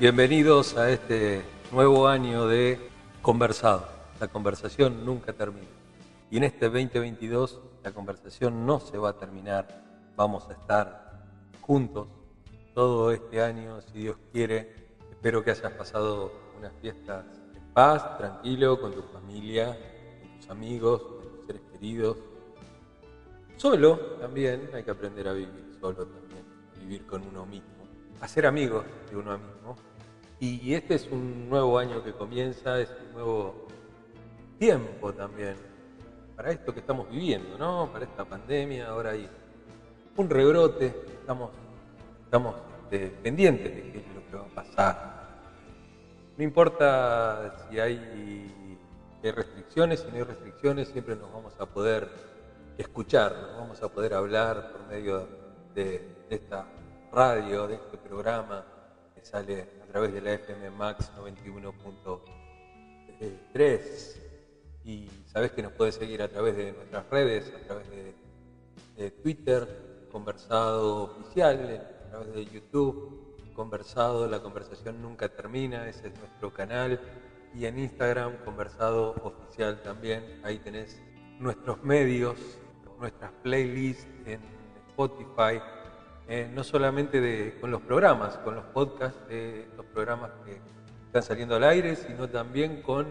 Bienvenidos 0.00 0.76
a 0.76 0.92
este 0.92 1.42
nuevo 1.72 2.06
año 2.06 2.46
de 2.46 2.78
conversado. 3.20 3.88
La 4.20 4.28
conversación 4.28 5.04
nunca 5.04 5.32
termina. 5.32 5.66
Y 6.30 6.36
en 6.36 6.44
este 6.44 6.66
2022 6.66 7.58
la 7.82 7.90
conversación 7.90 8.64
no 8.64 8.78
se 8.78 8.96
va 8.96 9.08
a 9.08 9.18
terminar. 9.18 9.82
Vamos 10.14 10.48
a 10.48 10.52
estar 10.52 11.24
juntos 11.62 12.06
todo 12.76 13.10
este 13.10 13.42
año, 13.42 13.80
si 13.80 14.02
Dios 14.02 14.16
quiere. 14.32 14.72
Espero 15.10 15.42
que 15.42 15.50
hayas 15.50 15.72
pasado 15.72 16.30
unas 16.56 16.72
fiestas 16.80 17.24
en 17.56 17.74
paz, 17.74 18.18
tranquilo, 18.18 18.80
con 18.80 18.92
tu 18.92 19.02
familia, 19.02 19.76
con 20.20 20.38
tus 20.38 20.48
amigos, 20.48 21.02
con 21.02 21.22
tus 21.22 21.46
seres 21.46 21.62
queridos. 21.72 22.16
Solo 23.56 23.96
también, 24.20 24.70
hay 24.72 24.84
que 24.84 24.92
aprender 24.92 25.26
a 25.26 25.32
vivir 25.32 25.76
solo 25.80 26.06
también, 26.06 26.44
vivir 26.78 27.04
con 27.04 27.26
uno 27.26 27.44
mismo 27.44 27.77
a 28.20 28.28
ser 28.28 28.46
amigos 28.46 28.84
de 29.10 29.16
uno 29.16 29.38
mismo. 29.38 29.76
Y 30.40 30.74
este 30.74 30.94
es 30.94 31.08
un 31.10 31.48
nuevo 31.48 31.78
año 31.78 32.02
que 32.04 32.12
comienza, 32.12 32.80
es 32.80 32.90
un 33.08 33.12
nuevo 33.12 33.66
tiempo 34.58 35.12
también 35.12 35.56
para 36.38 36.52
esto 36.52 36.72
que 36.72 36.78
estamos 36.78 37.10
viviendo, 37.10 37.58
¿no? 37.58 37.90
Para 37.92 38.04
esta 38.04 38.24
pandemia, 38.24 38.90
ahora 38.90 39.10
hay 39.10 39.28
un 40.16 40.30
rebrote, 40.30 40.94
estamos, 41.20 41.50
estamos 42.24 42.54
este, 42.84 43.08
pendientes 43.08 43.74
de 43.74 43.90
qué 43.90 43.98
es 43.98 44.14
lo 44.14 44.30
que 44.30 44.36
va 44.36 44.42
a 44.42 44.64
pasar. 44.64 45.40
No 46.36 46.44
importa 46.44 47.66
si 47.68 47.80
hay, 47.80 48.78
restricciones, 49.20 49.98
si 49.98 50.06
no 50.06 50.14
hay 50.14 50.22
restricciones, 50.22 50.86
siempre 50.86 51.16
nos 51.16 51.32
vamos 51.32 51.54
a 51.58 51.66
poder 51.66 52.08
escuchar, 52.78 53.32
nos 53.32 53.56
vamos 53.56 53.82
a 53.82 53.88
poder 53.88 54.14
hablar 54.14 54.70
por 54.70 54.86
medio 54.86 55.26
de 55.74 56.08
esta 56.30 56.66
radio, 57.12 57.66
de 57.66 57.76
este 57.76 57.96
programa 57.96 58.66
que 59.14 59.24
sale 59.24 59.66
a 59.82 59.86
través 59.86 60.12
de 60.12 60.20
la 60.20 60.34
FM 60.34 60.68
Max 60.70 61.10
91.3 61.16 64.16
y 64.84 65.08
sabes 65.26 65.52
que 65.52 65.62
nos 65.62 65.72
puedes 65.72 65.94
seguir 65.94 66.20
a 66.22 66.28
través 66.28 66.54
de 66.56 66.72
nuestras 66.72 67.08
redes, 67.10 67.50
a 67.54 67.60
través 67.66 67.88
de, 67.90 68.14
Twitter, 69.22 70.08
Conversado 70.10 71.04
Oficial, 71.04 71.86
a 72.06 72.10
través 72.10 72.34
de 72.34 72.46
YouTube, 72.46 73.52
Conversado, 73.54 74.26
la 74.28 74.42
conversación 74.42 75.00
nunca 75.00 75.28
termina, 75.28 75.88
ese 75.88 76.08
es 76.08 76.18
nuestro 76.18 76.52
canal. 76.52 77.00
Y 77.54 77.66
en 77.66 77.78
Instagram, 77.78 78.38
Conversado 78.44 79.14
Oficial 79.22 79.80
también, 79.82 80.40
ahí 80.42 80.58
tenés 80.58 81.00
nuestros 81.38 81.80
medios, 81.84 82.36
nuestras 82.98 83.30
playlists 83.42 84.08
en 84.26 84.40
Spotify, 84.88 85.60
eh, 86.28 86.50
no 86.54 86.62
solamente 86.62 87.56
con 87.60 87.70
los 87.70 87.80
programas, 87.82 88.36
con 88.38 88.54
los 88.54 88.64
podcasts 88.66 89.28
de 89.28 89.66
los 89.76 89.86
programas 89.86 90.30
que 90.44 90.60
están 91.06 91.22
saliendo 91.22 91.56
al 91.56 91.64
aire, 91.64 91.96
sino 91.96 92.28
también 92.28 92.82
con 92.82 93.06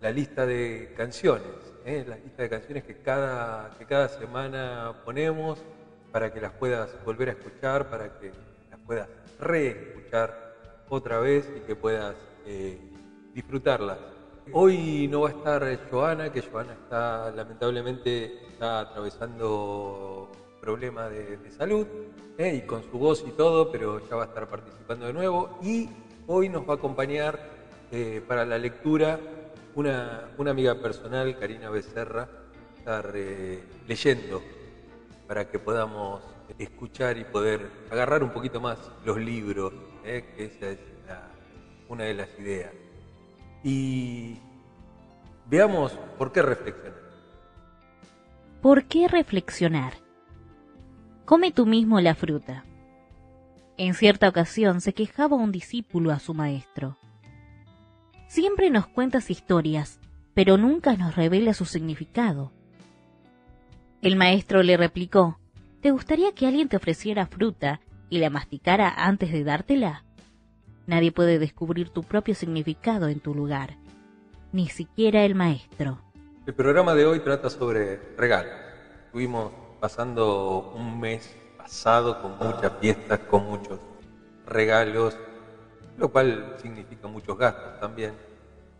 la 0.00 0.10
lista 0.10 0.46
de 0.46 0.94
canciones, 0.96 1.44
eh, 1.84 2.04
la 2.06 2.16
lista 2.16 2.42
de 2.42 2.48
canciones 2.48 2.84
que 2.84 2.98
cada, 3.02 3.70
que 3.78 3.84
cada 3.84 4.08
semana 4.08 4.94
ponemos 5.04 5.58
para 6.12 6.32
que 6.32 6.40
las 6.40 6.52
puedas 6.52 6.96
volver 7.04 7.28
a 7.28 7.32
escuchar, 7.32 7.90
para 7.90 8.18
que 8.18 8.32
las 8.70 8.80
puedas 8.86 9.08
reescuchar 9.38 10.54
otra 10.88 11.18
vez 11.18 11.50
y 11.56 11.60
que 11.60 11.76
puedas 11.76 12.14
eh, 12.46 12.78
disfrutarlas. 13.34 13.98
Hoy 14.52 15.08
no 15.08 15.22
va 15.22 15.28
a 15.28 15.32
estar 15.32 15.90
Joana, 15.90 16.32
que 16.32 16.40
Joana 16.40 16.72
está 16.72 17.30
lamentablemente 17.32 18.46
está 18.46 18.80
atravesando 18.80 20.30
problema 20.60 21.08
de, 21.08 21.50
salud, 21.50 21.86
¿eh? 22.38 22.62
y 22.62 22.66
con 22.66 22.82
su 22.82 22.98
voz 22.98 23.24
y 23.26 23.30
todo, 23.30 23.70
pero 23.70 24.06
ya 24.08 24.16
va 24.16 24.24
a 24.24 24.26
estar 24.26 24.48
participando 24.48 25.06
de 25.06 25.12
nuevo. 25.12 25.58
Y 25.62 25.88
hoy 26.26 26.48
nos 26.48 26.68
va 26.68 26.74
a 26.74 26.76
acompañar 26.76 27.38
eh, 27.90 28.22
para 28.26 28.44
la 28.44 28.58
lectura 28.58 29.20
una, 29.74 30.30
una, 30.38 30.50
amiga 30.50 30.74
personal, 30.76 31.38
Karina 31.38 31.70
Becerra, 31.70 32.28
estar 32.78 33.12
eh, 33.14 33.62
leyendo 33.86 34.42
para 35.26 35.48
que 35.48 35.58
podamos 35.58 36.22
escuchar 36.58 37.18
y 37.18 37.24
poder 37.24 37.68
agarrar 37.90 38.22
un 38.22 38.30
poquito 38.30 38.60
más 38.60 38.78
los 39.04 39.18
libros, 39.18 39.72
que 40.02 40.24
esa 40.38 40.70
es 40.70 40.78
una 41.88 42.04
de 42.04 42.14
las 42.14 42.28
ideas. 42.38 42.72
Y 43.64 44.38
veamos 45.46 45.92
por 46.16 46.32
qué 46.32 46.42
reflexionar. 46.42 46.94
¿Por 48.62 48.84
qué 48.84 49.08
reflexionar? 49.08 50.05
Come 51.26 51.50
tú 51.50 51.66
mismo 51.66 52.00
la 52.00 52.14
fruta. 52.14 52.64
En 53.76 53.94
cierta 53.94 54.28
ocasión 54.28 54.80
se 54.80 54.94
quejaba 54.94 55.34
un 55.34 55.50
discípulo 55.50 56.12
a 56.12 56.20
su 56.20 56.34
maestro. 56.34 56.96
Siempre 58.28 58.70
nos 58.70 58.86
cuentas 58.86 59.28
historias, 59.28 59.98
pero 60.34 60.56
nunca 60.56 60.96
nos 60.96 61.16
revela 61.16 61.52
su 61.52 61.64
significado. 61.64 62.52
El 64.02 64.14
maestro 64.14 64.62
le 64.62 64.76
replicó, 64.76 65.40
¿te 65.80 65.90
gustaría 65.90 66.30
que 66.32 66.46
alguien 66.46 66.68
te 66.68 66.76
ofreciera 66.76 67.26
fruta 67.26 67.80
y 68.08 68.18
la 68.18 68.30
masticara 68.30 68.88
antes 68.88 69.32
de 69.32 69.42
dártela? 69.42 70.04
Nadie 70.86 71.10
puede 71.10 71.40
descubrir 71.40 71.90
tu 71.90 72.04
propio 72.04 72.36
significado 72.36 73.08
en 73.08 73.18
tu 73.18 73.34
lugar, 73.34 73.78
ni 74.52 74.68
siquiera 74.68 75.24
el 75.24 75.34
maestro. 75.34 75.98
El 76.46 76.54
programa 76.54 76.94
de 76.94 77.04
hoy 77.04 77.18
trata 77.18 77.50
sobre 77.50 77.98
regalos. 78.16 78.54
Tuvimos 79.10 79.65
pasando 79.80 80.72
un 80.74 80.98
mes 81.00 81.36
pasado 81.56 82.20
con 82.22 82.38
muchas 82.38 82.72
fiestas, 82.80 83.18
con 83.20 83.44
muchos 83.44 83.78
regalos, 84.46 85.16
lo 85.98 86.10
cual 86.10 86.56
significa 86.60 87.08
muchos 87.08 87.36
gastos 87.36 87.80
también. 87.80 88.14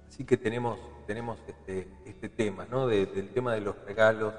Así 0.09 0.25
que 0.25 0.37
tenemos, 0.37 0.79
tenemos 1.07 1.39
este, 1.47 1.89
este 2.05 2.29
tema, 2.29 2.67
¿no? 2.71 2.87
del 2.87 3.31
tema 3.31 3.55
de 3.55 3.61
los 3.61 3.77
regalos, 3.85 4.35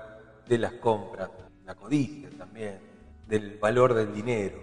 de 0.48 0.57
las 0.57 0.74
compras, 0.74 1.30
la 1.65 1.75
codicia 1.75 2.30
también, 2.38 2.80
del 3.27 3.57
valor 3.59 3.94
del 3.94 4.13
dinero. 4.13 4.57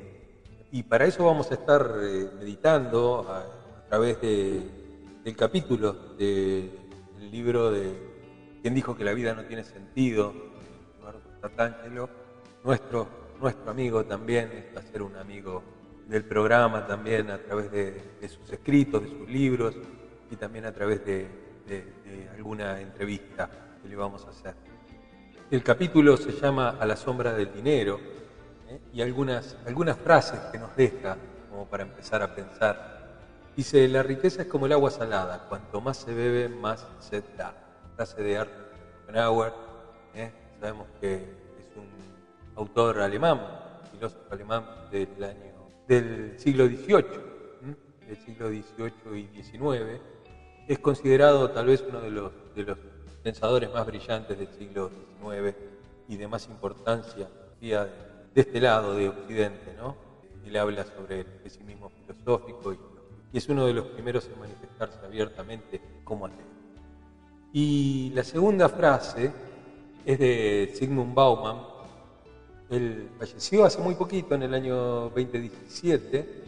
Y 0.73 0.83
para 0.83 1.05
eso 1.05 1.25
vamos 1.25 1.51
a 1.51 1.55
estar 1.55 1.89
eh, 2.03 2.31
meditando 2.39 3.27
a, 3.29 3.89
través 3.89 4.21
del 4.21 5.37
capítulo 5.37 5.93
del 6.17 6.71
libro 7.31 7.71
de 7.71 8.15
¿Quién 8.65 8.75
dijo 8.75 8.97
que 8.97 9.05
la 9.05 9.13
vida 9.13 9.35
no 9.35 9.45
tiene 9.45 9.63
sentido? 9.63 10.33
Nuestro, 12.65 13.07
nuestro 13.39 13.71
amigo 13.71 14.05
también, 14.05 14.71
va 14.75 14.81
a 14.81 14.83
ser 14.83 15.03
un 15.03 15.15
amigo 15.17 15.63
del 16.09 16.25
programa 16.25 16.87
también 16.87 17.31
a 17.31 17.39
través 17.39 17.71
de, 17.71 18.29
sus 18.29 18.51
escritos, 18.51 19.03
de 19.03 19.11
sus 19.11 19.29
libros 19.29 19.75
y 20.31 20.37
también 20.37 20.65
a 20.65 20.73
través 20.73 21.05
de, 21.05 21.45
alguna 22.35 22.81
entrevista 22.81 23.51
que 23.83 23.89
le 23.89 23.97
vamos 23.97 24.25
a 24.25 24.31
hacer. 24.31 24.55
El 25.51 25.63
capítulo 25.63 26.17
se 26.17 26.33
llama 26.33 26.77
A 26.81 26.87
la 26.87 26.97
sombra 26.97 27.35
del 27.35 27.53
dinero 27.53 28.01
¿eh? 28.69 28.81
y 28.93 29.03
algunas, 29.03 29.57
algunas 29.67 29.99
frases 29.99 30.41
que 30.51 30.59
nos 30.59 30.75
deja 30.75 31.17
como 31.51 31.67
para 31.67 31.83
empezar 31.83 32.23
a 32.23 32.35
pensar. 32.35 32.95
Dice, 33.55 33.87
la 33.89 34.03
riqueza 34.03 34.43
es 34.43 34.49
como 34.49 34.67
el 34.67 34.73
agua 34.73 34.91
salada, 34.91 35.47
cuanto 35.49 35.81
más 35.81 35.99
se 35.99 36.15
bebe, 36.15 36.49
más 36.49 36.87
se 37.01 37.23
da. 37.37 37.55
Frase 37.97 38.23
de 38.23 38.39
Arthur 38.39 38.65
Schopenhauer, 39.07 39.53
¿eh? 40.15 40.44
Sabemos 40.65 40.87
que 40.99 41.17
es 41.17 41.77
un 41.77 41.87
autor 42.57 42.99
alemán, 43.01 43.39
filósofo 43.93 44.25
alemán 44.31 44.65
del 44.91 45.23
año 45.23 45.53
del 45.87 46.39
siglo 46.39 46.65
XVIII, 46.65 47.05
del 48.07 48.17
siglo 48.25 48.49
XVIII 48.49 49.21
y 49.21 49.43
XIX, 49.43 50.01
es 50.67 50.79
considerado 50.79 51.51
tal 51.51 51.67
vez 51.67 51.85
uno 51.87 52.01
de 52.01 52.11
los, 52.11 52.33
de 52.55 52.63
los 52.63 52.79
pensadores 53.23 53.71
más 53.75 53.85
brillantes 53.85 54.39
del 54.39 54.49
siglo 54.57 54.91
XIX 55.21 55.55
y 56.09 56.17
de 56.17 56.29
más 56.29 56.47
importancia 56.47 57.29
de, 57.61 57.87
este 58.35 58.59
lado 58.59 58.95
de 58.95 59.11
Occidente, 59.11 59.75
¿no? 59.77 59.97
Él 60.47 60.57
habla 60.57 60.87
sobre 60.87 61.21
el 61.21 61.27
pesimismo 61.27 61.91
filosófico 61.91 62.73
y, 62.73 62.79
y 63.35 63.37
es 63.37 63.47
uno 63.51 63.67
de 63.67 63.75
los 63.75 63.85
primeros 63.89 64.27
en 64.33 64.41
manifestarse 64.41 64.99
abiertamente 65.05 65.83
como 66.05 66.25
ateo. 66.25 66.55
Y 67.53 68.13
la 68.15 68.25
segunda 68.25 68.71
frase 68.71 69.31
es 70.05 70.19
de 70.19 70.73
Sigmund 70.75 71.15
Bauman. 71.15 71.59
Él 72.71 73.09
falleció 73.19 73.65
hace 73.65 73.81
muy 73.81 73.95
poquito, 73.95 74.35
en 74.35 74.43
el 74.43 74.55
año 74.55 75.11
2017, 75.11 76.45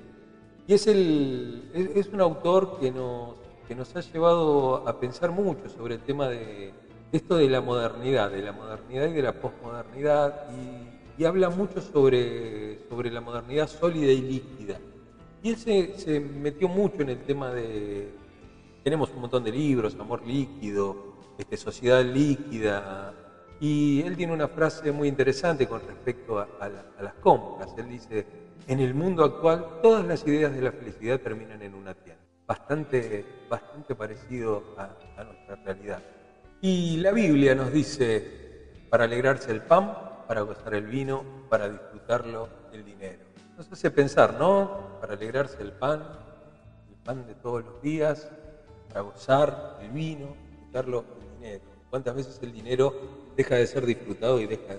y 0.66 0.74
es, 0.74 0.86
el, 0.86 1.92
es, 1.94 2.08
un 2.08 2.20
autor 2.20 2.78
que 2.80 2.90
nos, 2.90 3.34
que 3.68 3.74
nos 3.74 3.94
ha 3.94 4.00
llevado 4.00 4.88
a 4.88 4.98
pensar 4.98 5.30
mucho 5.30 5.68
sobre 5.68 5.94
el 5.94 6.00
tema 6.00 6.28
de 6.28 6.72
esto 7.12 7.36
de 7.36 7.48
la 7.48 7.60
modernidad, 7.60 8.30
de 8.30 8.42
la 8.42 8.52
modernidad 8.52 9.08
y 9.08 9.12
de 9.12 9.22
la 9.22 9.32
posmodernidad, 9.32 10.46
y, 10.50 11.24
habla 11.24 11.48
mucho 11.48 11.80
sobre, 11.80 12.86
sobre 12.90 13.10
la 13.10 13.22
modernidad 13.22 13.68
sólida 13.68 14.12
y 14.12 14.20
líquida. 14.20 14.78
Y 15.42 15.50
él 15.50 15.56
se, 15.56 15.98
se 15.98 16.20
metió 16.20 16.68
mucho 16.68 17.00
en 17.00 17.08
el 17.08 17.22
tema 17.22 17.54
de... 17.54 18.10
Tenemos 18.84 19.10
un 19.14 19.22
montón 19.22 19.42
de 19.42 19.50
libros, 19.50 19.96
Amor 19.98 20.26
líquido, 20.26 21.14
este, 21.38 21.56
Sociedad 21.56 22.04
líquida, 22.04 23.14
Y 23.60 24.02
él 24.02 24.16
tiene 24.16 24.32
una 24.32 24.48
frase 24.48 24.92
muy 24.92 25.08
interesante 25.08 25.66
con 25.66 25.80
respecto 25.80 26.38
a, 26.38 26.68
las 27.00 27.14
compras. 27.14 27.72
Él 27.78 27.88
dice, 27.88 28.26
en 28.68 28.80
el 28.80 28.94
mundo 28.94 29.24
actual 29.24 29.80
todas 29.82 30.04
las 30.04 30.26
ideas 30.26 30.54
de 30.54 30.60
la 30.60 30.72
felicidad 30.72 31.20
terminan 31.20 31.62
en 31.62 31.74
una 31.74 31.94
tienda. 31.94 32.22
Bastante, 32.46 33.24
bastante 33.48 33.94
parecido 33.94 34.62
a, 34.76 35.24
nuestra 35.24 35.56
realidad. 35.64 36.02
Y 36.60 36.98
la 36.98 37.12
Biblia 37.12 37.54
nos 37.54 37.72
dice, 37.72 38.72
para 38.90 39.04
alegrarse 39.04 39.50
el 39.52 39.62
pan, 39.62 39.96
para 40.28 40.42
gozar 40.42 40.74
el 40.74 40.86
vino, 40.86 41.24
para 41.48 41.68
disfrutarlo 41.68 42.48
el 42.72 42.84
dinero. 42.84 43.24
Nos 43.56 43.72
hace 43.72 43.90
pensar, 43.90 44.34
¿no? 44.38 44.98
Para 45.00 45.14
alegrarse 45.14 45.62
el 45.62 45.72
pan, 45.72 46.02
el 46.90 46.96
pan 47.04 47.26
de 47.26 47.34
todos 47.34 47.64
los 47.64 47.80
días, 47.80 48.30
para 48.88 49.00
gozar 49.00 49.78
el 49.80 49.90
vino, 49.90 50.36
disfrutarlo 50.50 51.04
el 51.20 51.40
dinero. 51.40 51.64
¿Cuántas 51.88 52.14
veces 52.14 52.38
el 52.42 52.52
dinero 52.52 53.25
deja 53.36 53.56
de 53.56 53.66
ser 53.66 53.84
disfrutado 53.84 54.40
y, 54.40 54.46
deja, 54.46 54.74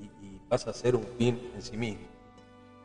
y, 0.00 0.38
pasa 0.48 0.70
a 0.70 0.74
ser 0.74 0.96
un 0.96 1.04
fin 1.16 1.52
en 1.54 1.62
sí 1.62 1.76
mismo? 1.76 2.06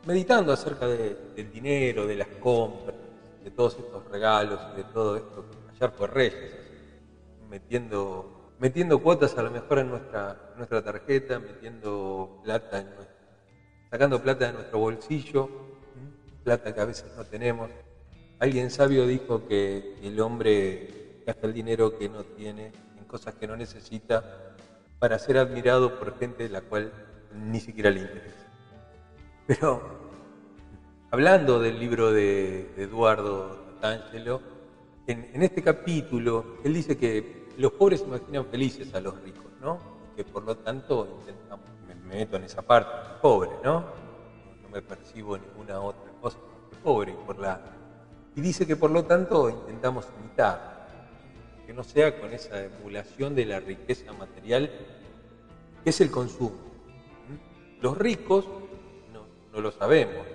Meditando 0.06 0.52
acerca 0.52 0.86
del 0.86 1.50
dinero, 1.52 2.06
de 2.06 2.14
las 2.14 2.28
compras, 2.28 2.94
de 3.42 3.50
todos 3.50 3.76
estos 3.78 4.04
regalos, 4.10 4.60
de 4.76 4.84
todo 4.84 5.16
esto, 5.16 5.44
ayer 5.74 5.90
fue 5.90 6.06
Reyes, 6.06 6.54
metiendo, 7.50 8.52
metiendo 8.58 9.02
cuotas 9.02 9.36
a 9.36 9.42
lo 9.42 9.50
mejor 9.50 9.80
en 9.80 9.90
nuestra, 9.90 10.52
nuestra 10.56 10.82
tarjeta, 10.82 11.38
metiendo 11.40 12.40
plata 12.44 12.78
en 12.78 12.88
sacando 13.90 14.20
plata 14.22 14.46
de 14.46 14.52
nuestro 14.52 14.78
bolsillo, 14.78 15.48
plata 16.44 16.74
que 16.74 16.80
a 16.80 16.84
veces 16.84 17.12
no 17.16 17.24
tenemos. 17.24 17.70
Alguien 18.38 18.70
sabio 18.70 19.06
dijo 19.06 19.46
que 19.48 19.96
el 20.02 20.20
hombre 20.20 21.22
gasta 21.26 21.46
el 21.46 21.54
dinero 21.54 21.98
que 21.98 22.08
no 22.08 22.22
tiene 22.24 22.72
en 22.98 23.04
cosas 23.04 23.34
que 23.34 23.46
no 23.46 23.56
necesita 23.56 24.55
para 24.98 25.18
ser 25.18 25.38
admirado 25.38 25.98
por 25.98 26.18
gente 26.18 26.44
de 26.44 26.48
la 26.48 26.62
cual 26.62 26.92
ni 27.32 27.60
siquiera 27.60 27.90
le 27.90 28.00
interesa. 28.00 28.46
Pero 29.46 29.82
hablando 31.10 31.60
del 31.60 31.78
libro 31.78 32.12
de, 32.12 32.72
Eduardo 32.76 33.78
D'Angelo, 33.80 34.40
en, 35.06 35.42
este 35.42 35.62
capítulo 35.62 36.58
él 36.64 36.74
dice 36.74 36.96
que 36.96 37.46
los 37.58 37.72
pobres 37.72 38.02
imaginan 38.02 38.46
felices 38.46 38.94
a 38.94 39.00
los 39.00 39.20
ricos, 39.22 39.52
¿no? 39.60 39.78
Que 40.16 40.24
por 40.24 40.42
lo 40.42 40.56
tanto 40.56 41.18
intentamos, 41.20 41.66
me, 41.86 41.94
meto 41.94 42.36
en 42.36 42.44
esa 42.44 42.62
parte, 42.62 42.90
pobre, 43.22 43.50
¿no? 43.62 43.84
No 44.62 44.68
me 44.72 44.82
percibo 44.82 45.38
ninguna 45.38 45.80
otra 45.80 46.10
cosa 46.20 46.38
pobre 46.82 47.12
por 47.26 47.38
la 47.38 47.60
y 48.36 48.40
dice 48.42 48.66
que 48.66 48.76
por 48.76 48.90
lo 48.90 49.04
tanto 49.04 49.48
intentamos 49.48 50.06
imitar, 50.20 50.75
que 51.66 51.72
no 51.72 51.82
sea 51.82 52.20
con 52.20 52.32
esa 52.32 52.64
emulación 52.64 53.34
de 53.34 53.44
la 53.44 53.60
riqueza 53.60 54.12
material 54.12 54.70
que 55.82 55.90
es 55.90 56.00
el 56.00 56.10
consumo. 56.10 56.56
¿Mm? 57.28 57.82
Los 57.82 57.98
ricos 57.98 58.46
no, 59.12 59.60
lo 59.60 59.72
sabemos. 59.72 60.26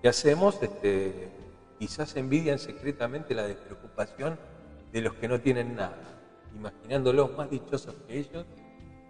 ¿Qué 0.00 0.08
hacemos? 0.08 0.62
Este, 0.62 1.28
quizás 1.78 2.16
envidian 2.16 2.58
secretamente 2.58 3.34
la 3.34 3.46
despreocupación 3.46 4.38
de 4.92 5.00
los 5.00 5.14
que 5.14 5.28
no 5.28 5.40
tienen 5.40 5.74
nada, 5.74 5.98
imaginándolos 6.54 7.36
más 7.36 7.50
dichosos 7.50 7.94
que 8.06 8.18
ellos 8.18 8.46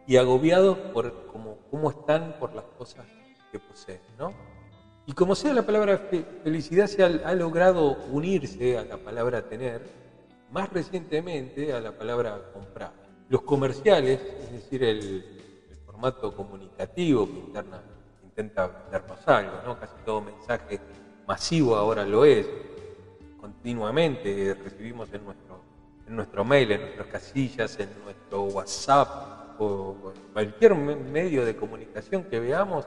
y 0.06 0.16
agobiados 0.16 0.78
por 0.92 1.26
cómo, 1.26 1.58
cómo 1.70 1.90
están 1.90 2.36
por 2.38 2.54
las 2.54 2.64
cosas 2.78 3.06
que 3.52 3.58
poseen. 3.58 4.00
¿no? 4.18 4.32
Y 5.06 5.12
como 5.12 5.34
sea 5.34 5.52
la 5.52 5.62
palabra 5.62 5.98
felicidad 6.42 6.86
se 6.86 7.02
ha, 7.02 7.34
logrado 7.34 7.98
unirse 8.10 8.78
a 8.78 8.84
la 8.84 8.96
palabra 8.96 9.48
tener, 9.48 9.82
más 10.54 10.72
recientemente 10.72 11.72
a 11.72 11.80
la 11.80 11.90
palabra 11.90 12.40
comprar. 12.52 12.92
Los 13.28 13.42
comerciales, 13.42 14.20
es 14.20 14.52
decir, 14.52 14.84
el, 14.84 15.40
formato 15.84 16.34
comunicativo 16.34 17.26
que 17.26 17.38
interna, 17.38 17.82
intenta 18.22 18.66
vendernos 18.66 19.28
algo, 19.28 19.52
¿no? 19.64 19.78
casi 19.78 19.94
todo 20.04 20.20
mensaje 20.20 20.80
masivo 21.26 21.76
ahora 21.76 22.04
lo 22.04 22.24
es, 22.24 22.46
continuamente 23.40 24.54
recibimos 24.54 25.12
en 25.12 25.24
nuestro, 25.24 25.60
en 26.06 26.16
nuestro 26.16 26.44
mail, 26.44 26.72
en 26.72 26.80
nuestras 26.80 27.06
casillas, 27.08 27.78
en 27.78 27.88
nuestro 28.04 28.44
WhatsApp 28.44 29.60
o 29.60 30.12
cualquier 30.32 30.74
medio 30.74 31.44
de 31.44 31.56
comunicación 31.56 32.24
que 32.24 32.40
veamos, 32.40 32.84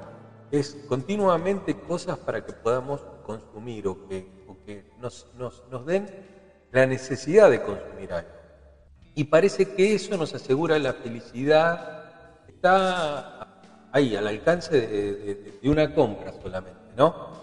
es 0.52 0.86
continuamente 0.88 1.78
cosas 1.80 2.18
para 2.18 2.46
que 2.46 2.54
podamos 2.54 3.02
consumir 3.26 3.88
o 3.88 4.08
que, 4.08 4.38
nos, 5.00 5.26
den 5.86 6.37
la 6.72 6.86
necesidad 6.86 7.50
de 7.50 7.62
consumir 7.62 8.14
algo. 8.14 8.30
Y 9.16 9.26
parece 9.26 9.74
que 9.74 9.96
eso 9.96 10.16
nos 10.18 10.34
asegura 10.36 10.78
la 10.78 10.94
felicidad, 10.94 12.04
está 12.48 13.48
ahí, 13.92 14.16
al 14.16 14.28
alcance 14.28 14.88
de, 14.88 15.60
una 15.64 15.94
compra 15.94 16.34
solamente, 16.42 16.80
¿no? 16.96 17.36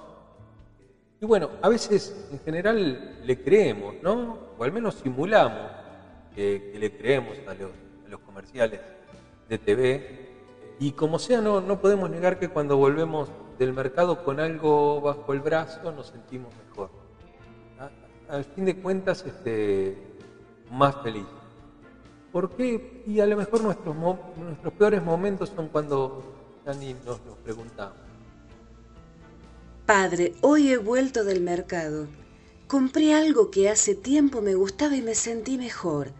Y 1.20 1.26
bueno, 1.26 1.50
a 1.62 1.68
veces 1.68 2.28
en 2.30 2.38
general 2.40 3.18
le 3.24 3.42
creemos, 3.42 3.94
¿no? 4.02 4.38
O 4.56 4.64
al 4.64 4.72
menos 4.72 4.94
simulamos 4.96 5.70
que, 6.34 6.74
le 6.76 6.96
creemos 6.96 7.38
a 7.48 7.54
los, 7.54 7.70
a 8.06 8.08
los 8.08 8.20
comerciales 8.20 8.80
de 9.48 9.58
TV 9.58 10.24
y 10.78 10.92
como 10.92 11.18
sea, 11.18 11.40
no, 11.40 11.60
no 11.60 11.80
podemos 11.80 12.10
negar 12.10 12.38
que 12.38 12.48
cuando 12.48 12.76
volvemos 12.76 13.30
del 13.58 13.72
mercado 13.72 14.24
con 14.24 14.40
algo 14.40 15.00
bajo 15.00 15.32
el 15.32 15.40
brazo 15.40 15.92
nos 15.92 16.08
sentimos 16.08 16.52
mejor. 16.68 17.03
Al 18.28 18.44
fin 18.44 18.64
de 18.64 18.76
cuentas, 18.76 19.24
este, 19.26 19.96
más 20.70 21.02
felices. 21.02 21.28
¿Por 22.32 22.50
qué? 22.56 23.04
Y 23.06 23.20
a 23.20 23.26
lo 23.26 23.36
mejor 23.36 23.62
nuestros, 23.62 23.94
nuestros 23.96 24.72
peores 24.74 25.02
momentos 25.02 25.52
son 25.54 25.68
cuando 25.68 26.34
ya 26.66 26.72
nos 26.74 27.20
preguntamos. 27.44 27.96
Padre, 29.86 30.32
hoy 30.40 30.72
he 30.72 30.78
vuelto 30.78 31.24
del 31.24 31.42
mercado. 31.42 32.08
Compré 32.66 33.14
algo 33.14 33.50
que 33.50 33.68
hace 33.68 33.94
tiempo 33.94 34.40
me 34.40 34.54
gustaba 34.54 34.96
y 34.96 35.02
me 35.02 35.14
sentí 35.14 35.58
mejor. 35.58 36.12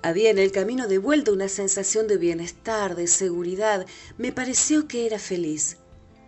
Había 0.00 0.30
en 0.30 0.38
el 0.38 0.52
camino 0.52 0.86
de 0.86 0.98
vuelta 0.98 1.32
una 1.32 1.48
sensación 1.48 2.06
de 2.06 2.18
bienestar, 2.18 2.94
de 2.94 3.06
seguridad. 3.06 3.84
Me 4.16 4.32
pareció 4.32 4.86
que 4.86 5.06
era 5.06 5.18
feliz. 5.18 5.78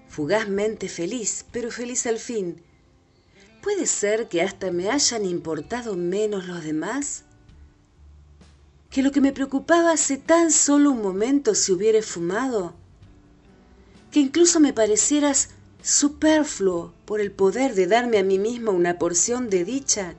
Fugazmente 0.08 0.88
feliz, 0.88 1.46
pero 1.52 1.70
feliz 1.70 2.06
al 2.06 2.18
fin. 2.18 2.65
¿Puede 3.66 3.87
ser 3.87 4.28
que 4.28 4.42
hasta 4.42 4.70
me 4.70 4.90
hayan 4.90 5.25
importado 5.25 5.96
menos 5.96 6.46
los 6.46 6.62
demás? 6.62 7.25
¿Que 8.90 9.02
lo 9.02 9.11
que 9.11 9.20
me 9.20 9.32
preocupaba 9.32 9.90
hace 9.90 10.18
tan 10.18 10.52
solo 10.52 10.92
un 10.92 11.02
momento 11.02 11.52
se 11.56 11.73
hubiera 11.73 12.00
fumado? 12.00 12.75
¿Que 14.12 14.20
incluso 14.20 14.61
me 14.61 14.73
parecieras 14.73 15.49
superfluo 15.82 16.94
por 17.06 17.20
el 17.20 17.32
poder 17.32 17.75
de 17.75 17.88
darme 17.88 18.18
a 18.18 18.23
mí 18.23 18.38
mismo 18.38 18.70
una 18.70 19.00
porción 19.00 19.50
de 19.50 19.64
dicha? 19.64 20.14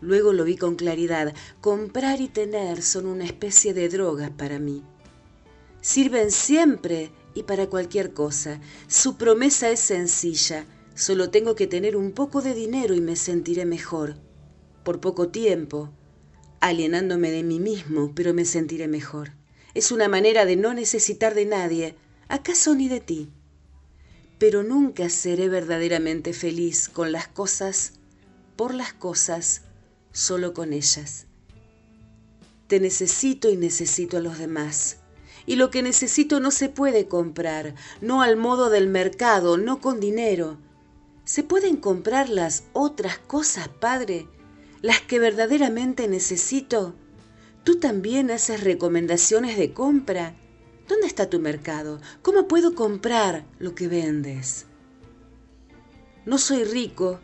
Luego 0.00 0.32
lo 0.32 0.44
vi 0.44 0.56
con 0.56 0.76
claridad. 0.76 1.34
Comprar 1.60 2.22
y 2.22 2.28
tener 2.28 2.82
son 2.82 3.04
una 3.04 3.24
especie 3.24 3.74
de 3.74 3.90
drogas 3.90 4.30
para 4.30 4.58
mí. 4.58 4.82
Sirven 5.82 6.30
siempre 6.30 7.12
y 7.34 7.42
para 7.42 7.66
cualquier 7.66 8.14
cosa. 8.14 8.58
Su 8.88 9.18
promesa 9.18 9.68
es 9.68 9.80
sencilla. 9.80 10.64
Solo 10.94 11.30
tengo 11.30 11.56
que 11.56 11.66
tener 11.66 11.96
un 11.96 12.12
poco 12.12 12.40
de 12.40 12.54
dinero 12.54 12.94
y 12.94 13.00
me 13.00 13.16
sentiré 13.16 13.64
mejor. 13.64 14.14
Por 14.84 15.00
poco 15.00 15.28
tiempo, 15.28 15.90
alienándome 16.60 17.32
de 17.32 17.42
mí 17.42 17.58
mismo, 17.58 18.12
pero 18.14 18.32
me 18.32 18.44
sentiré 18.44 18.86
mejor. 18.86 19.32
Es 19.74 19.90
una 19.90 20.08
manera 20.08 20.44
de 20.44 20.54
no 20.54 20.72
necesitar 20.72 21.34
de 21.34 21.46
nadie, 21.46 21.96
acaso 22.28 22.76
ni 22.76 22.88
de 22.88 23.00
ti. 23.00 23.32
Pero 24.38 24.62
nunca 24.62 25.08
seré 25.08 25.48
verdaderamente 25.48 26.32
feliz 26.32 26.88
con 26.88 27.10
las 27.10 27.26
cosas, 27.26 27.94
por 28.54 28.72
las 28.72 28.92
cosas, 28.92 29.62
solo 30.12 30.54
con 30.54 30.72
ellas. 30.72 31.26
Te 32.68 32.78
necesito 32.78 33.50
y 33.50 33.56
necesito 33.56 34.18
a 34.18 34.20
los 34.20 34.38
demás. 34.38 34.98
Y 35.44 35.56
lo 35.56 35.70
que 35.70 35.82
necesito 35.82 36.38
no 36.38 36.52
se 36.52 36.68
puede 36.68 37.08
comprar, 37.08 37.74
no 38.00 38.22
al 38.22 38.36
modo 38.36 38.70
del 38.70 38.86
mercado, 38.86 39.58
no 39.58 39.80
con 39.80 39.98
dinero. 39.98 40.58
¿Se 41.24 41.42
pueden 41.42 41.76
comprar 41.76 42.28
las 42.28 42.64
otras 42.72 43.18
cosas, 43.18 43.68
Padre? 43.68 44.28
Las 44.82 45.00
que 45.00 45.18
verdaderamente 45.18 46.06
necesito. 46.06 46.94
Tú 47.64 47.80
también 47.80 48.30
haces 48.30 48.62
recomendaciones 48.62 49.56
de 49.56 49.72
compra. 49.72 50.34
¿Dónde 50.86 51.06
está 51.06 51.30
tu 51.30 51.40
mercado? 51.40 51.98
¿Cómo 52.20 52.46
puedo 52.46 52.74
comprar 52.74 53.46
lo 53.58 53.74
que 53.74 53.88
vendes? 53.88 54.66
No 56.26 56.36
soy 56.36 56.64
rico, 56.64 57.20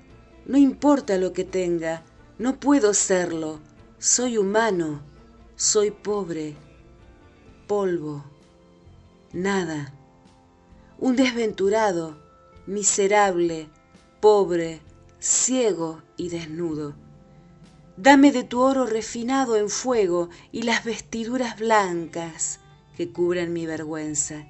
no 0.46 0.56
importa 0.56 1.18
lo 1.18 1.34
que 1.34 1.44
tenga, 1.44 2.02
no 2.38 2.58
puedo 2.58 2.94
serlo. 2.94 3.60
Soy 3.98 4.38
humano. 4.38 5.02
Soy 5.56 5.90
pobre. 5.90 6.56
Polvo. 7.66 8.24
Nada. 9.34 9.92
Un 10.98 11.16
desventurado, 11.16 12.16
miserable, 12.66 13.68
pobre, 14.20 14.80
ciego 15.18 16.02
y 16.16 16.28
desnudo. 16.28 16.94
Dame 17.96 18.32
de 18.32 18.44
tu 18.44 18.60
oro 18.60 18.86
refinado 18.86 19.56
en 19.56 19.68
fuego 19.68 20.30
y 20.52 20.62
las 20.62 20.84
vestiduras 20.84 21.58
blancas, 21.58 22.60
que 22.96 23.12
cubran 23.12 23.52
mi 23.52 23.66
vergüenza, 23.66 24.46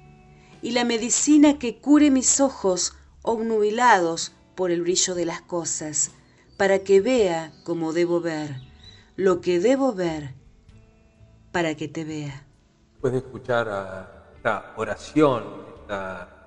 y 0.61 0.71
la 0.71 0.85
medicina 0.85 1.57
que 1.57 1.79
cure 1.79 2.11
mis 2.11 2.39
ojos 2.39 2.95
obnubilados 3.23 4.33
por 4.55 4.71
el 4.71 4.81
brillo 4.81 5.15
de 5.15 5.25
las 5.25 5.41
cosas, 5.41 6.11
para 6.57 6.79
que 6.79 7.01
vea 7.01 7.51
como 7.63 7.93
debo 7.93 8.21
ver, 8.21 8.61
lo 9.15 9.41
que 9.41 9.59
debo 9.59 9.93
ver, 9.93 10.35
para 11.51 11.75
que 11.75 11.87
te 11.87 12.03
vea. 12.03 12.45
De 13.01 13.17
escuchar 13.17 13.67
a 13.67 14.33
esta 14.35 14.73
oración, 14.77 15.43
esta, 15.81 16.40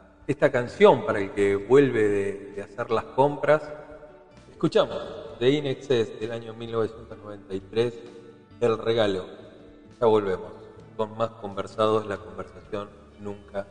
canción 0.50 1.04
para 1.04 1.20
el 1.20 1.32
que 1.32 1.56
vuelve 1.56 2.08
de, 2.08 2.52
de 2.56 2.62
hacer 2.62 2.90
las 2.90 3.04
compras, 3.04 3.62
escuchamos 4.50 4.98
de 5.38 5.50
Inexcess 5.50 6.18
del 6.18 6.32
año 6.32 6.54
1993, 6.54 7.94
El 8.60 8.78
Regalo. 8.78 9.26
Ya 10.00 10.06
volvemos 10.06 10.52
con 10.96 11.16
más 11.16 11.30
conversados, 11.30 12.06
la 12.06 12.16
conversación 12.16 12.88
nunca 13.20 13.66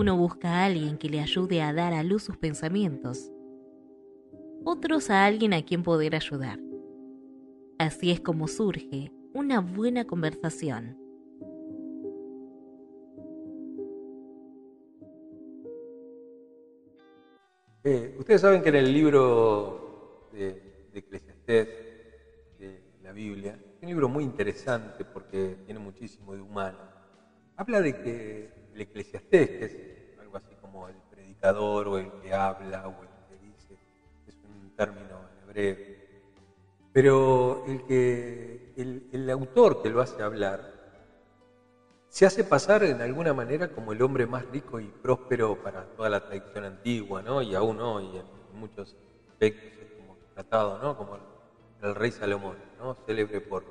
Uno 0.00 0.16
busca 0.16 0.48
a 0.48 0.64
alguien 0.64 0.96
que 0.96 1.10
le 1.10 1.20
ayude 1.20 1.60
a 1.60 1.74
dar 1.74 1.92
a 1.92 2.02
luz 2.02 2.22
sus 2.22 2.38
pensamientos, 2.38 3.30
otros 4.64 5.10
a 5.10 5.26
alguien 5.26 5.52
a 5.52 5.60
quien 5.60 5.82
poder 5.82 6.14
ayudar. 6.14 6.58
Así 7.78 8.10
es 8.10 8.18
como 8.18 8.48
surge 8.48 9.12
una 9.34 9.60
buena 9.60 10.06
conversación. 10.06 10.96
Eh, 17.84 18.16
ustedes 18.18 18.40
saben 18.40 18.62
que 18.62 18.70
en 18.70 18.76
el 18.76 18.94
libro 18.94 20.30
de, 20.32 20.88
de 20.94 21.02
de 22.58 22.82
la 23.02 23.12
Biblia, 23.12 23.62
un 23.82 23.86
libro 23.86 24.08
muy 24.08 24.24
interesante 24.24 25.04
porque 25.04 25.58
tiene 25.66 25.78
muchísimo 25.78 26.34
de 26.34 26.40
humano. 26.40 26.78
Habla 27.56 27.82
de 27.82 28.00
que 28.00 28.59
el 28.80 28.86
Eclesiastés, 28.86 29.48
que 29.50 29.64
es 29.64 30.18
algo 30.18 30.36
así 30.36 30.54
como 30.60 30.88
el 30.88 30.96
predicador 31.10 31.88
o 31.88 31.98
el 31.98 32.10
que 32.22 32.32
habla 32.32 32.88
o 32.88 33.02
el 33.02 33.08
que 33.28 33.46
dice, 33.46 33.78
es 34.26 34.36
un 34.44 34.70
término 34.74 35.20
en 35.28 35.42
hebreo, 35.48 35.76
pero 36.92 37.64
el, 37.66 37.84
que, 37.84 38.72
el, 39.12 39.30
autor 39.30 39.82
que 39.82 39.90
lo 39.90 40.00
hace 40.00 40.22
hablar 40.22 40.80
se 42.08 42.26
hace 42.26 42.42
pasar 42.42 42.82
en 42.82 43.00
alguna 43.00 43.32
manera 43.32 43.68
como 43.68 43.92
el 43.92 44.02
hombre 44.02 44.26
más 44.26 44.44
rico 44.46 44.80
y 44.80 44.86
próspero 44.86 45.62
para 45.62 45.84
toda 45.84 46.08
la 46.08 46.26
tradición 46.26 46.64
antigua, 46.64 47.22
¿no? 47.22 47.40
Y 47.40 47.54
aún 47.54 47.80
hoy 47.80 48.16
en 48.16 48.58
muchos 48.58 48.96
aspectos 49.28 49.70
es 49.80 49.92
como 49.92 50.16
tratado, 50.34 50.78
¿no? 50.78 50.96
Como 50.96 51.18
el 51.82 51.94
rey 51.94 52.10
Salomón, 52.10 52.56
¿no? 52.78 52.96
Célebre 53.06 53.40
por 53.40 53.62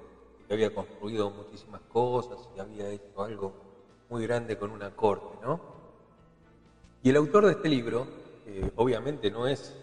que 0.47 0.53
había 0.53 0.73
construido 0.73 1.29
muchísimas 1.29 1.81
cosas 1.81 2.47
y 2.55 2.59
había 2.59 2.89
hecho 2.89 3.21
algo 3.21 3.68
muy 4.09 4.23
grande 4.23 4.57
con 4.57 4.71
una 4.71 4.95
corte, 4.95 5.37
¿no? 5.41 5.59
Y 7.03 7.09
el 7.09 7.15
autor 7.15 7.45
de 7.45 7.53
este 7.53 7.69
libro, 7.69 8.07
obviamente 8.75 9.31
no 9.31 9.47
es 9.47 9.75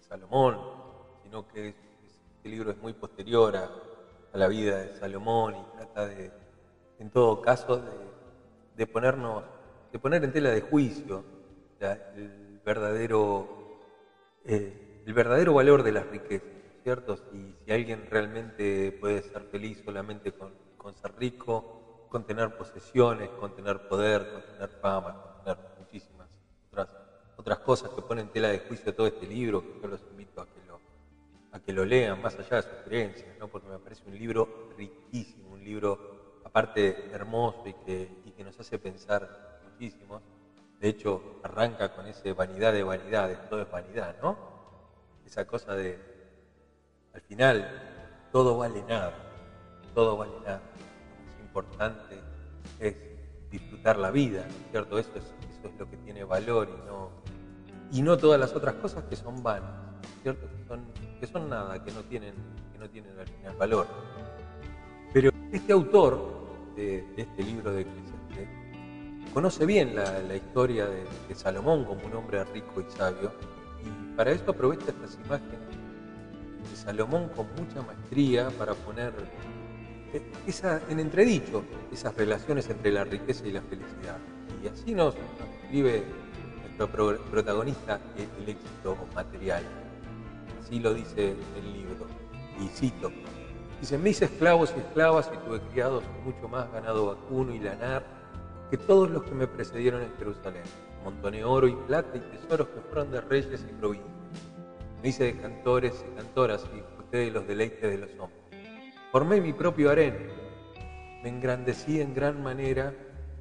Salomón, 0.00 0.58
sino 1.22 1.46
que 1.48 1.68
este 1.68 2.48
libro 2.48 2.70
es 2.70 2.78
muy 2.78 2.92
posterior 2.92 3.56
a 3.56 3.70
la 4.34 4.48
vida 4.48 4.78
de 4.78 4.94
Salomón 4.98 5.54
y 5.56 5.76
trata 5.76 6.06
de 6.06 6.30
en 7.00 7.08
todo 7.08 7.40
caso, 7.40 7.82
de, 8.76 8.86
ponernos, 8.86 9.42
de 9.90 9.98
poner 9.98 10.22
en 10.22 10.32
tela 10.32 10.50
de 10.50 10.60
juicio 10.60 11.24
el, 11.80 12.60
verdadero, 12.62 13.80
eh, 14.44 15.02
el 15.06 15.14
verdadero 15.14 15.54
valor 15.54 15.82
de 15.82 15.92
las 15.92 16.06
riquezas, 16.06 16.46
¿cierto? 16.82 17.16
Si, 17.16 17.54
si 17.64 17.72
alguien 17.72 18.06
realmente 18.10 18.92
puede 18.92 19.22
ser 19.22 19.44
feliz 19.44 19.80
solamente 19.82 20.32
con, 20.32 20.52
ser 20.94 21.14
rico, 21.18 21.79
con 22.10 22.24
tener 22.24 22.50
posesiones, 22.50 23.30
con 23.38 23.54
tener 23.54 23.78
poder, 23.86 24.26
con 24.32 24.42
tener 24.42 24.68
fama, 24.80 25.14
con 25.22 25.30
tener 25.44 25.56
muchísimas 25.78 26.28
otras, 26.68 26.88
otras 27.36 27.58
cosas 27.60 27.90
que 27.94 28.02
ponen 28.02 28.26
en 28.26 28.32
tela 28.32 28.48
de 28.48 28.58
juicio 28.58 28.92
todo 28.92 29.06
este 29.06 29.26
libro, 29.26 29.62
que 29.62 29.80
yo 29.80 29.88
los 29.88 30.00
invito 30.10 30.40
a 30.40 30.46
que 30.46 30.60
lo, 30.66 30.80
a 31.52 31.60
que 31.60 31.72
lo 31.72 31.84
lean, 31.84 32.20
más 32.20 32.36
allá 32.36 32.56
de 32.56 32.62
sus 32.62 32.78
creencias, 32.82 33.38
¿no? 33.38 33.46
porque 33.46 33.68
me 33.68 33.78
parece 33.78 34.02
un 34.08 34.18
libro 34.18 34.48
riquísimo, 34.76 35.50
un 35.50 35.64
libro 35.64 35.98
aparte 36.44 36.96
hermoso 37.12 37.68
y 37.68 37.74
que, 37.74 38.10
que 38.36 38.42
nos 38.42 38.58
hace 38.58 38.76
pensar 38.78 39.28
muchísimo. 39.62 40.20
De 40.80 40.88
hecho, 40.88 41.22
arranca 41.44 41.88
con 41.90 42.06
esa 42.06 42.34
vanidad 42.34 42.72
de 42.72 42.82
vanidades, 42.82 43.38
todo 43.48 43.62
es 43.62 43.70
vanidad, 43.70 44.16
¿no? 44.20 44.36
Esa 45.24 45.44
cosa 45.44 45.76
de, 45.76 45.96
al 47.12 47.20
final, 47.20 47.64
todo 48.32 48.56
vale 48.56 48.82
nada, 48.82 49.12
todo 49.94 50.16
vale 50.16 50.40
nada. 50.40 50.60
Importante 51.50 52.14
es 52.78 52.94
disfrutar 53.50 53.98
la 53.98 54.12
vida, 54.12 54.46
¿cierto? 54.70 55.00
Eso 55.00 55.10
es, 55.16 55.24
eso 55.24 55.66
es 55.68 55.80
lo 55.80 55.90
que 55.90 55.96
tiene 55.96 56.22
valor 56.22 56.68
y 56.68 56.86
no, 56.86 57.10
y 57.90 58.02
no 58.02 58.16
todas 58.16 58.38
las 58.38 58.54
otras 58.54 58.74
cosas 58.76 59.02
que 59.10 59.16
son 59.16 59.42
vanas, 59.42 59.68
¿cierto? 60.22 60.46
Que 60.46 60.64
son, 60.68 60.84
que 61.18 61.26
son 61.26 61.48
nada, 61.48 61.82
que 61.82 61.90
no 61.90 62.02
tienen, 62.02 62.34
que 62.72 62.78
no 62.78 62.88
tienen 62.88 63.18
al 63.18 63.26
final 63.26 63.56
valor. 63.56 63.86
Pero 65.12 65.32
este 65.50 65.72
autor 65.72 66.52
de, 66.76 67.04
este 67.16 67.42
libro 67.42 67.72
de 67.72 67.80
Eclesiastes, 67.80 68.48
conoce 69.34 69.66
bien 69.66 69.96
la, 69.96 70.36
historia 70.36 70.86
de, 70.86 71.34
Salomón 71.34 71.84
como 71.84 72.06
un 72.06 72.14
hombre 72.14 72.44
rico 72.44 72.80
y 72.80 72.96
sabio, 72.96 73.32
y 73.82 74.16
para 74.16 74.30
esto 74.30 74.52
aprovecha 74.52 74.86
estas 74.90 75.18
imágenes 75.26 75.58
de 76.70 76.76
Salomón 76.76 77.28
con 77.30 77.48
mucha 77.56 77.82
maestría 77.82 78.50
para 78.50 78.72
poner 78.74 79.12
esa, 80.46 80.80
en 80.88 81.00
entredicho 81.00 81.62
esas 81.92 82.14
relaciones 82.16 82.68
entre 82.68 82.92
la 82.92 83.04
riqueza 83.04 83.46
y 83.46 83.52
la 83.52 83.62
felicidad. 83.62 84.18
Y 84.62 84.68
así 84.68 84.94
nos, 84.94 85.14
vive 85.70 86.02
nuestro 86.64 87.18
protagonista 87.30 88.00
el 88.16 88.48
éxito 88.48 88.96
material. 89.14 89.62
Así 90.62 90.78
lo 90.78 90.94
dice 90.94 91.34
el 91.56 91.72
libro. 91.72 92.06
Y 92.60 92.68
cito, 92.68 93.10
Dice, 93.80 93.96
mis 93.96 94.20
esclavos 94.20 94.74
y 94.76 94.80
esclavas 94.80 95.30
y 95.32 95.38
tuve 95.38 95.58
criados 95.72 96.04
mucho 96.22 96.48
más 96.48 96.70
ganado 96.70 97.06
vacuno 97.06 97.54
y 97.54 97.60
lanar 97.60 98.04
que 98.70 98.76
todos 98.76 99.10
los 99.10 99.22
que 99.22 99.30
me 99.30 99.46
precedieron 99.46 100.02
en 100.02 100.14
Jerusalén. 100.18 100.62
Montoné 101.02 101.42
oro 101.44 101.66
y 101.66 101.74
plata 101.74 102.10
y 102.14 102.20
tesoros 102.20 102.68
que 102.68 102.80
fueron 102.82 103.10
de 103.10 103.22
reyes 103.22 103.64
y 103.68 103.72
provincias. 103.72 104.12
Me 105.02 105.08
hice 105.08 105.24
de 105.24 105.36
cantores 105.38 106.04
y 106.06 106.14
cantoras 106.14 106.66
y 106.74 106.76
disfruté 106.76 107.18
de 107.18 107.30
los 107.30 107.46
deleites 107.48 107.80
de 107.80 107.96
los 107.96 108.10
hombres. 108.18 108.49
Formé 109.12 109.40
mi 109.40 109.52
propio 109.52 109.90
harén. 109.90 110.28
Me 111.22 111.28
engrandecí 111.28 112.00
en 112.00 112.14
gran 112.14 112.42
manera 112.42 112.94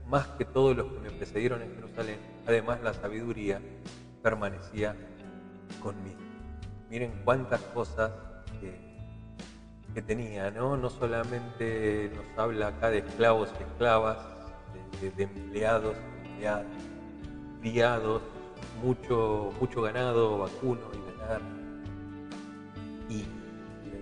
más 0.07 0.27
que 0.29 0.45
todos 0.45 0.75
los 0.75 0.87
que 0.87 0.99
me 0.99 1.11
precedieron 1.11 1.61
en 1.61 1.75
Jerusalén. 1.75 2.17
Además, 2.47 2.81
la 2.81 2.93
sabiduría 2.93 3.61
permanecía 4.23 4.95
conmigo. 5.81 6.19
Miren 6.89 7.21
cuántas 7.23 7.61
cosas 7.61 8.11
que 9.93 10.01
tenía, 10.01 10.49
¿no? 10.51 10.77
No 10.77 10.89
solamente 10.89 12.11
nos 12.15 12.25
habla 12.37 12.67
acá 12.67 12.89
de 12.89 12.99
esclavos 12.99 13.49
y 13.59 13.63
esclavas, 13.63 14.17
de, 15.01 15.23
empleados, 15.23 15.95
empleadas, 16.25 16.65
criados, 17.61 18.21
mucho, 18.83 19.51
mucho 19.59 19.81
ganado 19.81 20.39
vacuno 20.39 20.81
y 20.93 21.19
ganar, 21.19 21.41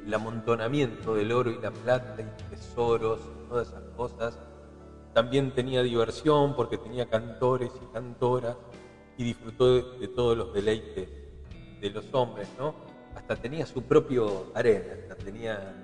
el 0.08 0.13
amontonamiento 0.13 1.15
del 1.15 1.34
oro 1.34 1.52
y 1.52 1.60
la 1.60 1.70
plata 1.70 2.15
y 2.22 2.50
tesoros, 2.50 3.20
todas 3.50 3.67
esas 3.67 3.84
cosas. 3.98 4.39
También 5.13 5.52
tenía 5.52 5.84
diversión 5.84 6.56
porque 6.56 6.78
tenía 6.78 7.10
cantores 7.10 7.72
y 7.76 7.93
cantoras 7.93 8.56
y 9.17 9.26
disfrutó 9.26 9.74
de, 9.76 10.08
todos 10.08 10.38
los 10.38 10.54
deleites 10.54 11.10
de 11.82 11.89
los 11.89 12.06
hombres, 12.13 12.48
¿no? 12.58 12.74
hasta 13.15 13.36
tenía 13.36 13.65
su 13.65 13.84
propio 13.84 14.52
arena, 14.56 15.15
tenía, 15.26 15.76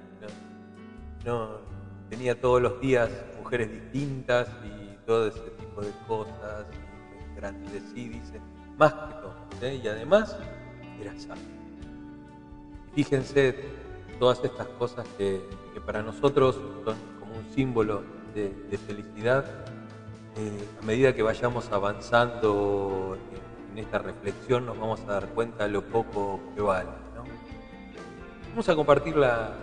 no, 1.26 1.58
tenía 2.10 2.40
todos 2.40 2.62
los 2.62 2.80
días 2.80 3.10
mujeres 3.40 3.72
distintas 3.72 4.48
y 4.64 4.96
todo 5.06 5.28
ese 5.28 5.40
tipo 5.40 5.82
de 5.82 5.92
cosas, 6.08 6.66
y 7.36 7.94
sí, 7.94 8.10
dice, 8.10 8.40
más 8.78 8.94
que 8.94 9.14
todo, 9.16 9.36
¿eh? 9.64 9.82
y 9.84 9.88
además 9.88 10.38
era 11.02 11.20
sabio. 11.20 11.44
Fíjense 12.94 13.83
todas 14.24 14.42
estas 14.42 14.68
cosas 14.80 15.06
que, 15.18 15.42
para 15.86 16.02
nosotros 16.02 16.56
son 16.86 16.96
como 17.20 17.36
un 17.36 17.54
símbolo 17.54 18.04
de, 18.34 18.78
felicidad, 18.88 19.44
eh, 20.38 20.66
a 20.82 20.86
medida 20.86 21.14
que 21.14 21.22
vayamos 21.22 21.70
avanzando 21.74 23.18
en 23.70 23.80
esta 23.80 23.98
reflexión 23.98 24.66
nos 24.66 24.80
vamos 24.80 25.02
a 25.02 25.12
dar 25.12 25.28
cuenta 25.28 25.66
de 25.66 25.72
lo 25.72 25.82
poco 25.82 26.40
que 26.56 26.62
vale. 26.62 26.88
Vamos 28.52 28.70
a 28.70 28.76
compartir 28.76 29.18
la, 29.18 29.56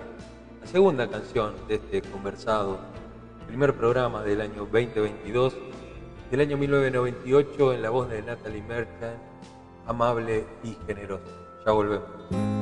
segunda 0.65 1.09
canción 1.09 1.55
de 1.67 1.77
este 1.77 2.03
conversado, 2.03 2.81
primer 3.47 3.75
programa 3.75 4.23
del 4.23 4.43
año 4.43 4.67
2022, 4.71 5.55
del 6.31 6.41
año 6.41 6.59
1998, 6.59 7.73
en 7.73 7.81
la 7.81 7.89
voz 7.89 8.11
de 8.11 8.21
Natalie 8.21 8.61
Merchant, 8.61 9.17
amable 9.87 10.45
y 10.63 10.77
generosa. 10.87 11.33
Ya 11.65 11.73
volvemos. 11.73 12.60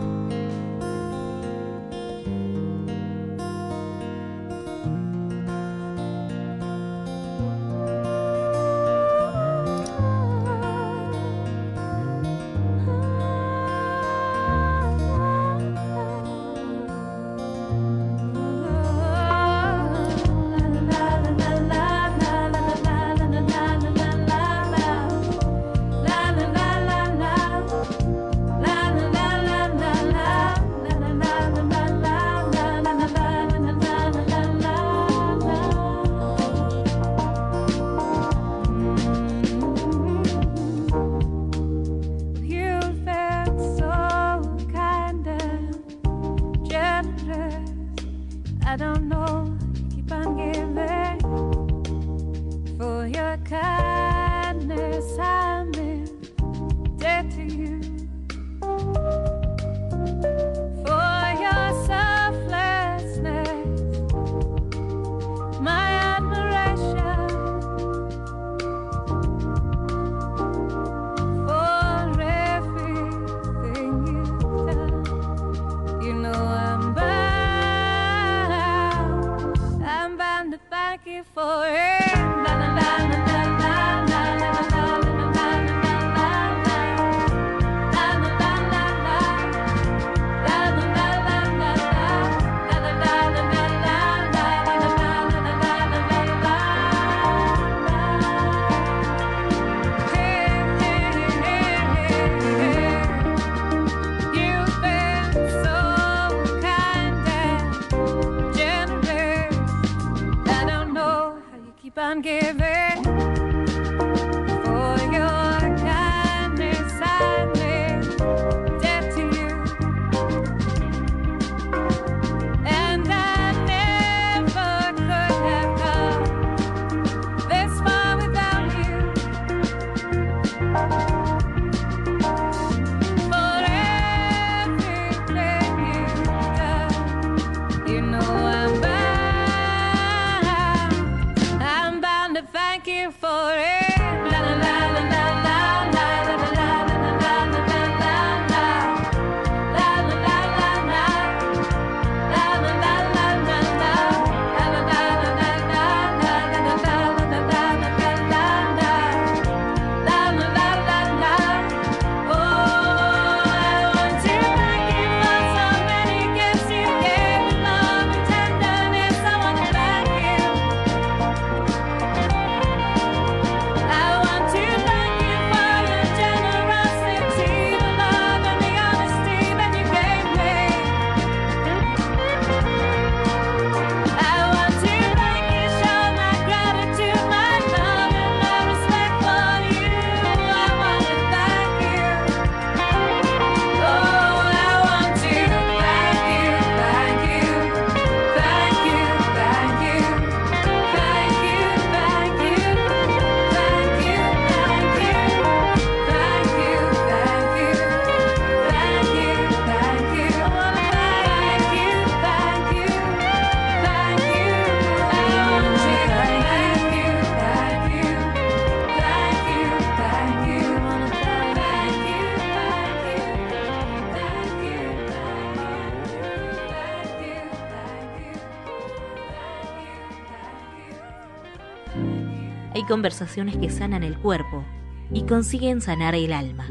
Conversaciones 232.88 233.56
que 233.58 233.70
sanan 233.70 234.02
el 234.02 234.18
cuerpo 234.18 234.64
y 235.12 235.22
consiguen 235.24 235.80
sanar 235.80 236.14
el 236.14 236.32
alma. 236.32 236.66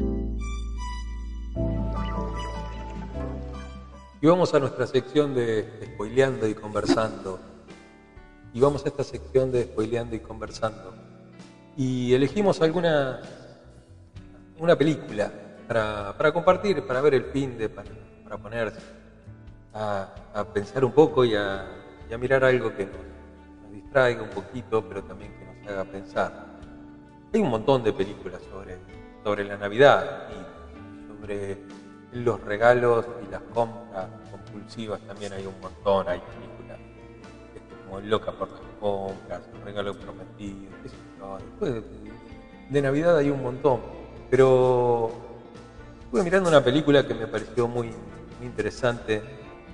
Y 4.20 4.26
vamos 4.26 4.52
a 4.52 4.58
nuestra 4.58 4.86
sección 4.88 5.34
de 5.34 5.92
spoileando 5.94 6.48
y 6.48 6.54
conversando. 6.54 7.38
Y 8.52 8.60
vamos 8.60 8.84
a 8.84 8.88
esta 8.88 9.04
sección 9.04 9.52
de 9.52 9.62
spoileando 9.62 10.16
y 10.16 10.20
conversando. 10.20 10.92
Y 11.76 12.12
elegimos 12.12 12.60
alguna 12.60 13.20
una 14.58 14.76
película 14.76 15.30
para, 15.68 16.32
compartir, 16.32 16.84
para 16.84 17.00
ver 17.00 17.14
el 17.14 17.24
fin 17.26 17.56
de, 17.56 17.68
para, 17.68 18.38
ponerse 18.38 18.80
a, 19.72 20.44
pensar 20.52 20.84
un 20.84 20.92
poco 20.92 21.24
y 21.24 21.36
a, 21.36 21.64
mirar 22.18 22.42
algo 22.42 22.74
que 22.74 22.86
nos 22.86 23.72
distraiga 23.72 24.22
un 24.22 24.30
poquito, 24.30 24.84
pero 24.88 25.04
también 25.04 25.37
haga 25.68 25.84
pensar. 25.84 26.46
Hay 27.32 27.40
un 27.40 27.50
montón 27.50 27.82
de 27.82 27.92
películas 27.92 28.40
sobre, 28.50 28.78
sobre 29.22 29.44
la 29.44 29.56
Navidad 29.56 30.28
y 30.30 31.08
sobre 31.08 31.58
los 32.12 32.40
regalos 32.40 33.06
y 33.26 33.30
las 33.30 33.42
compras 33.54 34.06
compulsivas 34.30 35.00
también 35.02 35.32
hay 35.34 35.44
un 35.44 35.60
montón, 35.60 36.08
hay 36.08 36.20
películas 36.20 36.78
como 37.84 38.00
Loca 38.00 38.32
por 38.32 38.50
las 38.50 38.60
compras, 38.80 39.42
Un 39.54 39.64
regalo 39.64 39.94
prometido, 39.94 40.70
Después 41.38 41.82
de, 42.70 42.82
Navidad 42.82 43.18
hay 43.18 43.28
un 43.28 43.42
montón, 43.42 43.80
pero 44.30 45.10
estuve 46.04 46.22
mirando 46.22 46.48
una 46.48 46.62
película 46.62 47.06
que 47.06 47.14
me 47.14 47.26
pareció 47.26 47.68
muy, 47.68 47.90
interesante, 48.42 49.20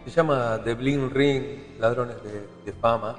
se 0.05 0.11
llama 0.11 0.61
The 0.65 0.75
Bling 0.75 1.11
Ring, 1.11 1.79
Ladrones 1.79 2.17
de 2.65 2.73
Fama, 2.73 3.17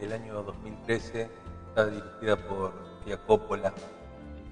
del 0.00 0.12
año 0.12 0.42
2013 0.42 1.39
está 1.70 1.86
dirigida 1.86 2.36
por 2.36 2.72
Sofía 2.98 3.16
Coppola, 3.26 3.72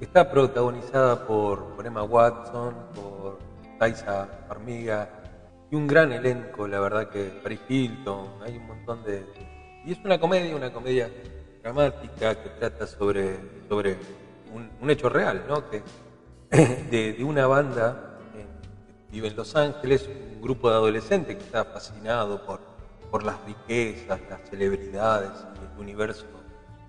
está 0.01 0.31
protagonizada 0.31 1.27
por, 1.27 1.75
Emma 1.85 2.05
Watson, 2.05 2.75
por 2.95 3.39
Taisa 3.79 4.29
Farmiga 4.47 5.09
y 5.71 5.77
un 5.77 5.87
gran 5.87 6.13
elenco, 6.13 6.67
la 6.69 6.81
verdad 6.81 7.09
que 7.09 7.25
Paris 7.43 7.61
Hilton, 7.69 8.43
hay 8.43 8.57
un 8.57 8.67
montón 8.67 9.03
de... 9.05 9.27
Y 9.85 9.93
es 9.93 9.99
una 10.05 10.19
comedia, 10.21 10.55
una 10.55 10.73
comedia 10.73 11.11
dramática 11.63 12.41
que 12.41 12.51
trata 12.51 12.87
sobre, 12.87 13.39
sobre 13.69 13.97
un, 14.81 14.91
hecho 14.91 15.09
real, 15.09 15.45
¿no? 15.49 15.69
Que, 15.69 15.83
de, 16.91 17.25
una 17.25 17.47
banda 17.47 18.19
que 18.33 18.47
vive 19.13 19.29
en 19.29 19.37
Los 19.37 19.57
Ángeles, 19.57 20.09
un 20.09 20.41
grupo 20.41 20.71
de 20.71 20.77
adolescentes 20.77 21.37
que 21.37 21.43
está 21.43 21.65
fascinado 21.65 22.45
por, 22.47 22.61
por 23.11 23.25
las 23.25 23.37
riquezas, 23.45 24.21
las 24.31 24.49
celebridades 24.49 25.33
el 25.75 25.81
universo 25.81 26.38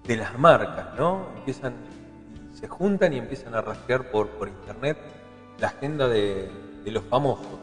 de 0.05 0.15
las 0.15 0.37
marcas, 0.37 0.95
¿no? 0.97 1.27
Empiezan, 1.37 1.73
se 2.53 2.67
juntan 2.67 3.13
y 3.13 3.17
empiezan 3.17 3.55
a 3.55 3.61
rastrear 3.61 4.09
por, 4.11 4.27
por 4.29 4.47
internet 4.47 4.97
la 5.59 5.67
agenda 5.67 6.07
de, 6.07 6.49
los 6.85 7.03
famosos. 7.03 7.59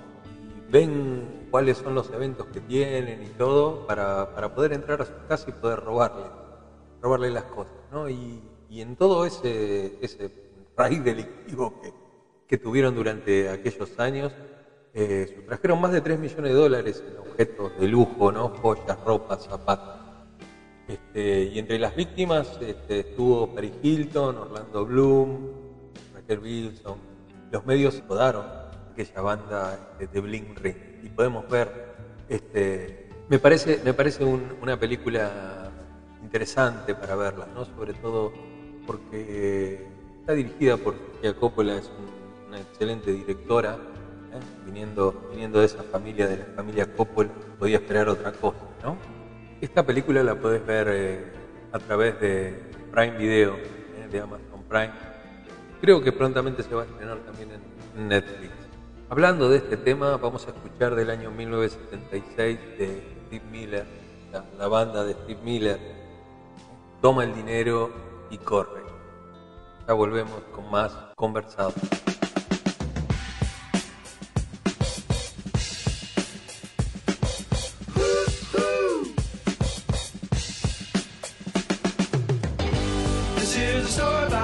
Y 0.57 0.71
ven 0.71 1.49
cuáles 1.51 1.79
son 1.79 1.95
los 1.95 2.11
eventos 2.11 2.47
que 2.47 2.61
tienen 2.61 3.23
y 3.25 3.29
todo 3.31 3.87
para, 3.87 4.55
poder 4.55 4.73
entrar 4.73 5.03
a 5.03 5.05
su 5.05 5.15
casa 5.29 5.51
y 5.51 5.53
poder 5.53 5.81
robarle, 5.81 6.27
robarle 7.03 7.31
las 7.31 7.45
cosas, 7.45 7.75
¿no? 7.91 8.09
Y, 8.09 8.43
en 8.71 8.95
todo 8.97 9.25
ese, 9.25 9.97
ese 10.03 10.31
raíz 10.77 11.03
delictivo 11.03 11.81
que, 12.47 12.59
tuvieron 12.59 12.95
durante 12.95 13.49
aquellos 13.49 13.99
años, 13.99 14.33
Eh, 14.99 15.27
sustrajeron 15.37 15.79
más 15.79 15.93
de 15.93 16.01
3 16.01 16.19
millones 16.19 16.53
de 16.53 16.59
dólares 16.59 17.05
en 17.07 17.19
objetos 17.19 17.79
de 17.79 17.87
lujo, 17.87 18.33
¿no? 18.33 18.49
joyas, 18.49 18.99
ropa, 19.05 19.37
zapatos. 19.37 20.06
Este, 20.89 21.51
y 21.53 21.59
entre 21.59 21.79
las 21.79 21.97
víctimas 21.97 22.59
este, 22.61 23.01
estuvo 23.01 23.53
Paris 23.53 23.73
Hilton, 23.83 24.37
Orlando 24.37 24.87
Bloom, 24.87 25.39
Raquel 26.15 26.39
Wilson. 26.39 26.99
Los 27.51 27.67
medios 27.67 27.97
podaron 28.03 28.47
aquella 28.93 29.21
banda 29.21 29.91
este, 29.99 30.07
de 30.15 30.21
Bling 30.21 30.55
Ring. 30.57 30.77
Y 31.03 31.09
podemos 31.09 31.49
ver, 31.49 31.97
este, 32.29 33.09
me 33.29 33.39
parece, 33.39 33.81
me 33.85 33.95
parece 33.95 34.25
una 34.25 34.79
película 34.79 35.71
interesante 36.23 36.95
para 36.95 37.17
verla, 37.17 37.47
¿no? 37.55 37.65
sobre 37.65 37.95
todo 37.95 38.33
porque 38.87 39.87
está 40.21 40.33
dirigida 40.33 40.77
por 40.77 40.95
Sofía 40.95 41.35
Coppola, 41.35 41.77
es 41.77 41.91
una 42.47 42.61
excelente 42.61 43.13
directora, 43.13 43.75
¿eh? 44.33 44.65
viniendo, 44.65 45.29
viniendo 45.31 45.61
de 45.61 45.67
esa 45.67 45.83
familia, 45.83 46.29
de 46.29 46.39
la 46.39 46.45
familia 46.57 46.93
Coppola, 46.95 47.31
podía 47.59 47.77
esperar 47.77 48.09
otra 48.09 48.33
cosa. 48.33 48.61
¿no? 48.83 49.16
Esta 49.61 49.87
película 49.87 50.23
la 50.23 50.35
puedes 50.35 50.65
ver 50.67 50.87
eh, 50.91 51.25
a 51.73 51.79
través 51.79 52.21
de 52.21 52.63
Prime 52.93 53.17
Video, 53.17 53.57
eh, 53.57 54.07
de 54.11 54.21
Amazon 54.21 54.63
Prime. 54.69 54.93
Creo 55.81 56.03
que 56.03 56.13
prontamente 56.13 56.63
se 56.63 56.75
va 56.75 56.83
a 56.83 56.85
estrenar 56.85 57.19
también 57.21 57.49
en 57.97 58.09
Netflix. 58.09 58.53
Hablando 59.09 59.49
de 59.49 59.57
este 59.57 59.79
tema, 59.79 60.19
vamos 60.19 60.47
a 60.47 60.51
escuchar 60.51 60.95
del 60.95 61.09
año 61.09 61.31
1976 61.31 62.59
de 62.79 63.03
Steve 63.27 63.45
Miller, 63.51 63.87
la, 64.59 64.69
banda 64.69 65.05
de 65.05 65.15
Steve 65.15 65.41
Miller, 65.43 65.81
Toma 67.01 67.25
el 67.25 67.35
dinero 67.35 67.91
y 68.31 68.37
corre. 68.37 68.83
Ya 69.89 69.95
volvemos 69.95 70.43
con 70.55 70.71
más 70.71 70.93
conversado. 71.15 71.73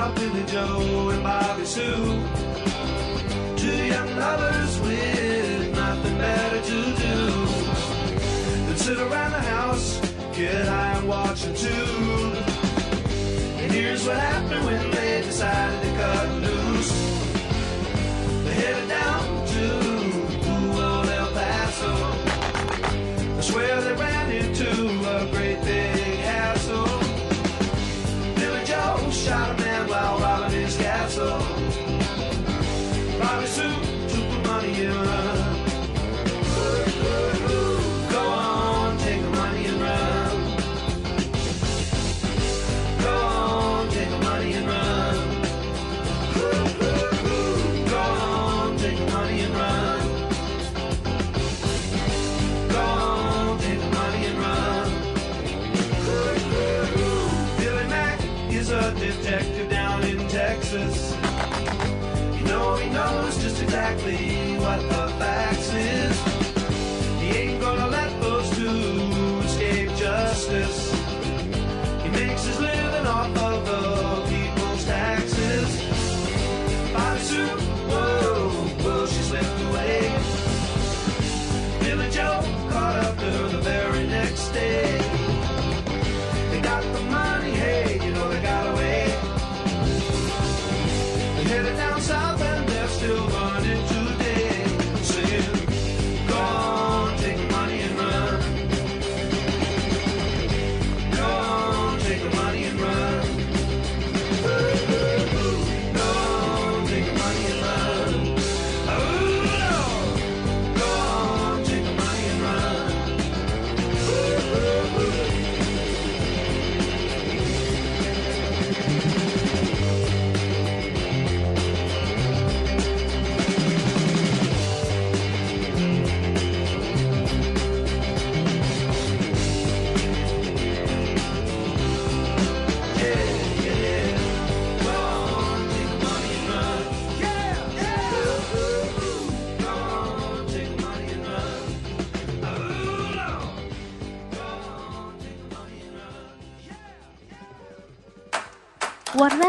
Joe 0.02 1.10
and 1.10 1.22
Bobby 1.22 1.64
Sue. 1.64 2.20
Two 3.56 3.86
young 3.86 4.16
lovers 4.16 4.80
with 4.80 5.74
nothing 5.74 6.18
better 6.18 6.60
to 6.60 6.78
do 7.06 7.16
than 8.66 8.76
sit 8.76 8.98
around 8.98 9.30
the 9.30 9.40
house, 9.40 10.00
get 10.34 10.66
high 10.66 10.98
and 10.98 11.08
watch 11.08 11.44
a 11.44 11.54
tube. 11.54 12.36
And 13.60 13.72
here's 13.72 14.04
what 14.04 14.18
happened 14.18 14.66
when 14.66 14.90
they 14.90 15.22
decided 15.22 15.80
to 15.80 15.96
cut 15.96 16.28
loose. 16.42 16.92
They 18.44 18.54
headed 18.54 18.88
down 18.88 19.46
to 19.54 19.64
old 20.82 21.08
El 21.08 21.30
Paso. 21.32 21.92
I 23.38 23.40
swear 23.40 23.80
they 23.80 23.94
ran 23.94 24.11
you. 34.64 35.41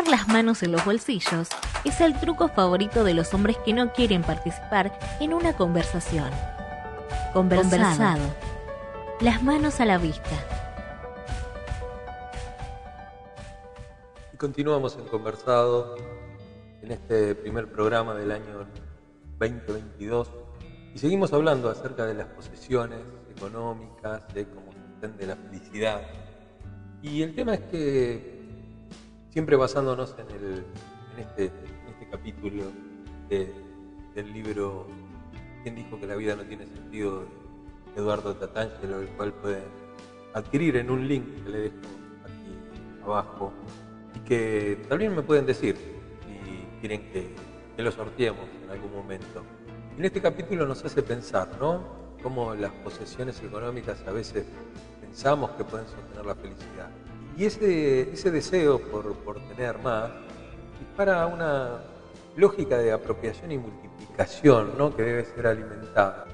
Las 0.09 0.27
manos 0.27 0.63
en 0.63 0.71
los 0.73 0.83
bolsillos 0.83 1.47
es 1.85 2.01
el 2.01 2.19
truco 2.19 2.49
favorito 2.49 3.03
de 3.03 3.13
los 3.13 3.33
hombres 3.33 3.57
que 3.65 3.73
no 3.73 3.93
quieren 3.93 4.21
participar 4.21 4.97
en 5.19 5.33
una 5.33 5.53
conversación. 5.53 6.29
Conversado. 7.31 8.21
Las 9.21 9.41
manos 9.41 9.79
a 9.79 9.85
la 9.85 9.97
vista. 9.97 10.29
Y 14.33 14.37
continuamos 14.37 14.97
en 14.97 15.05
Conversado 15.05 15.95
en 16.81 16.91
este 16.91 17.33
primer 17.35 17.71
programa 17.71 18.13
del 18.13 18.31
año 18.31 18.67
2022 19.39 20.29
y 20.93 20.99
seguimos 20.99 21.31
hablando 21.31 21.69
acerca 21.69 22.05
de 22.05 22.13
las 22.13 22.27
posesiones 22.27 22.99
económicas, 23.35 24.27
de 24.33 24.45
cómo 24.47 24.71
se 24.73 24.79
entiende 24.79 25.27
la 25.27 25.35
felicidad. 25.37 26.01
Y 27.01 27.21
el 27.21 27.33
tema 27.33 27.55
es 27.55 27.61
que 27.61 28.32
siempre 29.33 29.55
basándonos 29.55 30.15
en, 30.19 30.27
el, 30.35 30.63
en, 31.13 31.19
este, 31.19 31.45
en 31.45 31.88
este 31.89 32.07
capítulo 32.11 32.65
de- 33.29 33.51
del 34.13 34.31
libro 34.31 34.86
¿Quién 35.63 35.75
dijo 35.75 35.99
que 35.99 36.05
la 36.05 36.15
vida 36.15 36.36
no 36.36 36.43
tiene 36.43 36.67
sentido? 36.67 37.21
de 37.21 38.01
Eduardo 38.01 38.36
Tatangelo, 38.36 38.99
el 38.99 39.07
cual 39.09 39.34
pueden 39.34 39.63
adquirir 40.34 40.75
en 40.77 40.91
un 40.91 41.07
link 41.07 41.25
que 41.43 41.49
le 41.49 41.57
dejo 41.59 41.75
aquí 42.23 43.03
abajo 43.03 43.53
y 44.15 44.19
que 44.19 44.84
también 44.89 45.15
me 45.15 45.21
pueden 45.23 45.45
decir 45.45 45.75
si 45.75 46.79
quieren 46.79 47.09
que, 47.11 47.34
que 47.75 47.81
lo 47.84 47.91
sorteemos 47.91 48.45
en 48.63 48.69
algún 48.71 48.91
momento. 48.93 49.43
En 49.97 50.03
este 50.05 50.21
capítulo 50.21 50.65
nos 50.67 50.84
hace 50.84 51.01
pensar, 51.01 51.49
¿no? 51.59 51.84
Cómo 52.21 52.53
las 52.55 52.71
posesiones 52.84 53.41
económicas 53.41 54.03
a 54.07 54.11
veces 54.11 54.45
pensamos 55.01 55.51
que 55.51 55.63
pueden 55.63 55.88
sostener 55.88 56.25
la 56.25 56.36
felicidad. 56.36 56.89
Y 57.36 57.45
ese, 57.45 58.13
ese 58.13 58.31
deseo 58.31 58.79
por, 58.79 59.13
por 59.15 59.39
tener 59.47 59.79
más 59.79 60.11
dispara 60.79 61.25
una 61.25 61.79
lógica 62.36 62.77
de 62.77 62.91
apropiación 62.91 63.51
y 63.51 63.57
multiplicación 63.57 64.77
¿no? 64.77 64.95
que 64.95 65.03
debe 65.03 65.25
ser 65.25 65.47
alimentada. 65.47 66.25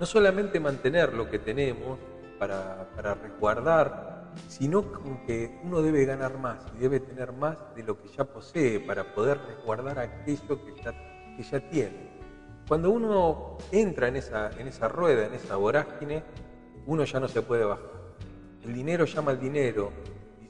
No 0.00 0.06
solamente 0.06 0.58
mantener 0.60 1.12
lo 1.12 1.28
que 1.30 1.38
tenemos 1.38 1.98
para, 2.38 2.88
para 2.96 3.14
resguardar, 3.14 4.12
sino 4.48 4.84
que 5.26 5.60
uno 5.62 5.82
debe 5.82 6.04
ganar 6.04 6.38
más 6.38 6.58
y 6.76 6.80
debe 6.80 7.00
tener 7.00 7.32
más 7.32 7.56
de 7.74 7.82
lo 7.82 8.00
que 8.00 8.08
ya 8.08 8.24
posee 8.24 8.80
para 8.80 9.14
poder 9.14 9.38
resguardar 9.46 9.98
aquello 9.98 10.64
que 10.64 10.82
ya, 10.82 10.92
que 11.36 11.42
ya 11.42 11.60
tiene. 11.68 12.10
cuando 12.66 12.90
uno 12.90 13.58
entra 13.70 14.08
en 14.08 14.16
esa, 14.16 14.50
en 14.58 14.68
esa 14.68 14.88
rueda, 14.88 15.26
en 15.26 15.34
esa 15.34 15.56
vorágine, 15.56 16.22
uno 16.86 17.04
ya 17.04 17.20
no 17.20 17.28
se 17.28 17.42
puede 17.42 17.64
bajar. 17.64 17.90
El 18.64 18.74
dinero 18.74 19.04
llama 19.04 19.32
al 19.32 19.40
dinero, 19.40 19.92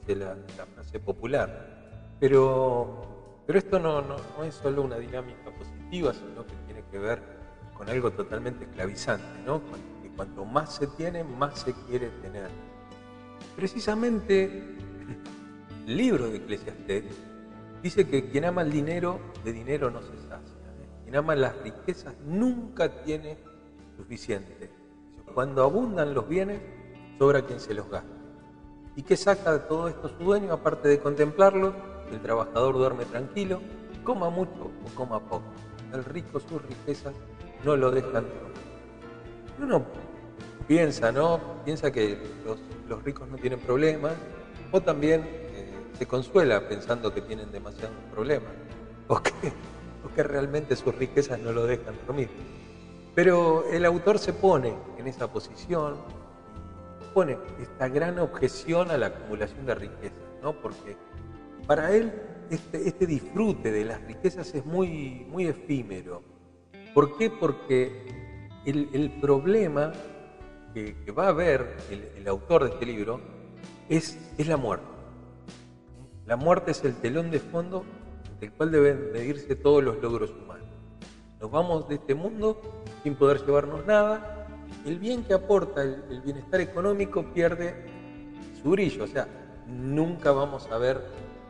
dice 0.05 0.15
la, 0.19 0.35
frase 0.73 0.99
popular. 0.99 2.15
Pero, 2.19 3.41
pero 3.45 3.59
esto 3.59 3.79
no, 3.79 4.01
no, 4.01 4.17
no, 4.37 4.43
es 4.43 4.55
solo 4.55 4.81
una 4.83 4.97
dinámica 4.97 5.51
positiva, 5.51 6.13
sino 6.13 6.45
que 6.45 6.53
tiene 6.65 6.83
que 6.91 6.99
ver 6.99 7.21
con 7.75 7.89
algo 7.89 8.11
totalmente 8.11 8.65
esclavizante, 8.65 9.41
¿no? 9.45 9.61
Que 10.01 10.09
cuanto 10.15 10.45
más 10.45 10.75
se 10.75 10.87
tiene, 10.87 11.23
más 11.23 11.59
se 11.59 11.73
quiere 11.73 12.09
tener. 12.21 12.49
Precisamente 13.55 14.45
el 15.87 15.97
libro 15.97 16.29
de 16.29 16.37
Eclesiastés 16.37 17.05
dice 17.81 18.07
que 18.07 18.29
quien 18.29 18.45
ama 18.45 18.61
el 18.61 18.71
dinero, 18.71 19.19
de 19.43 19.51
dinero 19.51 19.91
no 19.91 20.01
se 20.01 20.15
sacia. 20.17 20.37
¿eh? 20.37 20.87
Quien 21.03 21.15
ama 21.15 21.35
las 21.35 21.57
riquezas 21.61 22.15
nunca 22.25 23.03
tiene 23.03 23.37
suficiente. 23.97 24.69
Cuando 25.33 25.63
abundan 25.63 26.13
los 26.13 26.27
bienes, 26.27 26.61
sobra 27.17 27.41
quien 27.45 27.59
se 27.59 27.73
los 27.73 27.89
gasta. 27.89 28.22
¿Y 28.95 29.01
qué 29.01 29.17
saca 29.17 29.53
de 29.53 29.59
todo 29.59 29.87
esto 29.87 30.07
su 30.07 30.23
dueño, 30.23 30.53
aparte 30.53 30.87
de 30.87 30.99
contemplarlo? 30.99 31.73
El 32.11 32.21
trabajador 32.21 32.75
duerme 32.75 33.05
tranquilo, 33.05 33.59
coma 34.03 34.29
mucho 34.29 34.71
o 34.85 34.95
coma 34.95 35.19
poco. 35.19 35.43
El 35.91 36.03
rico 36.03 36.39
sus 36.39 36.61
riquezas 36.61 37.13
no 37.63 37.75
lo 37.75 37.89
dejan 37.89 38.25
Uno 39.59 39.83
piensa, 40.67 41.11
¿no? 41.11 41.39
Piensa 41.65 41.91
que 41.91 42.17
los, 42.87 43.03
ricos 43.03 43.27
no 43.27 43.37
tienen 43.37 43.59
problemas, 43.59 44.13
o 44.71 44.79
también 44.79 45.23
eh, 45.25 45.73
se 45.97 46.05
consuela 46.05 46.67
pensando 46.69 47.11
que 47.11 47.21
tienen 47.21 47.51
demasiados 47.51 47.95
problemas, 48.11 48.51
o 49.07 49.19
que, 49.19 49.31
o 50.05 50.13
que 50.13 50.21
realmente 50.21 50.75
sus 50.75 50.93
riquezas 50.95 51.39
no 51.39 51.51
lo 51.51 51.65
dejan 51.65 51.95
dormir. 52.05 52.29
Pero 53.15 53.65
el 53.71 53.85
autor 53.85 54.19
se 54.19 54.33
pone 54.33 54.75
en 54.97 55.07
esa 55.07 55.31
posición, 55.31 55.95
pone 57.13 57.37
esta 57.59 57.87
gran 57.87 58.19
objeción 58.19 58.91
a 58.91 58.97
la 58.97 59.07
acumulación 59.07 59.65
de 59.65 59.75
riquezas, 59.75 60.17
¿no? 60.41 60.53
Porque 60.53 60.97
para 61.67 61.91
él 61.95 62.11
este, 62.49 62.87
este, 62.87 63.07
disfrute 63.07 63.71
de 63.71 63.85
las 63.85 64.01
riquezas 64.01 64.53
es 64.53 64.65
muy, 64.65 65.25
muy 65.29 65.47
efímero. 65.47 66.21
¿Por 66.93 67.17
qué? 67.17 67.29
Porque 67.29 68.49
el, 68.65 69.11
problema 69.21 69.91
que, 70.73 70.95
va 71.17 71.29
a 71.29 71.31
ver 71.31 71.77
el, 71.89 72.27
autor 72.27 72.65
de 72.65 72.69
este 72.71 72.85
libro 72.85 73.21
es, 73.89 74.17
es 74.37 74.47
la 74.47 74.57
muerte. 74.57 74.85
La 76.25 76.35
muerte 76.35 76.71
es 76.71 76.83
el 76.83 76.95
telón 76.95 77.31
de 77.31 77.39
fondo 77.39 77.83
del 78.39 78.51
cual 78.51 78.71
deben 78.71 79.11
medirse 79.11 79.55
todos 79.55 79.83
los 79.83 80.01
logros 80.01 80.31
humanos. 80.31 80.67
Nos 81.39 81.51
vamos 81.51 81.87
de 81.89 81.95
este 81.95 82.15
mundo 82.15 82.61
sin 83.03 83.15
poder 83.15 83.45
llevarnos 83.45 83.85
nada. 83.85 84.42
El 84.85 84.99
bien 84.99 85.23
que 85.23 85.33
aporta 85.33 85.81
el, 85.81 86.21
bienestar 86.23 86.61
económico 86.61 87.23
pierde 87.33 87.85
su 88.61 88.71
brillo. 88.71 89.03
O 89.03 89.07
sea, 89.07 89.27
nunca 89.67 90.31
vamos 90.31 90.69
a 90.71 90.77
ver 90.77 91.01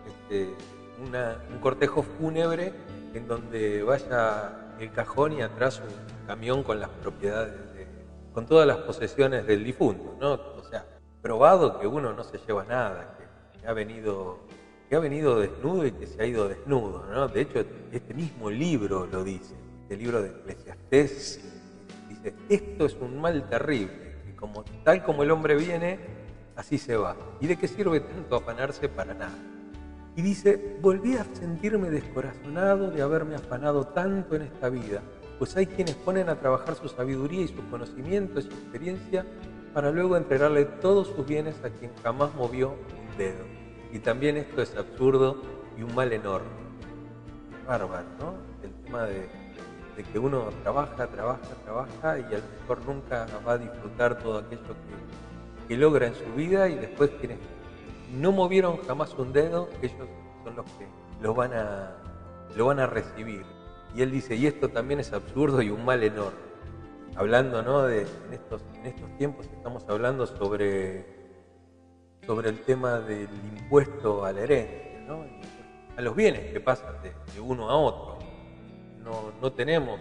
este, 0.08 0.54
un 1.00 1.60
cortejo 1.60 2.04
fúnebre 2.04 2.74
en 3.14 3.28
donde 3.28 3.84
vaya 3.84 4.76
el 4.80 4.92
cajón 4.92 5.34
y 5.34 5.42
atrás 5.42 5.82
un 5.82 6.28
camión 6.28 6.64
con 6.64 6.80
las 6.80 6.90
propiedades, 6.90 7.54
con 8.34 8.46
todas 8.46 8.68
las 8.68 8.78
posesiones 8.78 9.46
del 9.46 9.64
difunto. 9.64 10.16
¿no? 10.20 10.34
O 10.34 10.64
sea, 10.70 10.86
probado 11.22 11.80
que 11.80 11.88
uno 11.88 12.14
no 12.14 12.24
se 12.24 12.38
lleva 12.38 12.64
nada, 12.66 13.18
que 13.60 13.68
ha 13.68 13.74
venido 13.74 14.40
que 14.90 14.98
ha 14.98 15.00
venido 15.00 15.40
desnudo 15.40 15.88
y 15.88 15.92
que 15.92 16.06
se 16.06 16.22
ha 16.22 16.26
ido 16.26 16.48
desnudo. 16.48 17.06
¿no? 17.12 17.28
De 17.28 17.42
hecho, 17.42 17.66
este 17.92 18.14
mismo 18.14 18.52
libro 18.52 19.08
lo 19.08 19.24
dice 19.24 19.56
el 19.90 20.00
libro 20.00 20.22
de 20.22 20.30
Eclesiastés, 20.30 21.53
esto 22.50 22.86
es 22.86 22.96
un 22.96 23.20
mal 23.20 23.48
terrible, 23.50 24.18
y 24.30 24.34
como, 24.34 24.64
tal 24.84 25.04
como 25.04 25.24
el 25.24 25.32
hombre 25.32 25.56
viene, 25.56 26.00
así 26.56 26.78
se 26.78 26.96
va. 26.96 27.16
¿Y 27.42 27.48
de 27.48 27.58
qué 27.58 27.68
sirve 27.68 28.00
tanto 28.00 28.36
afanarse 28.36 28.90
para 28.90 29.14
nada? 29.14 29.38
Y 30.16 30.22
dice, 30.22 30.78
volví 30.82 31.16
a 31.16 31.26
sentirme 31.34 31.90
descorazonado 31.90 32.92
de 32.92 33.02
haberme 33.02 33.36
afanado 33.36 33.88
tanto 33.88 34.36
en 34.36 34.44
esta 34.44 34.70
vida, 34.70 35.02
pues 35.40 35.56
hay 35.58 35.66
quienes 35.66 35.96
ponen 35.96 36.30
a 36.30 36.40
trabajar 36.40 36.76
su 36.76 36.88
sabiduría 36.88 37.42
y 37.42 37.48
sus 37.48 37.64
conocimientos 37.66 38.46
y 38.46 38.48
experiencia 38.50 39.26
para 39.74 39.92
luego 39.92 40.16
entregarle 40.16 40.66
todos 40.66 41.08
sus 41.08 41.26
bienes 41.26 41.56
a 41.64 41.70
quien 41.70 41.92
jamás 42.04 42.34
movió 42.36 42.70
un 42.70 43.18
dedo. 43.18 43.44
Y 43.92 44.00
también 44.00 44.38
esto 44.38 44.62
es 44.62 44.76
absurdo 44.78 45.42
y 45.78 45.84
un 45.84 45.94
mal 45.96 46.14
enorme. 46.14 46.48
Bárbaro, 47.68 48.06
¿no? 48.20 48.34
El 48.64 48.72
tema 48.86 49.04
de 49.04 49.28
de 49.96 50.04
que 50.04 50.20
uno 50.20 50.50
trabaja, 50.64 51.08
trabaja, 51.08 51.50
trabaja 51.64 52.20
y 52.20 52.24
a 52.24 52.38
lo 52.38 52.60
mejor 52.62 52.86
nunca 52.86 53.28
va 53.48 53.54
a 53.54 53.58
disfrutar 53.58 54.18
todo 54.20 54.40
aquello 54.40 54.76
que, 55.68 55.78
logra 55.78 56.06
en 56.06 56.14
su 56.14 56.32
vida 56.36 56.70
y 56.70 56.76
después 56.76 57.10
quienes 57.20 57.40
no 58.14 58.32
movieron 58.32 58.78
jamás 58.86 59.12
un 59.16 59.34
dedo, 59.34 59.70
ellos 59.82 60.08
son 60.44 60.56
los 60.56 60.66
que 60.66 60.86
lo 61.20 61.34
van 61.34 61.52
a, 61.54 61.96
lo 62.56 62.68
van 62.68 62.80
a 62.80 62.86
recibir. 62.86 63.44
Y 63.96 64.04
él 64.04 64.12
dice, 64.12 64.36
y 64.36 64.46
esto 64.46 64.70
también 64.70 65.00
es 65.00 65.12
absurdo 65.14 65.64
y 65.64 65.72
un 65.72 65.84
mal 65.84 66.04
enorme. 66.04 66.38
Hablando 67.16 67.64
¿no? 67.64 67.84
de, 67.84 68.02
en, 68.02 68.34
estos, 68.34 68.62
en 68.76 68.86
estos 68.86 69.18
tiempos 69.18 69.48
estamos 69.48 69.84
hablando 69.90 70.28
sobre, 70.28 71.06
sobre 72.24 72.50
el 72.50 72.60
tema 72.60 73.00
del 73.00 73.30
impuesto 73.58 74.26
a 74.26 74.32
la 74.32 74.42
herencia, 74.42 75.00
¿no? 75.08 75.26
a 75.98 76.02
los 76.02 76.16
bienes 76.16 76.54
que 76.54 76.60
pasan 76.60 76.94
de 77.02 77.42
uno 77.42 77.68
a 77.68 77.76
otro 77.76 78.23
no, 79.04 79.52
tenemos 79.52 80.00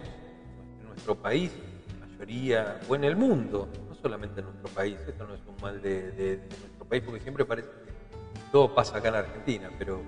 en 0.81 0.87
nuestro 0.87 1.15
país, 1.15 1.51
mayoría, 1.99 2.79
o 2.87 2.95
en 2.95 3.03
el 3.03 3.15
mundo, 3.15 3.67
no 3.89 3.95
solamente 3.95 4.39
en 4.39 4.47
nuestro 4.47 4.69
país, 4.69 4.97
esto 5.07 5.27
no 5.27 5.33
es 5.33 5.41
un 5.47 5.61
mal 5.61 5.81
de, 5.81 6.39
nuestro 6.61 6.85
país, 6.85 7.03
porque 7.05 7.21
siempre 7.21 7.45
parece 7.45 7.69
que 7.69 8.41
todo 8.51 8.73
pasa 8.73 8.97
acá 8.97 9.09
en 9.09 9.15
Argentina, 9.15 9.69
pero 9.77 10.01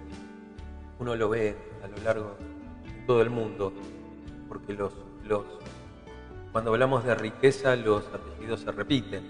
uno 1.00 1.16
lo 1.16 1.30
ve 1.30 1.56
a 1.84 1.88
lo 1.88 1.98
largo 2.04 2.38
de 2.84 3.06
todo 3.06 3.22
el 3.22 3.30
mundo, 3.30 3.74
porque 4.48 4.74
los, 4.74 4.93
los, 5.26 5.43
cuando 6.52 6.72
hablamos 6.72 7.04
de 7.04 7.16
riqueza 7.16 7.76
los 7.76 8.06
apellidos 8.08 8.62
se 8.62 8.72
repiten, 8.72 9.30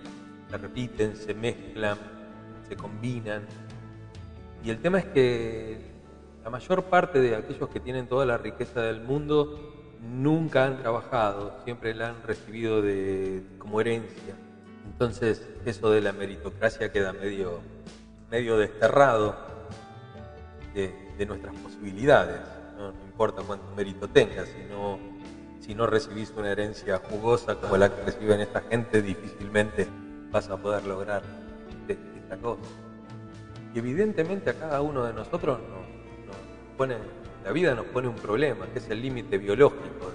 se 0.50 0.58
repiten, 0.58 1.16
se 1.16 1.34
mezclan, 1.34 1.98
se 2.68 2.76
combinan. 2.76 3.46
Y 4.64 4.70
el 4.70 4.80
tema 4.80 5.00
es 5.00 5.06
que 5.06 5.95
la 6.46 6.52
mayor 6.52 6.84
parte 6.84 7.20
de 7.20 7.36
aquellos 7.36 7.68
que 7.70 7.80
tienen 7.80 8.06
toda 8.06 8.24
la 8.24 8.38
riqueza 8.38 8.80
del 8.80 9.02
mundo 9.02 9.98
nunca 10.00 10.66
han 10.66 10.78
trabajado, 10.78 11.56
siempre 11.64 11.96
la 11.96 12.10
han 12.10 12.22
recibido 12.22 12.84
como 13.58 13.82
herencia. 13.82 14.36
Entonces 14.86 15.44
eso 15.66 15.90
de 15.90 16.02
la 16.02 16.14
meritocracia 16.14 16.92
queda 16.92 17.14
medio, 17.14 17.62
medio 18.30 18.58
desterrado 18.58 19.36
de, 20.76 21.26
nuestras 21.26 21.56
posibilidades. 21.56 22.42
¿no? 22.78 22.90
importa 23.08 23.42
cuánto 23.42 23.66
mérito 23.76 24.08
tengas, 24.08 24.48
si 24.48 24.70
no, 24.70 25.00
si 25.62 25.74
no 25.74 25.88
recibís 25.88 26.32
una 26.38 26.52
herencia 26.52 27.02
jugosa 27.10 27.56
como 27.56 27.76
la 27.76 27.90
que 27.90 28.04
reciben 28.04 28.42
esta 28.42 28.62
gente, 28.62 29.02
difícilmente 29.02 29.88
vas 30.30 30.48
a 30.52 30.58
poder 30.58 30.86
lograr 30.86 31.24
esta 31.88 32.38
cosa. 32.38 32.62
Y 33.74 33.80
evidentemente 33.80 34.52
a 34.52 34.54
cada 34.54 34.82
uno 34.84 35.04
de 35.06 35.14
nosotros 35.14 35.60
nos 35.60 35.85
la 37.44 37.52
vida 37.52 37.74
nos 37.74 37.86
pone 37.86 38.08
un 38.08 38.16
problema, 38.16 38.68
que 38.68 38.80
es 38.80 38.90
el 38.90 39.02
límite 39.02 39.38
biológico 39.38 40.12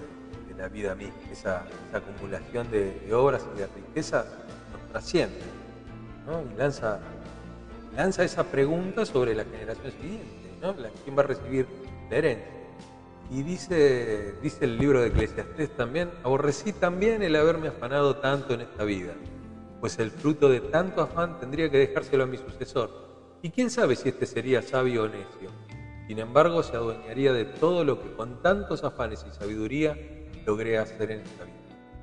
de, 0.46 0.54
la 0.54 0.68
vida 0.68 0.94
misma. 0.94 1.14
Esa, 1.32 1.64
acumulación 1.92 2.70
de, 2.70 3.08
obras 3.14 3.46
y 3.54 3.58
de 3.60 3.66
riqueza 3.66 4.26
nos 4.72 4.92
trasciende 4.92 5.38
y 6.52 6.58
lanza, 6.58 7.00
lanza 7.96 8.24
esa 8.24 8.44
pregunta 8.44 9.06
sobre 9.06 9.34
la 9.34 9.44
generación 9.44 9.90
siguiente, 9.92 10.50
¿no? 10.60 10.74
¿quién 11.02 11.16
va 11.16 11.22
a 11.22 11.26
recibir 11.26 11.66
la 12.10 12.16
herencia? 12.16 12.46
Y 13.30 13.42
dice, 13.42 14.34
dice 14.42 14.64
el 14.66 14.76
libro 14.76 15.00
de 15.00 15.08
Eclesiastés 15.08 15.74
también, 15.76 16.10
aborrecí 16.22 16.72
también 16.72 17.22
el 17.22 17.36
haberme 17.36 17.68
afanado 17.68 18.16
tanto 18.16 18.52
en 18.54 18.60
esta 18.60 18.84
vida, 18.84 19.14
pues 19.80 19.98
el 19.98 20.10
fruto 20.10 20.50
de 20.50 20.60
tanto 20.60 21.00
afán 21.00 21.40
tendría 21.40 21.70
que 21.70 21.78
dejárselo 21.78 22.24
a 22.24 22.26
mi 22.26 22.36
sucesor. 22.36 23.08
Y 23.40 23.50
quién 23.50 23.70
sabe 23.70 23.96
si 23.96 24.10
este 24.10 24.26
sería 24.26 24.60
sabio 24.60 25.04
o 25.04 25.08
necio 25.08 25.69
sin 26.10 26.18
embargo, 26.18 26.64
se 26.64 26.74
adueñaría 26.74 27.32
de 27.32 27.44
todo 27.44 27.84
lo 27.84 28.02
que 28.02 28.12
con 28.14 28.42
tantos 28.42 28.82
afanes 28.82 29.24
y 29.28 29.32
sabiduría 29.32 29.96
logré 30.44 30.76
hacer 30.76 31.08
en 31.12 31.20
esta 31.20 31.44
vida. 31.44 31.54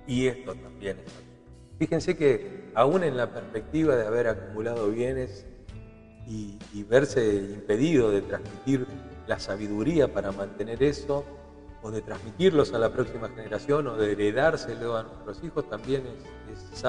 Y 0.07 0.27
esto 0.27 0.55
también 0.55 0.99
es 0.99 1.11
Fíjense 1.77 2.15
que 2.15 2.71
aún 2.73 3.03
en 3.03 3.17
la 3.17 3.33
perspectiva 3.33 3.97
de 3.97 4.07
haber 4.07 4.29
acumulado 4.29 4.89
bienes 4.91 5.45
y, 6.25 6.57
verse 6.83 7.35
impedido 7.35 8.09
de 8.09 8.21
transmitir 8.21 8.87
la 9.27 9.39
sabiduría 9.39 10.13
para 10.13 10.31
mantener 10.31 10.81
eso, 10.83 11.25
o 11.81 11.91
de 11.91 12.01
transmitirlos 12.01 12.71
a 12.71 12.79
la 12.79 12.93
próxima 12.93 13.27
generación, 13.27 13.87
o 13.87 13.97
de 13.97 14.13
heredárselo 14.13 14.95
a 14.95 15.03
nuestros 15.03 15.43
hijos, 15.43 15.69
también 15.69 16.03
es, 16.53 16.71
es 16.71 16.83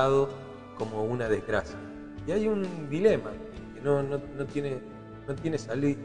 como 0.76 1.02
una 1.02 1.28
desgracia. 1.28 1.80
Y 2.28 2.30
hay 2.30 2.46
un 2.46 2.88
dilema 2.88 3.32
que 3.74 3.80
no 3.80 4.46
tiene, 4.52 4.78
no 5.26 5.34
tiene 5.34 5.58
salida 5.58 5.98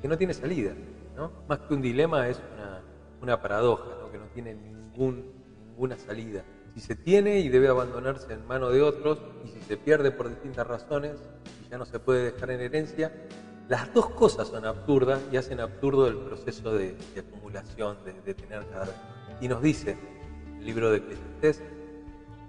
que 0.00 0.08
no 0.08 0.16
tiene 0.16 0.34
salida. 0.34 0.72
¿no? 1.16 1.32
Más 1.48 1.58
que 1.60 1.74
un 1.74 1.82
dilema 1.82 2.28
es 2.28 2.40
una, 3.22 3.40
paradoja, 3.40 3.84
que 4.12 4.18
no 4.18 4.26
tiene 4.26 4.54
ninguna 4.54 5.96
salida. 5.96 6.44
Si 6.74 6.80
se 6.80 6.94
tiene 6.94 7.40
y 7.40 7.48
debe 7.48 7.68
abandonarse 7.68 8.32
en 8.32 8.46
mano 8.46 8.70
de 8.70 8.82
otros, 8.82 9.18
y 9.44 9.48
si 9.48 9.60
se 9.62 9.76
pierde 9.76 10.10
por 10.10 10.28
distintas 10.28 10.66
razones 10.66 11.16
y 11.64 11.70
ya 11.70 11.78
no 11.78 11.86
se 11.86 11.98
puede 11.98 12.32
dejar 12.32 12.50
en 12.50 12.60
herencia, 12.60 13.12
las 13.68 13.92
dos 13.92 14.10
cosas 14.10 14.48
son 14.48 14.64
absurdas 14.64 15.20
y 15.32 15.38
hacen 15.38 15.58
absurdo 15.58 16.06
el 16.06 16.18
proceso 16.18 16.72
de, 16.72 16.96
acumulación, 17.18 17.96
de, 18.04 18.34
tener 18.34 18.66
cada 18.68 18.84
vez. 18.84 18.94
Y 19.40 19.48
nos 19.48 19.62
dice 19.62 19.96
el 20.58 20.66
libro 20.66 20.90
de 20.90 20.98
Eclesiastés, 20.98 21.62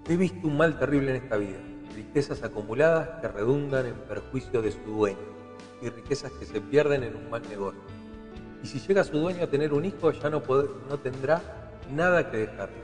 he 0.08 0.16
visto 0.16 0.46
un 0.46 0.56
mal 0.56 0.78
terrible 0.78 1.16
en 1.16 1.22
esta 1.24 1.36
vida, 1.36 1.58
riquezas 1.96 2.42
acumuladas 2.44 3.20
que 3.20 3.28
redundan 3.28 3.86
en 3.86 3.94
perjuicio 3.94 4.62
de 4.62 4.70
su 4.70 4.80
dueño 4.82 5.37
y 5.80 5.88
riquezas 5.90 6.32
que 6.32 6.44
se 6.44 6.60
pierden 6.60 7.04
en 7.04 7.16
un 7.16 7.30
mal 7.30 7.42
negocio. 7.48 7.80
Y 8.62 8.66
si 8.66 8.80
llega 8.80 9.04
su 9.04 9.18
dueño 9.18 9.44
a 9.44 9.46
tener 9.46 9.72
un 9.72 9.84
hijo, 9.84 10.10
ya 10.10 10.30
no, 10.30 10.42
no 10.88 10.98
tendrá 10.98 11.40
nada 11.92 12.30
que 12.30 12.38
dejarle. 12.38 12.76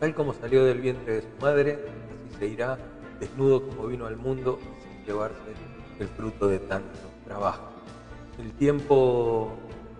Tal 0.00 0.14
como 0.14 0.34
salió 0.34 0.64
del 0.64 0.80
vientre 0.80 1.14
de 1.14 1.22
su 1.22 1.40
madre, 1.40 1.78
así 2.12 2.38
se 2.38 2.46
irá 2.46 2.78
desnudo 3.18 3.66
como 3.66 3.86
vino 3.86 4.06
al 4.06 4.16
mundo 4.16 4.58
sin 4.82 5.04
llevarse 5.04 5.36
el 5.98 6.08
fruto 6.08 6.48
de 6.48 6.58
tanto 6.58 6.98
trabajo. 7.24 7.70
El 8.38 8.52
tiempo 8.52 9.56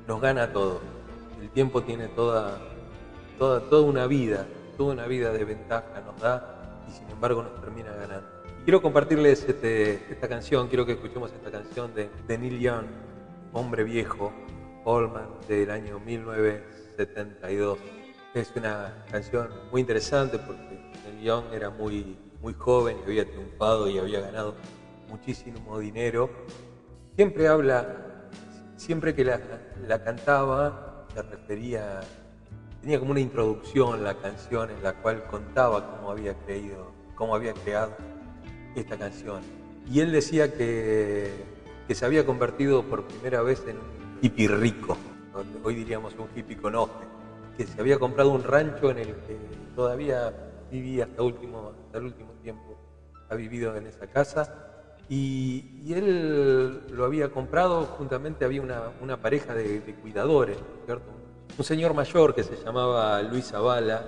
nos 0.06 0.20
gana 0.20 0.52
todo. 0.52 0.80
El 1.40 1.50
tiempo 1.50 1.82
tiene 1.82 2.08
toda, 2.08 2.58
toda, 3.38 3.60
toda 3.60 3.82
una 3.82 4.06
vida, 4.06 4.46
toda 4.76 4.92
una 4.92 5.06
vida 5.06 5.32
de 5.32 5.44
ventaja 5.44 6.02
nos 6.04 6.20
da 6.20 6.84
y 6.86 6.92
sin 6.92 7.08
embargo 7.08 7.42
nos 7.42 7.58
termina 7.60 7.92
ganando. 7.92 8.35
Quiero 8.66 8.82
compartirles 8.82 9.48
este, 9.48 9.92
esta 10.10 10.26
canción, 10.26 10.66
quiero 10.66 10.84
que 10.84 10.94
escuchemos 10.94 11.32
esta 11.32 11.52
canción 11.52 11.94
de, 11.94 12.10
de 12.26 12.36
Neil 12.36 12.58
Young, 12.58 12.86
Hombre 13.52 13.84
Viejo, 13.84 14.32
Allman, 14.84 15.28
del 15.46 15.70
año 15.70 16.00
1972. 16.00 17.78
Es 18.34 18.52
una 18.56 19.04
canción 19.08 19.50
muy 19.70 19.82
interesante 19.82 20.40
porque 20.40 20.80
Neil 21.04 21.22
Young 21.22 21.44
era 21.54 21.70
muy, 21.70 22.18
muy 22.42 22.54
joven 22.54 22.96
y 22.98 23.04
había 23.04 23.24
triunfado 23.24 23.88
y 23.88 23.98
había 23.98 24.18
ganado 24.18 24.56
muchísimo 25.10 25.78
dinero. 25.78 26.28
Siempre 27.14 27.46
habla 27.46 28.26
siempre 28.74 29.14
que 29.14 29.24
la, 29.24 29.38
cantaba 30.02 31.06
se 31.14 31.22
refería, 31.22 32.00
tenía 32.80 32.98
como 32.98 33.12
una 33.12 33.20
introducción 33.20 34.02
la 34.02 34.14
canción 34.14 34.70
en 34.70 34.82
la 34.82 34.94
cual 34.94 35.22
contaba 35.30 35.96
cómo 35.96 36.10
había 36.10 36.34
creído, 36.34 36.90
cómo 37.14 37.36
había 37.36 37.54
creado 37.54 38.15
esta 38.80 38.96
canción. 38.96 39.42
Y 39.90 40.00
él 40.00 40.12
decía 40.12 40.52
que, 40.52 41.30
que 41.86 41.94
se 41.94 42.04
había 42.04 42.26
convertido 42.26 42.82
por 42.82 43.04
primera 43.04 43.42
vez 43.42 43.62
en 43.66 43.76
un 43.76 44.18
hippie 44.20 44.48
rico, 44.48 44.96
hoy 45.62 45.74
diríamos 45.74 46.14
un 46.18 46.28
hippie 46.34 46.56
con 46.56 46.74
oje, 46.74 47.04
que 47.56 47.66
se 47.66 47.80
había 47.80 47.98
comprado 47.98 48.30
un 48.30 48.42
rancho 48.42 48.90
en 48.90 48.98
el 48.98 49.14
que 49.14 49.36
todavía 49.74 50.32
vivía 50.70 51.04
hasta, 51.04 51.22
último, 51.22 51.72
hasta 51.86 51.98
el 51.98 52.04
último 52.04 52.32
tiempo, 52.42 52.76
ha 53.28 53.34
vivido 53.34 53.76
en 53.76 53.86
esa 53.86 54.06
casa 54.06 54.66
y, 55.08 55.92
él 55.92 56.82
lo 56.90 57.04
había 57.04 57.30
comprado, 57.30 57.84
juntamente 57.84 58.44
había 58.44 58.60
una, 58.60 59.16
pareja 59.18 59.54
de, 59.54 59.94
cuidadores, 60.02 60.58
¿cierto? 60.84 61.06
Un 61.56 61.64
señor 61.64 61.94
mayor 61.94 62.34
que 62.34 62.42
se 62.42 62.56
llamaba 62.56 63.22
Luis 63.22 63.46
Zavala 63.46 64.04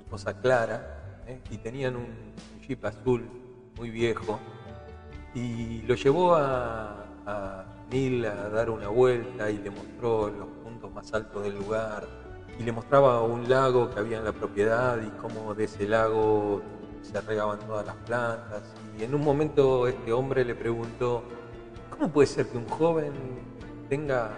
y 0.00 0.08
Cosa 0.08 0.40
Clara, 0.40 1.22
¿eh? 1.26 1.40
y 1.50 1.58
tenían 1.58 1.96
un, 1.96 2.32
jeep 2.66 2.84
azul 2.84 3.39
muy 3.80 3.88
viejo, 3.88 4.38
y 5.34 5.80
lo 5.88 5.94
llevó 5.94 6.34
a, 6.34 7.06
a 7.24 7.64
Neil 7.90 8.26
a 8.26 8.50
dar 8.50 8.68
una 8.68 8.88
vuelta 8.88 9.50
y 9.50 9.56
le 9.56 9.70
mostró 9.70 10.28
los 10.28 10.48
puntos 10.62 10.92
más 10.92 11.10
altos 11.14 11.44
del 11.44 11.56
lugar, 11.56 12.06
y 12.58 12.62
le 12.62 12.72
mostraba 12.72 13.22
un 13.22 13.48
lago 13.48 13.88
que 13.88 13.98
había 13.98 14.18
en 14.18 14.26
la 14.26 14.32
propiedad 14.32 15.00
y 15.00 15.08
cómo 15.22 15.54
de 15.54 15.64
ese 15.64 15.88
lago 15.88 16.60
se 17.00 17.18
regaban 17.22 17.58
todas 17.60 17.86
las 17.86 17.96
plantas. 18.04 18.74
Y 18.98 19.04
en 19.04 19.14
un 19.14 19.24
momento 19.24 19.88
este 19.88 20.12
hombre 20.12 20.44
le 20.44 20.54
preguntó, 20.54 21.22
¿cómo 21.88 22.12
puede 22.12 22.26
ser 22.26 22.48
que 22.48 22.58
un 22.58 22.68
joven 22.68 23.14
tenga, 23.88 24.28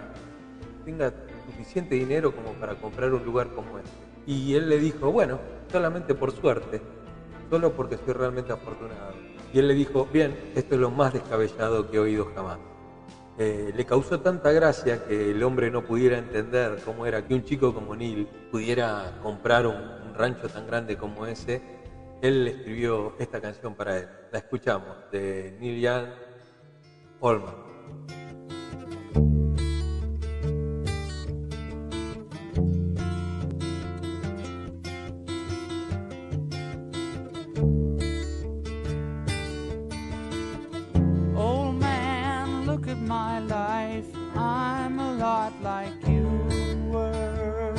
tenga 0.85 1.11
suficiente 1.47 1.95
dinero 1.95 2.33
como 2.33 2.53
para 2.53 2.75
comprar 2.75 3.13
un 3.13 3.25
lugar 3.25 3.49
como 3.53 3.77
este? 3.77 3.91
Y 4.25 4.55
él 4.55 4.69
le 4.69 4.79
dijo, 4.79 5.11
bueno, 5.11 5.37
solamente 5.69 6.15
por 6.15 6.31
suerte, 6.31 6.81
solo 7.49 7.73
porque 7.73 7.97
soy 7.97 8.13
realmente 8.13 8.53
afortunado. 8.53 9.22
Y 9.53 9.59
él 9.59 9.67
le 9.67 9.75
dijo, 9.75 10.07
bien, 10.11 10.35
esto 10.55 10.75
es 10.75 10.81
lo 10.81 10.89
más 10.89 11.13
descabellado 11.13 11.89
que 11.89 11.97
he 11.97 11.99
oído 11.99 12.31
jamás. 12.33 12.57
Eh, 13.37 13.71
le 13.75 13.85
causó 13.85 14.19
tanta 14.19 14.51
gracia 14.51 15.05
que 15.05 15.31
el 15.31 15.41
hombre 15.43 15.71
no 15.71 15.83
pudiera 15.83 16.17
entender 16.17 16.79
cómo 16.83 17.05
era 17.05 17.25
que 17.25 17.33
un 17.33 17.43
chico 17.43 17.73
como 17.73 17.95
Neil 17.95 18.27
pudiera 18.51 19.19
comprar 19.23 19.65
un 19.65 20.13
rancho 20.15 20.47
tan 20.49 20.67
grande 20.67 20.97
como 20.97 21.25
ese 21.25 21.61
él 22.23 22.47
escribió 22.47 23.15
esta 23.19 23.41
canción 23.41 23.75
para 23.75 23.97
él. 23.97 24.07
La 24.31 24.39
escuchamos 24.39 24.95
de 25.11 25.57
Neil 25.59 25.81
Young, 25.81 26.07
Holman. 27.19 27.55
I'm 44.35 44.99
a 44.99 45.13
lot 45.13 45.53
like 45.61 45.93
you 46.07 46.27
were. 46.91 47.75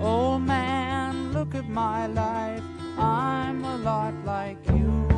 Old 0.00 0.42
man, 0.42 1.32
look 1.32 1.54
at 1.54 1.68
my 1.68 2.06
life. 2.06 2.62
I'm 2.98 3.64
a 3.64 3.76
lot 3.78 4.14
like 4.24 4.58
you 4.68 5.11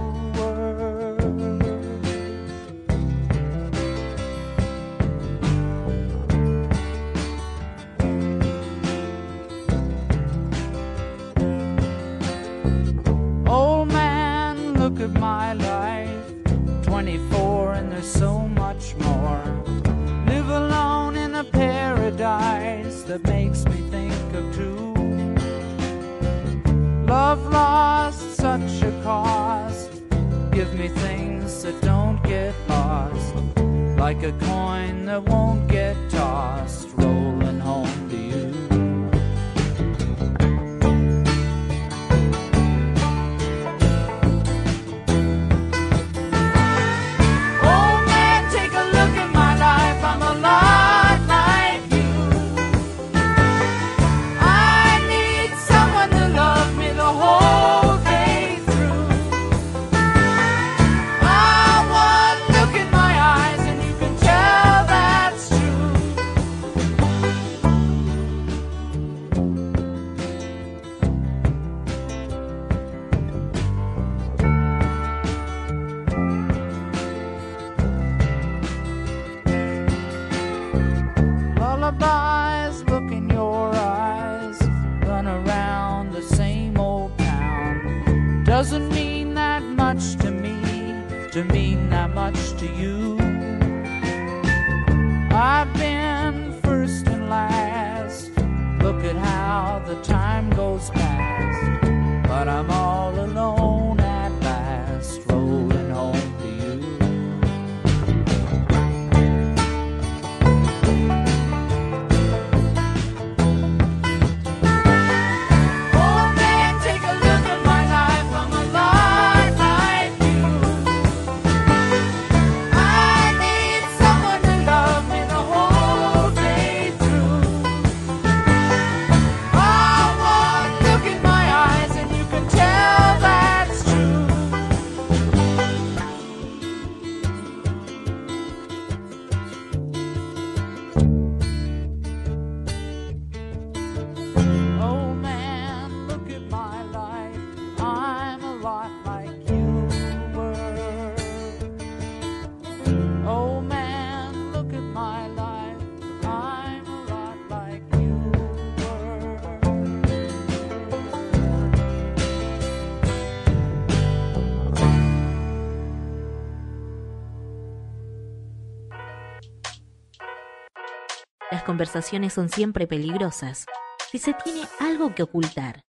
conversaciones 171.64 172.32
son 172.32 172.48
siempre 172.48 172.86
peligrosas 172.86 173.66
si 174.10 174.18
se 174.18 174.34
tiene 174.34 174.62
algo 174.78 175.14
que 175.14 175.24
ocultar. 175.24 175.82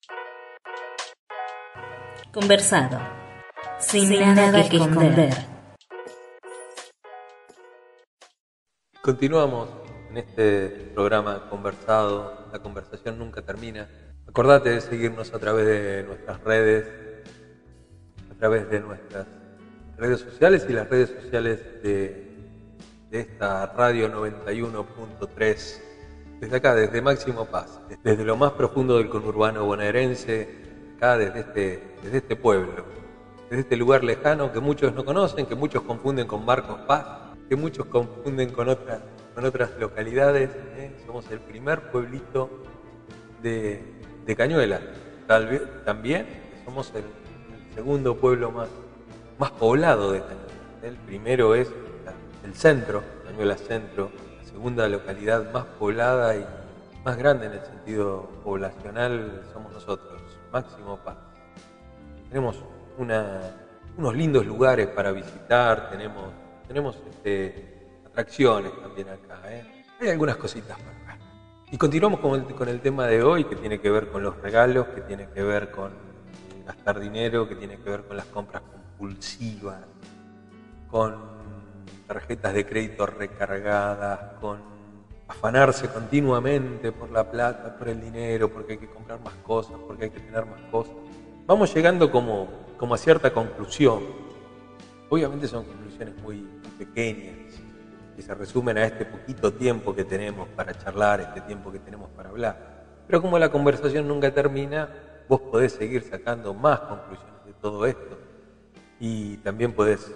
Conversado. 2.33 2.99
Sin, 3.79 4.09
nada, 4.19 4.67
que 4.67 4.77
esconder. 4.77 5.33
Continuamos 9.01 9.69
en 10.09 10.17
este 10.17 10.69
programa 10.95 11.49
conversado. 11.49 12.47
La 12.51 12.59
conversación 12.59 13.19
nunca 13.19 13.41
termina. 13.41 13.87
Acordate 14.27 14.71
de 14.71 14.81
seguirnos 14.81 15.33
a 15.33 15.39
través 15.39 15.65
de 15.65 16.03
nuestras 16.03 16.41
redes, 16.43 16.87
a 18.31 18.33
través 18.39 18.69
de 18.69 18.79
nuestras 18.79 19.27
redes 19.97 20.21
sociales 20.21 20.65
y 20.67 20.73
las 20.73 20.89
redes 20.89 21.09
sociales 21.21 21.59
de, 21.83 22.24
de 23.09 23.19
esta 23.21 23.67
radio 23.67 24.11
91.3. 24.11 25.81
Desde 26.39 26.55
acá, 26.57 26.75
desde 26.75 27.01
Máximo 27.01 27.45
Paz, 27.45 27.79
desde 28.03 28.25
lo 28.25 28.35
más 28.35 28.51
profundo 28.53 28.97
del 28.97 29.09
conurbano 29.09 29.65
bonaerense, 29.65 30.49
acá 30.97 31.17
desde 31.17 31.39
este, 31.39 31.83
desde 32.03 32.17
este 32.17 32.35
pueblo, 32.35 32.85
desde 33.49 33.61
este 33.61 33.77
lugar 33.77 34.03
lejano 34.03 34.51
que 34.51 34.59
muchos 34.59 34.93
no 34.93 35.05
conocen, 35.05 35.45
que 35.45 35.55
muchos 35.55 35.83
confunden 35.83 36.27
con 36.27 36.43
Marcos 36.45 36.79
Paz, 36.81 37.05
que 37.47 37.55
muchos 37.55 37.85
confunden 37.85 38.51
con 38.51 38.69
otras, 38.69 38.99
con 39.33 39.45
otras 39.45 39.71
localidades. 39.79 40.49
¿eh? 40.77 40.91
Somos 41.05 41.29
el 41.31 41.39
primer 41.39 41.89
pueblito 41.91 42.49
de, 43.41 43.81
de 44.25 44.35
Cañuela. 44.35 44.81
También 45.27 46.27
somos 46.65 46.91
el, 46.95 47.03
el 47.03 47.73
segundo 47.73 48.17
pueblo 48.17 48.51
más, 48.51 48.69
más 49.39 49.51
poblado 49.51 50.11
de 50.11 50.19
Cañuela. 50.19 50.45
El 50.83 50.97
primero 50.97 51.55
es 51.55 51.71
el 52.45 52.53
centro, 52.53 53.03
Cañuela 53.25 53.57
Centro, 53.57 54.11
la 54.37 54.43
segunda 54.43 54.87
localidad 54.87 55.51
más 55.51 55.65
poblada 55.79 56.35
y 56.35 56.45
más 57.03 57.17
grande 57.17 57.47
en 57.47 57.53
el 57.53 57.65
sentido 57.65 58.29
poblacional 58.43 59.43
somos 59.51 59.73
nosotros, 59.73 60.21
Máximo 60.51 60.97
Paz. 60.97 61.17
Tenemos 62.29 62.57
unos 62.97 64.15
lindos 64.15 64.45
lugares 64.45 64.87
para 64.87 65.11
visitar, 65.11 65.89
tenemos, 65.89 66.25
tenemos 66.67 67.01
este, 67.09 67.87
atracciones 68.05 68.71
también 68.79 69.09
acá. 69.09 69.41
¿eh? 69.45 69.85
Hay 69.99 70.09
algunas 70.09 70.37
cositas 70.37 70.77
para 70.77 71.17
ver. 71.17 71.25
Y 71.71 71.77
continuamos 71.77 72.19
con 72.19 72.35
el, 72.35 72.45
con 72.55 72.69
el 72.69 72.79
tema 72.79 73.07
de 73.07 73.23
hoy 73.23 73.45
que 73.45 73.55
tiene 73.55 73.79
que 73.79 73.89
ver 73.89 74.09
con 74.09 74.21
los 74.21 74.37
regalos, 74.37 74.87
que 74.89 75.01
tiene 75.01 75.27
que 75.29 75.41
ver 75.41 75.71
con 75.71 75.91
gastar 76.65 76.99
dinero, 76.99 77.49
que 77.49 77.55
tiene 77.55 77.77
que 77.77 77.89
ver 77.89 78.03
con 78.03 78.17
las 78.17 78.27
compras 78.27 78.61
compulsivas, 78.61 79.81
con 80.89 81.34
tarjetas 82.07 82.53
de 82.53 82.65
crédito 82.65 83.05
recargadas, 83.05 84.39
con 84.39 84.59
afanarse 85.27 85.87
continuamente 85.89 86.91
por 86.91 87.09
la 87.11 87.29
plata, 87.29 87.75
por 87.77 87.89
el 87.89 87.99
dinero, 87.99 88.49
porque 88.49 88.73
hay 88.73 88.79
que 88.79 88.89
comprar 88.89 89.19
más 89.21 89.33
cosas, 89.35 89.77
porque 89.87 90.05
hay 90.05 90.09
que 90.11 90.19
tener 90.19 90.45
más 90.45 90.61
cosas. 90.71 90.93
Vamos 91.47 91.73
llegando 91.73 92.11
como, 92.11 92.47
como 92.77 92.95
a 92.95 92.97
cierta 92.97 93.33
conclusión. 93.33 94.03
Obviamente 95.09 95.47
son 95.47 95.65
conclusiones 95.65 96.15
muy, 96.21 96.47
pequeñas, 96.77 97.61
que 98.15 98.21
se 98.21 98.33
resumen 98.33 98.77
a 98.77 98.85
este 98.85 99.05
poquito 99.05 99.53
tiempo 99.53 99.95
que 99.95 100.03
tenemos 100.03 100.47
para 100.49 100.77
charlar, 100.77 101.21
este 101.21 101.41
tiempo 101.41 101.71
que 101.71 101.79
tenemos 101.79 102.09
para 102.11 102.29
hablar. 102.29 102.85
Pero 103.07 103.21
como 103.21 103.37
la 103.39 103.49
conversación 103.49 104.07
nunca 104.07 104.33
termina, 104.33 104.89
vos 105.27 105.41
podés 105.41 105.73
seguir 105.73 106.03
sacando 106.03 106.53
más 106.53 106.79
conclusiones 106.81 107.45
de 107.45 107.53
todo 107.53 107.85
esto. 107.85 108.17
Y 108.99 109.37
también 109.37 109.73
podés 109.73 110.11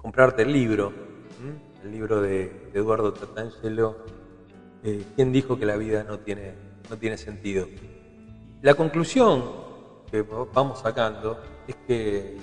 comprarte 0.00 0.42
el 0.42 0.52
libro, 0.52 0.92
el 1.84 1.90
libro 1.92 2.20
de, 2.20 2.70
Eduardo 2.74 3.12
Tatangelo, 3.12 3.96
eh, 4.82 5.04
¿Quién 5.14 5.30
dijo 5.30 5.58
que 5.58 5.66
la 5.66 5.76
vida 5.76 6.04
no 6.04 6.20
tiene, 6.20 6.54
no 6.88 6.96
tiene 6.96 7.18
sentido? 7.18 7.66
La 8.62 8.74
conclusión 8.74 9.44
que 10.10 10.22
vamos 10.22 10.80
sacando 10.80 11.38
es 11.68 11.76
que 11.86 12.38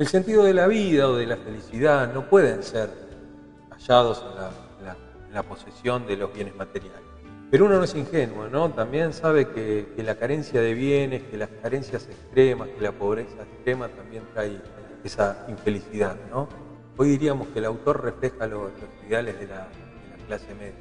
el 0.00 0.06
sentido 0.08 0.42
de 0.42 0.54
la 0.54 0.66
vida 0.66 1.08
o 1.08 1.14
de 1.14 1.26
la 1.26 1.36
felicidad 1.36 2.12
no 2.12 2.28
pueden 2.28 2.64
ser 2.64 2.90
hallados 3.70 4.24
en 4.80 5.34
la, 5.34 5.42
posesión 5.44 6.06
de 6.08 6.16
los 6.16 6.34
bienes 6.34 6.56
materiales. 6.56 7.00
Pero 7.50 7.66
uno 7.66 7.76
no 7.76 7.84
es 7.84 7.94
ingenuo, 7.94 8.48
¿no? 8.48 8.70
También 8.70 9.12
sabe 9.12 9.48
que, 9.48 9.92
que, 9.94 10.02
la 10.02 10.16
carencia 10.16 10.60
de 10.60 10.74
bienes, 10.74 11.22
que 11.22 11.36
las 11.36 11.50
carencias 11.62 12.06
extremas, 12.08 12.68
que 12.70 12.80
la 12.80 12.92
pobreza 12.92 13.42
extrema 13.42 13.88
también 13.88 14.24
trae 14.34 14.60
esa 15.08 15.46
infelicidad, 15.48 16.16
¿no? 16.30 16.48
Hoy 16.96 17.08
diríamos 17.10 17.48
que 17.48 17.58
el 17.58 17.64
autor 17.64 18.04
refleja 18.04 18.46
los, 18.46 18.70
ideales 19.06 19.38
de 19.40 19.46
la, 19.46 19.68
clase 20.26 20.54
media. 20.54 20.74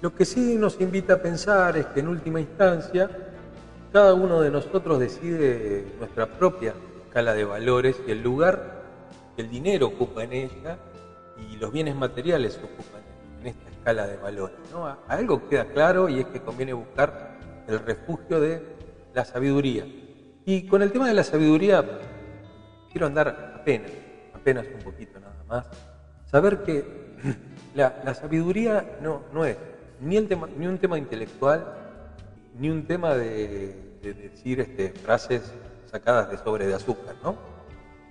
Lo 0.00 0.14
que 0.14 0.24
sí 0.24 0.56
nos 0.56 0.80
invita 0.80 1.14
a 1.14 1.22
pensar 1.22 1.76
es 1.76 1.84
que 1.86 2.00
en 2.00 2.08
última 2.08 2.40
instancia 2.40 3.10
cada 3.92 4.14
uno 4.14 4.40
de 4.40 4.50
nosotros 4.50 4.98
decide 4.98 5.84
nuestra 5.98 6.26
propia 6.26 6.74
escala 7.06 7.34
de 7.34 7.44
valores 7.44 7.96
y 8.06 8.10
el 8.12 8.22
lugar 8.22 8.82
que 9.36 9.42
el 9.42 9.50
dinero 9.50 9.88
ocupa 9.88 10.24
en 10.24 10.32
ella 10.32 10.78
y 11.36 11.56
los 11.56 11.70
bienes 11.70 11.94
materiales 11.94 12.56
ocupan 12.56 13.02
en 13.42 13.48
esta 13.48 13.68
escala 13.68 14.06
de 14.06 14.16
valores. 14.16 14.56
¿no? 14.72 14.96
Algo 15.06 15.46
queda 15.48 15.66
claro 15.66 16.08
y 16.08 16.20
es 16.20 16.26
que 16.26 16.40
conviene 16.40 16.72
buscar 16.72 17.38
el 17.68 17.78
refugio 17.80 18.40
de 18.40 18.62
la 19.12 19.26
sabiduría. 19.26 19.84
Y 20.46 20.66
con 20.66 20.82
el 20.82 20.92
tema 20.92 21.06
de 21.08 21.14
la 21.14 21.24
sabiduría 21.24 21.84
quiero 22.94 23.08
andar 23.08 23.56
apenas, 23.58 23.90
apenas 24.32 24.66
un 24.72 24.80
poquito 24.84 25.18
nada 25.18 25.42
más, 25.48 25.66
saber 26.30 26.62
que 26.62 26.84
la, 27.74 28.14
sabiduría 28.14 28.98
no, 29.02 29.22
no 29.32 29.44
es 29.44 29.56
ni, 30.00 30.16
un 30.16 30.78
tema 30.78 30.96
intelectual, 30.96 31.74
ni 32.56 32.70
un 32.70 32.86
tema 32.86 33.14
de, 33.14 33.98
de 34.00 34.14
decir 34.14 34.60
este, 34.60 34.90
frases 34.90 35.52
sacadas 35.90 36.30
de 36.30 36.38
sobre 36.38 36.68
de 36.68 36.74
azúcar, 36.74 37.16
¿no? 37.24 37.34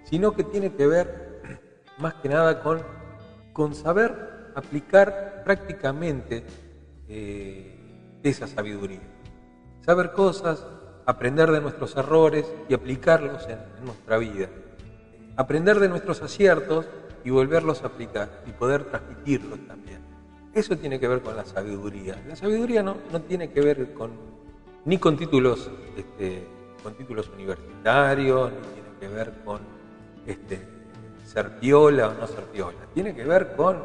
sino 0.04 0.34
que 0.34 0.44
tiene 0.44 0.74
que 0.74 0.86
ver 0.86 1.40
más 1.98 2.16
que 2.16 2.28
nada 2.28 2.62
con, 2.62 2.82
con 3.54 3.76
saber 3.76 4.52
aplicar 4.54 5.44
prácticamente 5.46 6.44
eh, 7.08 8.20
esa 8.22 8.48
sabiduría. 8.48 9.00
Saber 9.80 10.12
cosas, 10.12 10.68
aprender 11.06 11.52
de 11.52 11.62
nuestros 11.62 11.96
errores 11.96 12.54
y 12.68 12.74
aplicarlos 12.74 13.48
en 13.48 13.86
nuestra 13.86 14.18
vida 14.18 14.50
aprender 15.36 15.80
de 15.80 15.90
nuestros 15.90 16.22
aciertos 16.22 16.86
y 17.24 17.30
volverlos 17.30 17.84
a 17.84 17.88
aplicar 17.88 18.44
y 18.46 18.52
poder 18.52 18.86
transmitirlos 18.86 19.60
también. 19.68 20.00
Eso 20.54 20.78
tiene 20.78 21.00
que 21.00 21.08
ver 21.08 21.22
con 21.22 21.36
la 21.36 21.46
sabiduría. 21.46 22.22
La 22.28 22.36
sabiduría 22.36 22.84
no, 22.84 22.98
no 23.12 23.22
tiene 23.22 23.52
que 23.52 23.62
ver 23.62 23.94
con, 23.94 24.12
ni 24.86 24.98
con 24.98 25.18
títulos, 25.18 25.72
este, 25.98 26.46
con 26.84 26.94
títulos 26.94 27.30
universitarios, 27.30 28.52
ni 28.52 28.60
tiene 28.60 28.90
que 29.00 29.08
ver 29.08 29.34
con 29.44 29.62
este, 30.28 30.62
ser 31.26 31.60
piola 31.60 32.10
o 32.10 32.14
no 32.14 32.28
ser 32.28 32.44
piola. 32.46 32.78
Tiene 32.94 33.16
que 33.16 33.24
ver 33.24 33.56
con, 33.56 33.78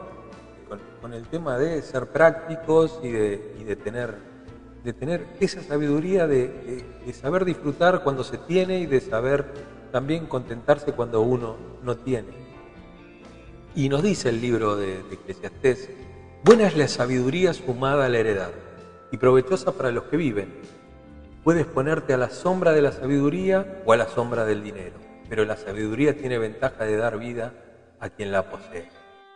con, 1.00 1.14
el 1.14 1.26
tema 1.28 1.56
de 1.56 1.80
ser 1.80 2.08
prácticos 2.08 3.00
y 3.02 3.08
de, 3.08 3.54
y 3.58 3.64
de, 3.64 3.76
tener, 3.76 4.14
de 4.84 4.92
tener 4.92 5.24
esa 5.40 5.62
sabiduría 5.62 6.26
de, 6.26 6.84
de 7.06 7.12
saber 7.14 7.46
disfrutar 7.46 8.02
cuando 8.02 8.24
se 8.24 8.36
tiene 8.36 8.80
y 8.80 8.84
de 8.86 9.00
saber 9.00 9.46
también 9.90 10.26
contentarse 10.26 10.92
cuando 10.92 11.20
uno 11.20 11.56
no 11.82 11.96
tiene. 11.96 12.28
Y 13.74 13.88
nos 13.88 14.02
dice 14.02 14.30
el 14.30 14.40
libro 14.40 14.76
de, 14.76 15.02
de 15.02 15.88
buena 16.44 16.66
es 16.66 16.76
la 16.76 16.88
sabiduría 16.88 17.52
sumada 17.52 18.06
a 18.06 18.08
la 18.08 18.18
heredad 18.18 18.50
y 19.10 19.16
provechosa 19.16 19.72
para 19.72 19.90
los 19.90 20.04
que 20.04 20.16
viven. 20.16 20.52
Puedes 21.44 21.66
ponerte 21.66 22.12
a 22.14 22.16
la 22.16 22.30
sombra 22.30 22.72
de 22.72 22.82
la 22.82 22.92
sabiduría 22.92 23.82
o 23.84 23.92
a 23.92 23.96
la 23.96 24.08
sombra 24.08 24.44
del 24.44 24.62
dinero, 24.62 24.96
pero 25.28 25.44
la 25.44 25.56
sabiduría 25.56 26.16
tiene 26.16 26.38
ventaja 26.38 26.84
de 26.84 26.96
dar 26.96 27.18
vida 27.18 27.54
a 28.00 28.10
quien 28.10 28.32
la 28.32 28.50
posee. 28.50 28.88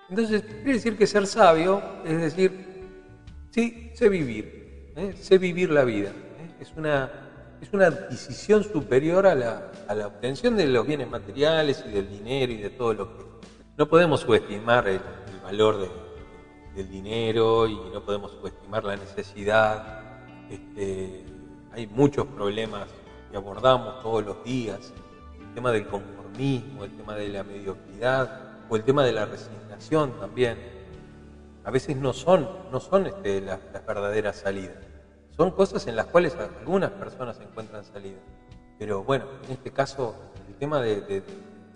Entonces, 0.09 0.43
quiere 0.43 0.75
decir 0.75 0.99
que 0.99 1.07
ser 1.07 1.27
sabio 1.27 1.83
es 2.05 2.21
decir, 2.21 2.87
sí, 3.51 3.91
sé 3.95 4.09
vivir, 4.09 4.93
¿eh? 4.97 5.15
sé 5.19 5.39
vivir 5.39 5.71
la 5.71 5.85
vida. 5.85 6.11
¿eh? 6.11 6.57
Es 6.61 6.73
una 6.77 7.32
es 7.63 7.73
una 7.73 7.87
adquisición 7.87 8.65
superior 8.65 9.25
a 9.25 9.37
la, 9.37 10.07
obtención 10.07 10.57
de 10.57 10.67
los 10.67 10.85
bienes 10.85 11.09
materiales 11.09 11.85
y 11.87 11.93
del 11.93 12.11
dinero 12.11 12.53
y 12.53 12.57
de 12.57 12.71
todo 12.71 12.93
lo 12.93 13.17
que... 13.17 13.25
No 13.79 13.89
podemos 13.89 14.21
subestimar 14.21 14.89
el, 14.89 15.01
valor 15.45 15.79
de, 15.79 15.89
del 16.75 16.91
dinero 16.91 17.69
y 17.69 17.77
no 17.93 18.05
podemos 18.05 18.33
subestimar 18.33 18.83
la 18.83 18.97
necesidad. 18.97 20.01
Este, 20.51 21.25
hay 21.73 21.87
muchos 21.87 22.27
problemas 22.27 22.89
que 23.31 23.37
abordamos 23.37 24.03
todos 24.03 24.25
los 24.25 24.45
días. 24.45 24.93
El 25.41 25.55
tema 25.55 25.71
del 25.71 25.87
conformismo, 25.87 26.83
el 26.83 26.97
tema 26.97 27.15
de 27.15 27.29
la 27.29 27.45
mediocridad 27.45 28.41
o 28.69 28.75
el 28.75 28.83
tema 28.83 29.05
de 29.05 29.13
la 29.13 29.25
resignación 29.25 30.19
también. 30.19 30.59
A 31.65 31.71
veces 31.71 31.97
no 31.97 32.13
son, 32.13 32.49
no 32.73 32.81
son 32.81 33.07
este, 33.07 33.41
las 33.41 33.61
verdaderas 33.87 34.35
salidas. 34.35 34.92
Son 35.37 35.51
cosas 35.51 35.87
en 35.87 35.97
las 35.97 36.07
cuales 36.07 36.37
algunas 36.37 36.91
personas 36.91 37.41
encuentran 37.41 37.85
salida. 37.85 38.19
Pero 38.79 39.03
bueno, 39.05 39.25
en 39.47 39.53
este 39.53 39.71
caso, 39.71 40.15
el 40.49 40.55
tema 40.57 40.81
de, 40.81 41.01
de, 41.03 41.23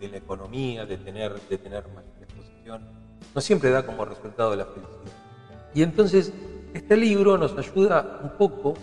de 0.01 0.09
la 0.09 0.17
economía, 0.19 0.85
de 0.85 0.97
tener, 0.99 1.33
de 1.49 1.59
tener 1.59 1.87
mayor 1.89 2.13
exposición, 2.21 2.83
no 3.35 3.41
siempre 3.41 3.71
da 3.71 3.85
como 3.85 4.05
resultado 4.05 4.55
la 4.57 4.67
felicidad. 4.67 5.13
Y 5.75 5.83
entonces, 5.83 6.33
este 6.75 6.97
libro 6.97 7.39
nos 7.39 7.57
ayuda 7.57 8.21
un 8.23 8.31
poco 8.31 8.75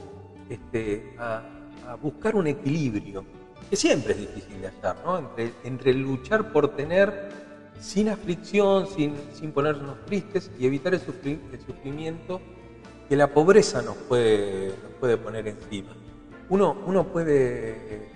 este, 0.50 1.16
a, 1.20 1.44
a 1.88 1.96
buscar 1.96 2.36
un 2.36 2.48
equilibrio, 2.48 3.24
que 3.70 3.76
siempre 3.76 4.14
es 4.14 4.20
difícil 4.20 4.62
de 4.62 4.68
hallar, 4.70 4.98
¿no? 5.06 5.18
entre, 5.20 5.54
entre 5.64 5.94
luchar 5.94 6.52
por 6.52 6.76
tener 6.76 7.30
sin 7.80 8.10
aflicción, 8.10 8.88
sin, 8.88 9.16
sin 9.34 9.52
ponernos 9.52 10.04
tristes 10.06 10.50
y 10.58 10.66
evitar 10.66 10.94
el, 10.94 11.02
sufri- 11.02 11.40
el 11.52 11.60
sufrimiento 11.60 12.40
que 13.14 13.18
la 13.18 13.28
pobreza 13.28 13.84
nos 13.84 13.96
puede, 13.96 14.70
nos 14.70 14.92
puede 15.00 15.18
poner 15.18 15.48
encima. 15.48 15.92
Uno, 16.50 16.76
uno 16.88 17.04
puede, 17.10 18.10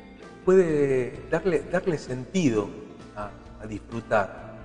puede 0.44 1.30
darle, 1.30 1.62
darle 1.72 2.00
sentido 2.00 2.68
a, 3.16 3.30
disfrutar, 3.68 4.56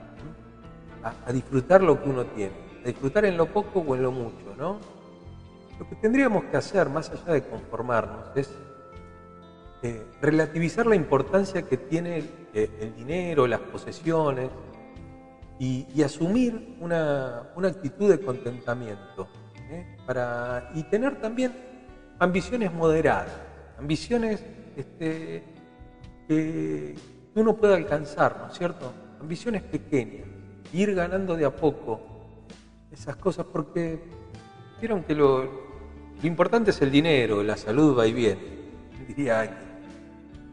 a, 1.26 1.32
disfrutar 1.34 1.82
lo 1.82 2.02
que 2.02 2.08
uno 2.08 2.24
tiene, 2.24 2.52
a 2.82 2.86
disfrutar 2.86 3.26
en 3.26 3.36
lo 3.36 3.44
poco 3.44 3.80
o 3.80 3.94
en 3.94 4.02
lo 4.02 4.10
mucho, 4.10 4.54
¿no? 4.56 4.78
Lo 5.78 5.86
que 5.86 5.96
tendríamos 5.96 6.44
que 6.44 6.56
hacer, 6.56 6.88
más 6.88 7.10
allá 7.10 7.34
de 7.34 7.42
conformarnos, 7.42 8.34
es 8.34 8.54
eh, 9.82 10.02
relativizar 10.22 10.86
la 10.86 10.96
importancia 10.96 11.60
que 11.60 11.76
tiene 11.76 12.20
el, 12.20 12.30
eh, 12.54 12.70
el 12.80 12.96
dinero, 12.96 13.46
las 13.46 13.60
posesiones, 13.60 14.48
y, 15.58 15.86
y 15.94 16.02
asumir 16.02 16.78
una, 16.80 17.50
una 17.54 17.68
actitud 17.68 18.08
de 18.08 18.18
contentamiento. 18.18 19.28
Y 20.74 20.82
tener 20.84 21.20
también 21.20 21.52
ambiciones 22.18 22.72
moderadas, 22.72 23.32
ambiciones 23.78 24.44
este, 24.76 25.42
que 26.28 26.94
uno 27.34 27.56
pueda 27.56 27.76
alcanzar, 27.76 28.36
¿no 28.38 28.48
es 28.48 28.58
cierto? 28.58 28.92
Ambiciones 29.20 29.62
pequeñas, 29.62 30.26
ir 30.72 30.94
ganando 30.94 31.36
de 31.36 31.44
a 31.44 31.54
poco 31.54 32.00
esas 32.92 33.16
cosas, 33.16 33.46
porque 33.50 33.98
vieron 34.80 35.02
que 35.04 35.14
lo, 35.14 35.72
importante 36.22 36.70
es 36.70 36.82
el 36.82 36.90
dinero, 36.90 37.42
la 37.42 37.56
salud 37.56 37.98
va 37.98 38.06
y 38.06 38.12
viene, 38.12 38.40
diría 39.08 39.40
alguien. 39.40 39.72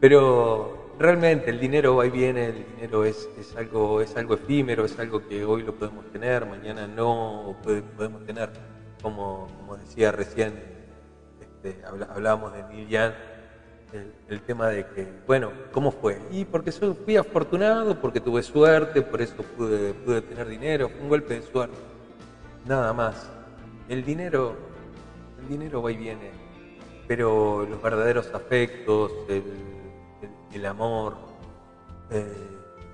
Pero 0.00 0.94
realmente 0.98 1.50
el 1.50 1.60
dinero 1.60 1.96
va 1.96 2.06
y 2.06 2.10
viene, 2.10 2.46
el 2.46 2.64
dinero 2.76 3.04
es, 3.04 3.28
es, 3.38 3.54
algo, 3.56 4.00
es 4.00 4.16
algo 4.16 4.34
efímero, 4.34 4.84
es 4.84 4.98
algo 4.98 5.26
que 5.26 5.44
hoy 5.44 5.62
lo 5.62 5.74
podemos 5.74 6.10
tener, 6.10 6.46
mañana 6.46 6.86
no 6.86 7.56
podemos 7.62 8.24
tener, 8.24 8.50
como, 9.02 9.46
como 9.58 9.76
decía 9.76 10.12
recién, 10.12 10.60
este, 11.40 11.80
hablábamos 12.08 12.52
de 12.52 12.62
Neil 12.64 12.88
Young, 12.88 13.12
el, 14.28 14.40
tema 14.42 14.68
de 14.68 14.86
que, 14.86 15.12
bueno, 15.26 15.50
¿cómo 15.72 15.90
fue? 15.90 16.20
Y 16.30 16.44
porque 16.44 16.70
fui 16.72 17.16
afortunado, 17.16 18.00
porque 18.00 18.20
tuve 18.20 18.42
suerte, 18.42 19.02
por 19.02 19.20
eso 19.20 19.42
pude, 19.56 19.94
pude 19.94 20.22
tener 20.22 20.46
dinero, 20.48 20.90
un 21.00 21.08
golpe 21.08 21.34
de 21.34 21.42
suerte. 21.42 21.76
Nada 22.66 22.92
más. 22.92 23.28
El 23.88 24.04
dinero, 24.04 24.54
el 25.40 25.48
dinero 25.48 25.82
va 25.82 25.90
y 25.90 25.96
viene, 25.96 26.30
pero 27.08 27.66
los 27.68 27.82
verdaderos 27.82 28.32
afectos, 28.32 29.10
el, 29.28 29.42
el- 30.22 30.30
el 30.54 30.66
amor, 30.66 31.16
eh, 32.10 32.32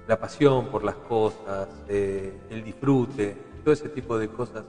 la 0.06 0.18
pasión 0.18 0.68
por 0.68 0.84
las 0.84 0.94
cosas, 0.96 1.68
eh, 1.88 2.32
el 2.50 2.62
disfrute, 2.64 3.36
todo 3.64 3.74
ese 3.74 3.88
tipo 3.88 4.16
de 4.18 4.28
cosas, 4.28 4.64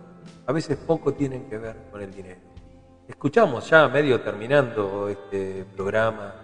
a 0.47 0.53
veces 0.53 0.77
poco 0.77 1.13
tienen 1.13 1.49
que 1.49 1.57
ver 1.57 1.75
con 1.91 2.01
el 2.01 2.13
dinero. 2.13 2.39
Escuchamos 3.07 3.69
ya 3.69 3.87
medio 3.89 4.21
terminando 4.21 5.09
este 5.09 5.65
programa 5.75 6.35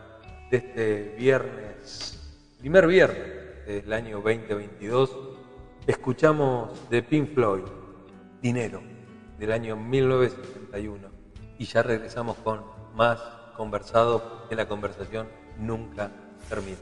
de 0.51 0.57
este 0.57 1.15
viernes, 1.17 2.19
primer 2.59 2.85
viernes 2.85 3.65
del 3.65 3.93
año 3.93 4.17
2022, 4.17 5.17
escuchamos 5.87 6.89
de 6.89 7.01
Pink 7.01 7.33
Floyd, 7.33 7.63
Dinero, 8.41 8.81
del 9.39 9.53
año 9.53 9.77
1961. 9.77 11.07
Y 11.57 11.65
ya 11.65 11.81
regresamos 11.81 12.35
con 12.37 12.61
más 12.95 13.19
conversado, 13.55 14.47
que 14.49 14.55
la 14.55 14.67
conversación 14.67 15.27
nunca 15.57 16.11
termina. 16.49 16.77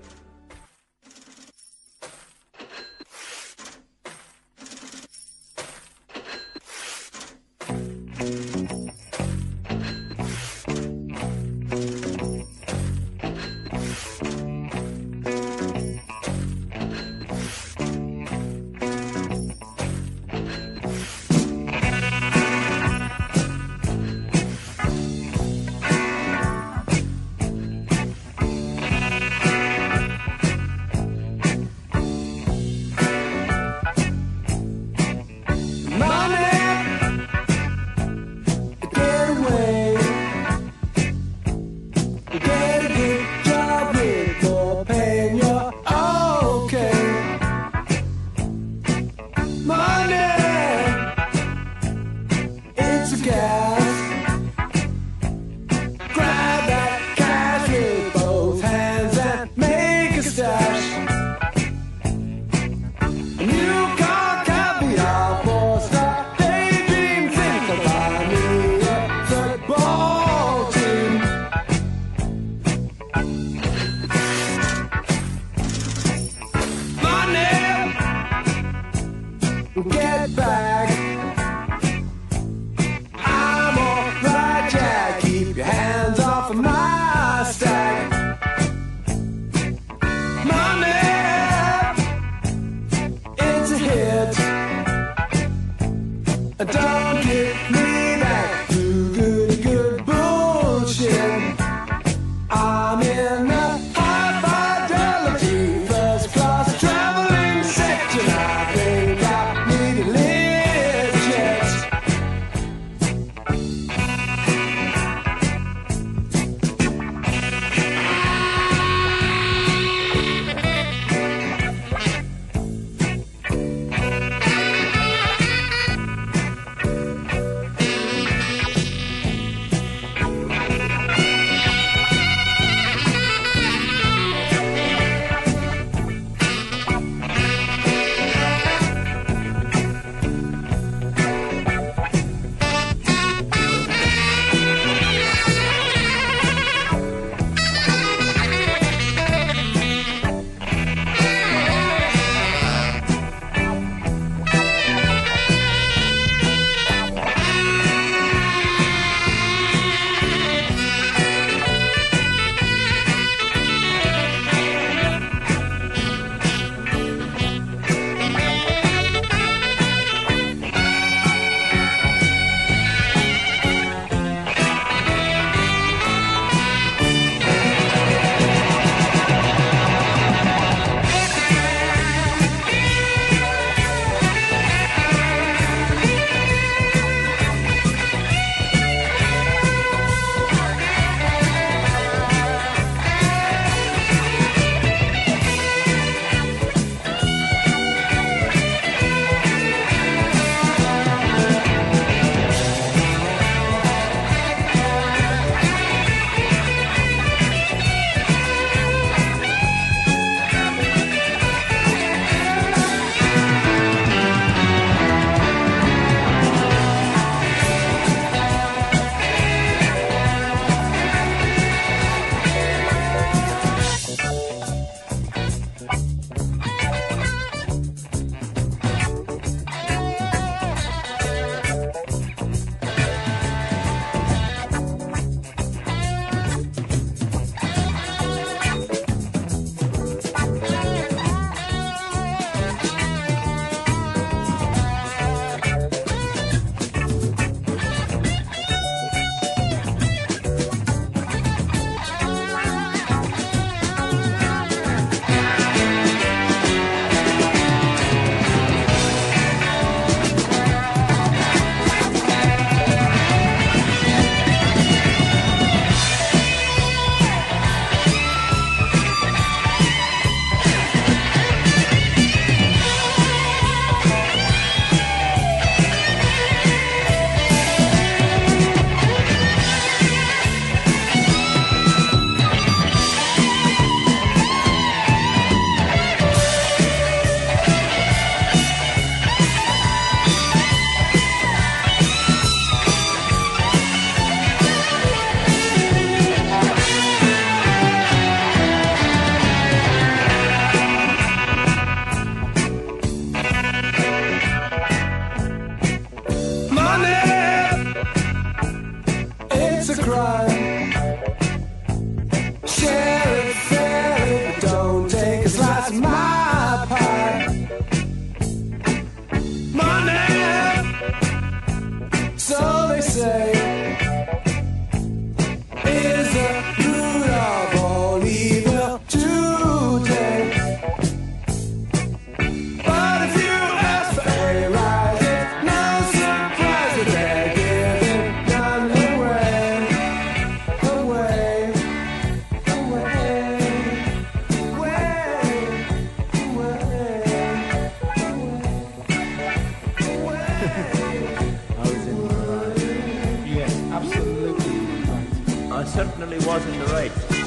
certainly 355.85 356.37
wasn't 356.45 356.89
right. 356.91 357.40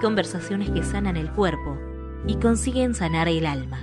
Conversaciones 0.00 0.70
que 0.70 0.84
sanan 0.84 1.16
el 1.16 1.32
cuerpo 1.32 1.76
y 2.24 2.36
consiguen 2.36 2.94
sanar 2.94 3.26
el 3.26 3.46
alma. 3.46 3.80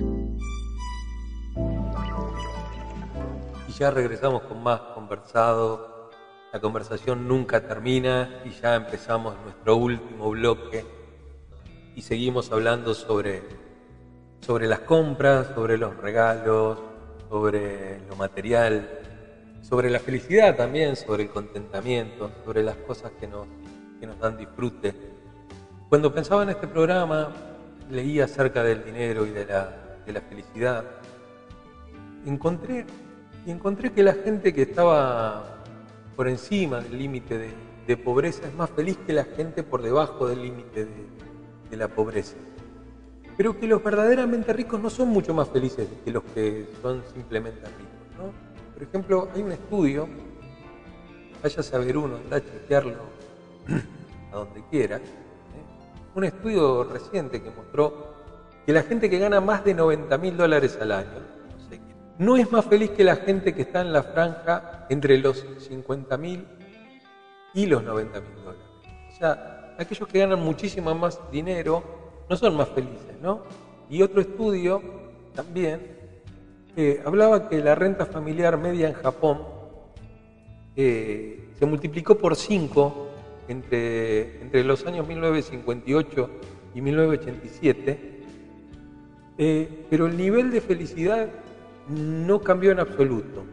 Y 3.68 3.72
ya 3.74 3.92
regresamos 3.92 4.44
con 4.44 4.64
más 4.64 4.80
conversado. 4.94 6.10
La 6.54 6.62
conversación 6.62 7.28
nunca 7.28 7.68
termina 7.68 8.42
y 8.46 8.52
ya 8.52 8.76
empezamos 8.76 9.36
nuestro 9.44 9.76
último 9.76 10.30
bloque 10.30 10.86
y 11.96 12.02
seguimos 12.02 12.50
hablando 12.50 12.94
sobre, 12.94 13.44
sobre 14.40 14.68
las 14.68 14.80
compras, 14.80 15.48
sobre 15.54 15.78
los 15.78 15.98
regalos, 15.98 16.80
sobre 17.30 18.00
lo 18.08 18.16
material, 18.16 18.88
sobre 19.62 19.90
la 19.90 20.00
felicidad 20.00 20.56
también, 20.56 20.96
sobre 20.96 21.24
el 21.24 21.30
contentamiento, 21.30 22.32
sobre 22.46 22.64
las 22.64 22.78
cosas 22.78 23.12
que 23.20 23.28
nos, 23.28 23.48
que 24.00 24.08
nos 24.08 24.18
dan 24.18 24.38
disfrute. 24.38 25.15
Cuando 25.90 26.12
pensaba 26.12 26.42
en 26.42 26.50
este 26.50 26.68
programa, 26.68 27.32
leía 27.92 28.26
acerca 28.26 28.64
del 28.64 28.84
dinero 28.84 29.24
y 29.26 29.30
de 29.30 29.46
la, 29.46 29.70
de 30.04 30.14
la 30.14 30.22
felicidad. 30.22 30.84
Encontré, 32.26 32.86
y 33.46 33.52
encontré 33.52 33.92
que 33.94 34.02
la 34.02 34.14
gente 34.14 34.52
que 34.52 34.64
estaba 34.64 35.62
por 36.16 36.28
encima 36.28 36.80
del 36.80 36.98
límite 36.98 37.54
de, 37.86 37.98
pobreza 37.98 38.48
es 38.48 38.56
más 38.56 38.72
feliz 38.72 38.98
que 39.06 39.14
la 39.14 39.26
gente 39.26 39.62
por 39.62 39.84
debajo 39.84 40.28
del 40.28 40.42
límite 40.42 40.88
de, 41.70 41.78
la 41.78 41.88
pobreza. 41.88 42.36
Pero 43.38 43.60
que 43.60 43.68
los 43.68 43.84
verdaderamente 43.84 44.54
ricos 44.54 44.80
no 44.80 44.90
son 44.90 45.10
mucho 45.10 45.34
más 45.34 45.50
felices 45.50 45.88
que 46.04 46.12
los 46.12 46.24
que 46.24 46.68
son 46.82 47.04
simplemente 47.14 47.60
ricos. 47.60 48.18
¿no? 48.18 48.74
Por 48.74 48.84
ejemplo, 48.84 49.28
hay 49.36 49.42
un 49.44 49.52
estudio, 49.52 50.08
váyase 51.44 51.76
a 51.76 51.80
ver 51.80 51.98
uno, 51.98 52.16
anda 52.16 52.38
a 52.38 52.42
chequearlo 52.42 53.04
a 54.32 54.36
donde 54.36 54.64
quiera. 54.72 55.00
Un 56.16 56.24
estudio 56.24 56.86
reciente 56.86 57.44
que 57.44 57.52
mostró 57.52 58.16
que 58.66 58.74
la 58.74 58.84
gente 58.84 59.10
que 59.10 59.20
gana 59.20 59.42
más 59.42 59.64
de 59.64 59.74
90 59.74 60.18
mil 60.18 60.38
dólares 60.38 60.78
al 60.82 60.92
año, 60.94 61.20
no, 61.52 61.70
sé 61.70 61.80
no 62.18 62.38
es 62.38 62.52
más 62.52 62.66
feliz 62.66 62.92
que 62.92 63.04
la 63.04 63.18
gente 63.18 63.54
que 63.54 63.64
está 63.64 63.82
en 63.82 63.92
la 63.92 64.02
franja 64.02 64.88
entre 64.90 65.18
los 65.18 65.46
50 65.60 66.18
mil 66.18 66.48
y 67.54 67.66
los 67.66 67.84
90 67.84 68.22
mil 68.22 68.36
dólares. 68.44 68.66
O 69.14 69.18
sea, 69.18 69.76
aquellos 69.78 70.08
que 70.08 70.20
ganan 70.20 70.40
muchísimo 70.40 70.96
más 70.96 71.20
dinero 71.32 71.84
no 72.30 72.38
son 72.38 72.56
más 72.56 72.70
felices, 72.70 73.20
¿no? 73.22 73.44
Y 73.90 74.02
otro 74.02 74.22
estudio 74.22 74.82
también 75.36 75.96
eh, 76.78 77.02
hablaba 77.06 77.50
que 77.50 77.60
la 77.60 77.76
renta 77.76 78.06
familiar 78.06 78.58
media 78.58 78.88
en 78.88 78.94
Japón 78.94 79.42
eh, 80.78 81.50
se 81.60 81.66
multiplicó 81.66 82.18
por 82.18 82.36
5 82.36 83.10
entre, 83.48 84.42
entre 84.42 84.64
los 84.64 84.86
años 84.86 85.08
1958 85.08 86.30
y 86.74 86.82
1987, 86.82 88.00
eh, 89.38 89.86
pero 89.90 90.08
el 90.08 90.18
nivel 90.18 90.52
de 90.52 90.62
felicidad 90.62 91.30
no 91.90 92.42
cambió 92.42 92.72
en 92.72 92.80
absoluto. 92.80 93.44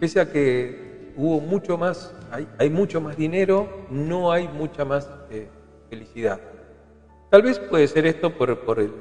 Pese 0.00 0.20
a 0.20 0.30
que 0.30 1.12
hubo 1.16 1.40
mucho 1.40 1.76
más, 1.76 2.14
hay, 2.30 2.48
hay 2.58 2.70
mucho 2.70 3.00
más 3.00 3.16
dinero, 3.16 3.86
no 3.90 4.32
hay 4.32 4.48
mucha 4.48 4.84
más 4.84 5.08
eh, 5.30 5.48
felicidad. 5.90 6.40
Tal 7.30 7.42
vez 7.42 7.58
puede 7.58 7.88
ser 7.88 8.06
esto 8.06 8.30
por, 8.36 8.58
por, 8.60 8.80
el, 8.80 8.92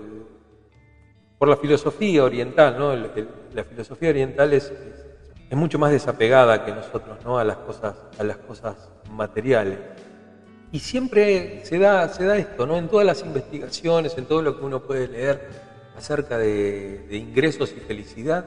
por 1.38 1.50
la 1.50 1.58
filosofía 1.58 2.24
oriental, 2.24 2.78
¿no? 2.78 2.96
La 2.96 3.64
filosofía 3.64 4.10
oriental 4.10 4.54
es, 4.54 4.72
es 5.52 5.58
mucho 5.58 5.78
más 5.78 5.92
desapegada 5.92 6.64
que 6.64 6.72
nosotros, 6.72 7.18
¿no? 7.26 7.38
A 7.38 7.44
las 7.44 7.58
cosas, 7.58 7.94
a 8.18 8.24
las 8.24 8.38
cosas 8.38 8.90
materiales. 9.12 9.78
Y 10.72 10.80
siempre 10.80 11.66
se 11.66 11.78
da, 11.78 12.08
se 12.08 12.24
da 12.24 12.38
esto, 12.38 12.66
¿no? 12.66 12.78
En 12.78 12.88
todas 12.88 13.06
las 13.06 13.22
investigaciones, 13.22 14.18
en 14.18 14.28
todo 14.28 14.42
lo 14.42 14.58
que 14.58 14.64
uno 14.64 14.82
puede 14.82 15.10
leer 15.10 15.50
acerca 15.98 16.38
de, 16.38 17.06
ingresos 17.12 17.74
y 17.76 17.82
felicidad, 17.82 18.46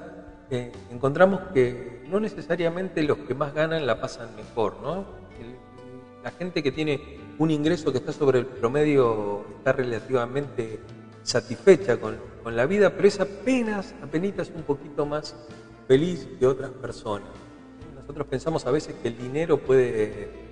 eh, 0.51 0.73
encontramos 0.91 1.41
que 1.53 2.03
no 2.09 2.21
necesariamente 2.21 3.03
los 3.03 3.19
que 3.19 3.35
más 3.35 3.53
ganan 3.53 3.85
la 3.87 4.01
pasan 4.01 4.35
mejor, 4.35 4.79
¿no? 4.83 5.05
La 6.23 6.31
gente 6.31 6.63
que 6.63 6.73
tiene 6.73 7.19
un 7.37 7.51
ingreso 7.51 7.93
que 7.93 7.99
está 7.99 8.15
sobre 8.15 8.39
el 8.39 8.47
promedio 8.47 9.45
está 9.59 9.73
relativamente 9.73 10.81
satisfecha 11.23 11.99
con, 11.99 12.17
con 12.43 12.57
la 12.57 12.65
vida, 12.65 12.89
pero 12.97 13.09
es 13.09 13.21
apenas, 13.21 13.95
apenas 14.03 14.51
un 14.57 14.63
poquito 14.63 15.05
más 15.05 15.37
feliz 15.87 16.29
que 16.39 16.47
otras 16.47 16.71
personas. 16.71 17.29
Nosotros 17.95 18.27
pensamos 18.27 18.67
a 18.67 18.71
veces 18.71 18.95
que 19.03 19.09
el 19.09 19.17
dinero 19.17 19.59
puede 19.59 20.45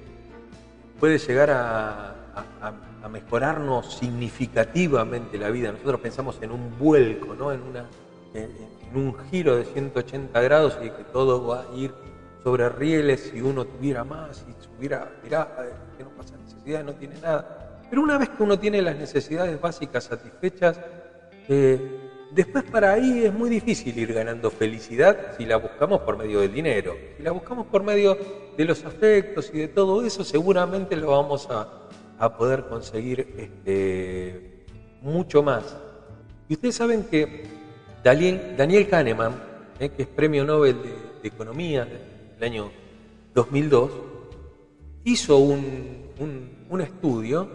puede 1.03 1.19
llegar 1.19 1.51
a, 1.51 2.15
mejorarnos 3.11 3.95
significativamente 3.95 5.37
la 5.37 5.51
vida. 5.51 5.73
Nosotros 5.73 6.01
pensamos 6.01 6.39
en 6.41 6.53
un 6.53 6.79
vuelco, 6.79 7.35
¿no? 7.35 7.51
en, 7.51 7.61
una, 7.61 7.87
en, 8.33 8.49
un 8.95 9.19
giro 9.29 9.57
de 9.57 9.65
180 9.65 10.41
grados 10.41 10.79
y 10.81 10.91
que 10.91 11.03
todo 11.13 11.45
va 11.45 11.63
a 11.63 11.75
ir 11.75 11.93
sobre 12.45 12.69
rieles 12.69 13.33
si 13.33 13.41
uno 13.41 13.65
tuviera 13.65 14.05
más 14.05 14.45
y 14.49 14.65
subiera, 14.65 15.11
mirá, 15.25 15.49
que 15.99 16.05
no 16.05 16.11
pasa 16.11 16.37
necesidad, 16.37 16.85
no 16.85 16.95
tiene 16.95 17.17
nada. 17.21 17.81
Pero 17.91 18.01
una 18.01 18.17
vez 18.17 18.29
que 18.29 18.41
uno 18.45 18.57
tiene 18.57 18.81
las 18.81 18.95
necesidades 18.95 19.61
básicas 19.61 20.05
satisfechas, 20.05 20.79
eh, 21.49 22.02
después 22.35 22.65
para 22.65 22.93
ahí 22.93 23.25
es 23.25 23.33
muy 23.33 23.51
difícil 23.51 23.99
ir 23.99 24.13
ganando 24.13 24.51
felicidad 24.51 25.37
si 25.37 25.45
la 25.45 25.57
buscamos 25.57 26.01
por 26.01 26.17
medio 26.17 26.41
del 26.41 26.53
dinero. 26.53 26.97
Si 27.17 27.23
la 27.23 27.31
buscamos 27.31 27.67
por 27.67 27.83
medio 27.83 28.17
de 28.57 28.65
los 28.65 28.85
afectos 28.85 29.51
y 29.53 29.59
de 29.59 29.69
todo 29.69 30.05
eso, 30.05 30.25
seguramente 30.25 30.97
lo 30.97 31.11
vamos 31.11 31.49
a, 31.51 31.79
poder 32.39 32.67
conseguir 32.67 33.35
este, 33.37 34.65
mucho 35.01 35.43
más. 35.43 35.77
Y 36.49 36.55
ustedes 36.55 36.77
saben 36.77 37.03
que 37.03 37.47
Daniel, 38.05 38.87
Kahneman, 38.89 39.35
eh, 39.81 39.89
que 39.89 40.03
es 40.03 40.09
premio 40.09 40.45
Nobel 40.45 40.77
de, 40.83 41.29
Economía 41.29 41.85
del 41.85 42.45
año 42.45 42.71
2002, 43.35 43.91
hizo 45.05 45.39
un, 45.39 46.03
estudio 46.81 47.49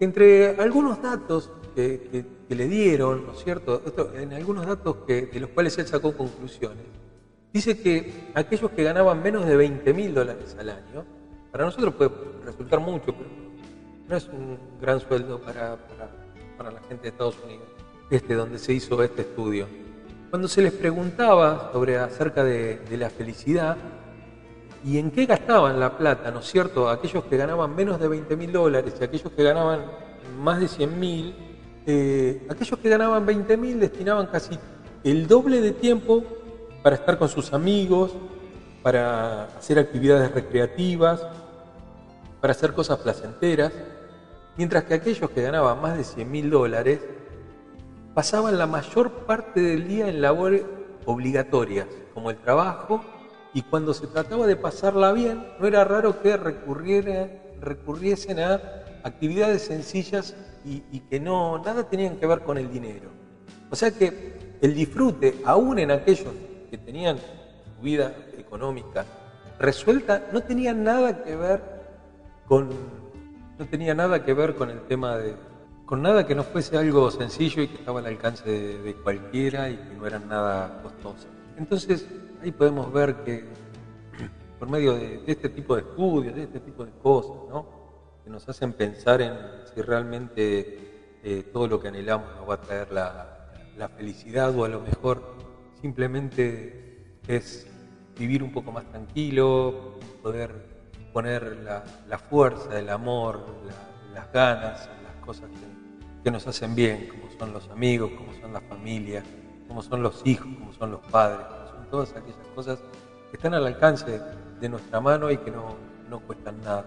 entre 0.00 0.56
algunos 0.56 1.00
datos 1.02 1.50
que- 1.74 2.39
que 2.50 2.56
le 2.56 2.66
dieron, 2.66 3.26
¿no 3.26 3.32
es 3.32 3.44
cierto? 3.44 3.80
Esto, 3.86 4.10
en 4.16 4.32
algunos 4.32 4.66
datos 4.66 4.96
que, 5.06 5.22
de 5.26 5.38
los 5.38 5.50
cuales 5.50 5.78
él 5.78 5.86
sacó 5.86 6.12
conclusiones, 6.16 6.82
dice 7.52 7.78
que 7.80 8.12
aquellos 8.34 8.72
que 8.72 8.82
ganaban 8.82 9.22
menos 9.22 9.46
de 9.46 9.54
20 9.56 9.94
mil 9.94 10.12
dólares 10.12 10.56
al 10.58 10.70
año, 10.70 11.04
para 11.52 11.64
nosotros 11.66 11.94
puede 11.94 12.10
resultar 12.44 12.80
mucho, 12.80 13.14
pero 13.14 13.28
no 14.08 14.16
es 14.16 14.26
un 14.26 14.58
gran 14.80 14.98
sueldo 14.98 15.38
para, 15.40 15.76
para- 15.76 16.10
para 16.58 16.72
la 16.72 16.80
gente 16.88 17.04
de 17.04 17.08
Estados 17.10 17.36
Unidos, 17.44 17.68
este, 18.10 18.34
donde 18.34 18.58
se 18.58 18.72
hizo 18.72 19.00
este 19.04 19.22
estudio. 19.22 19.68
Cuando 20.30 20.48
se 20.48 20.60
les 20.60 20.72
preguntaba 20.72 21.70
sobre 21.72 21.98
acerca 21.98 22.42
de, 22.42 22.78
de 22.78 22.96
la 22.96 23.10
felicidad, 23.10 23.76
¿Y 24.82 24.96
en 24.96 25.10
qué 25.10 25.26
gastaban 25.26 25.78
la 25.78 25.98
plata, 25.98 26.30
no 26.30 26.40
es 26.40 26.46
cierto? 26.46 26.88
Aquellos 26.88 27.24
que 27.24 27.36
ganaban 27.36 27.76
menos 27.76 28.00
de 28.00 28.08
20 28.08 28.34
mil 28.34 28.50
dólares 28.50 28.94
y 28.98 29.04
aquellos 29.04 29.30
que 29.30 29.42
ganaban 29.44 29.82
más 30.42 30.58
de 30.58 30.68
100 30.68 30.98
mil, 30.98 31.34
eh, 31.92 32.46
aquellos 32.48 32.78
que 32.78 32.88
ganaban 32.88 33.26
20 33.26 33.56
mil 33.56 33.80
destinaban 33.80 34.26
casi 34.28 34.56
el 35.02 35.26
doble 35.26 35.60
de 35.60 35.72
tiempo 35.72 36.22
para 36.82 36.96
estar 36.96 37.18
con 37.18 37.28
sus 37.28 37.52
amigos, 37.52 38.12
para 38.82 39.44
hacer 39.58 39.78
actividades 39.78 40.30
recreativas, 40.32 41.26
para 42.40 42.52
hacer 42.52 42.72
cosas 42.72 42.98
placenteras, 43.00 43.72
mientras 44.56 44.84
que 44.84 44.94
aquellos 44.94 45.28
que 45.30 45.42
ganaban 45.42 45.80
más 45.80 45.96
de 45.98 46.04
100 46.04 46.30
mil 46.30 46.48
dólares 46.50 47.00
pasaban 48.14 48.56
la 48.56 48.66
mayor 48.66 49.10
parte 49.26 49.60
del 49.60 49.88
día 49.88 50.08
en 50.08 50.20
labores 50.20 50.62
obligatorias, 51.06 51.86
como 52.14 52.30
el 52.30 52.36
trabajo, 52.36 53.02
y 53.52 53.62
cuando 53.62 53.92
se 53.94 54.06
trataba 54.06 54.46
de 54.46 54.54
pasarla 54.56 55.12
bien, 55.12 55.44
no 55.58 55.66
era 55.66 55.82
raro 55.84 56.22
que 56.22 56.36
recurriera- 56.36 57.28
recurriesen 57.60 58.38
a 58.38 58.60
actividades 59.02 59.62
sencillas 59.62 60.36
y, 60.64 60.82
y 60.92 61.00
que 61.00 61.20
no 61.20 61.58
nada 61.58 61.84
tenían 61.84 62.16
que 62.16 62.26
ver 62.26 62.40
con 62.40 62.58
el 62.58 62.70
dinero. 62.70 63.08
O 63.70 63.76
sea 63.76 63.90
que 63.90 64.56
el 64.60 64.74
disfrute, 64.74 65.40
aún 65.44 65.78
en 65.78 65.90
aquellos 65.90 66.32
que 66.70 66.78
tenían 66.78 67.18
su 67.18 67.82
vida 67.82 68.14
económica 68.36 69.04
resuelta, 69.58 70.28
no 70.32 70.42
tenía 70.42 70.74
nada 70.74 71.22
que 71.22 71.36
ver 71.36 71.62
con 72.46 72.68
no 73.58 73.66
tenía 73.66 73.94
nada 73.94 74.24
que 74.24 74.32
ver 74.32 74.54
con 74.54 74.70
el 74.70 74.80
tema 74.82 75.16
de 75.18 75.36
con 75.84 76.02
nada 76.02 76.26
que 76.26 76.34
no 76.34 76.44
fuese 76.44 76.76
algo 76.78 77.10
sencillo 77.10 77.62
y 77.62 77.68
que 77.68 77.74
estaba 77.74 78.00
al 78.00 78.06
alcance 78.06 78.48
de, 78.48 78.94
cualquiera 79.02 79.68
y 79.68 79.76
que 79.76 79.94
no 79.94 80.06
eran 80.06 80.28
nada 80.28 80.80
costosas. 80.82 81.26
Entonces 81.58 82.06
ahí 82.42 82.52
podemos 82.52 82.92
ver 82.92 83.16
que 83.24 83.44
por 84.58 84.68
medio 84.68 84.94
de, 84.94 85.18
de 85.18 85.32
este 85.32 85.48
tipo 85.48 85.74
de 85.74 85.82
estudios, 85.82 86.34
de 86.34 86.44
este 86.44 86.60
tipo 86.60 86.84
de 86.84 86.92
cosas, 87.02 87.36
¿no? 87.48 87.79
Que 88.22 88.30
nos 88.30 88.48
hacen 88.48 88.72
pensar 88.72 89.20
en 89.22 89.34
si 89.64 89.80
realmente 89.82 90.68
eh, 91.22 91.44
todo 91.52 91.66
lo 91.68 91.78
que 91.80 91.88
anhelamos 91.88 92.34
nos 92.34 92.48
va 92.48 92.54
a 92.54 92.60
traer 92.60 92.90
la, 92.90 93.26
la 93.76 93.88
felicidad 93.88 94.54
o 94.56 94.64
a 94.64 94.68
lo 94.68 94.80
mejor 94.80 95.22
simplemente 95.80 96.74
es 97.26 97.68
vivir 98.16 98.42
un 98.42 98.50
poco 98.50 98.72
más 98.72 98.86
tranquilo, 98.86 99.74
poder 100.22 100.62
poner 101.12 101.56
la, 101.56 101.84
la 102.06 102.18
fuerza, 102.18 102.78
el 102.78 102.88
amor, 102.90 103.44
la- 103.62 103.88
las 104.12 104.30
ganas 104.32 104.90
las 105.02 105.14
cosas 105.16 105.50
que, 105.50 105.66
que 106.24 106.30
nos 106.30 106.46
hacen 106.46 106.74
bien, 106.74 107.04
como 107.06 107.30
son 107.30 107.52
los 107.52 107.70
amigos, 107.70 108.12
como 108.12 108.32
son 108.34 108.52
la 108.52 108.60
familia, 108.60 109.22
como 109.68 109.82
son 109.82 110.02
los 110.02 110.24
hijos, 110.26 110.48
como 110.58 110.72
son 110.72 110.90
los 110.90 111.00
padres, 111.02 111.46
como 111.46 111.66
son 111.66 111.88
todas 111.88 112.14
aquellas 112.16 112.46
cosas 112.54 112.84
que 113.30 113.36
están 113.36 113.54
al 113.54 113.66
alcance 113.66 114.20
de 114.60 114.68
nuestra 114.68 115.00
mano 115.00 115.30
y 115.30 115.38
que 115.38 115.50
no, 115.50 115.76
no 116.08 116.20
cuestan 116.20 116.60
nada. 116.60 116.84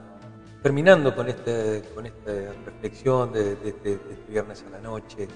Terminando 0.63 1.13
con, 1.13 1.27
este, 1.27 1.83
con 1.93 2.05
esta 2.05 2.31
reflexión 2.65 3.31
este, 3.35 3.97
de 3.97 4.13
este 4.13 4.31
viernes 4.31 4.63
a 4.65 4.69
la 4.69 4.79
noche, 4.79 5.27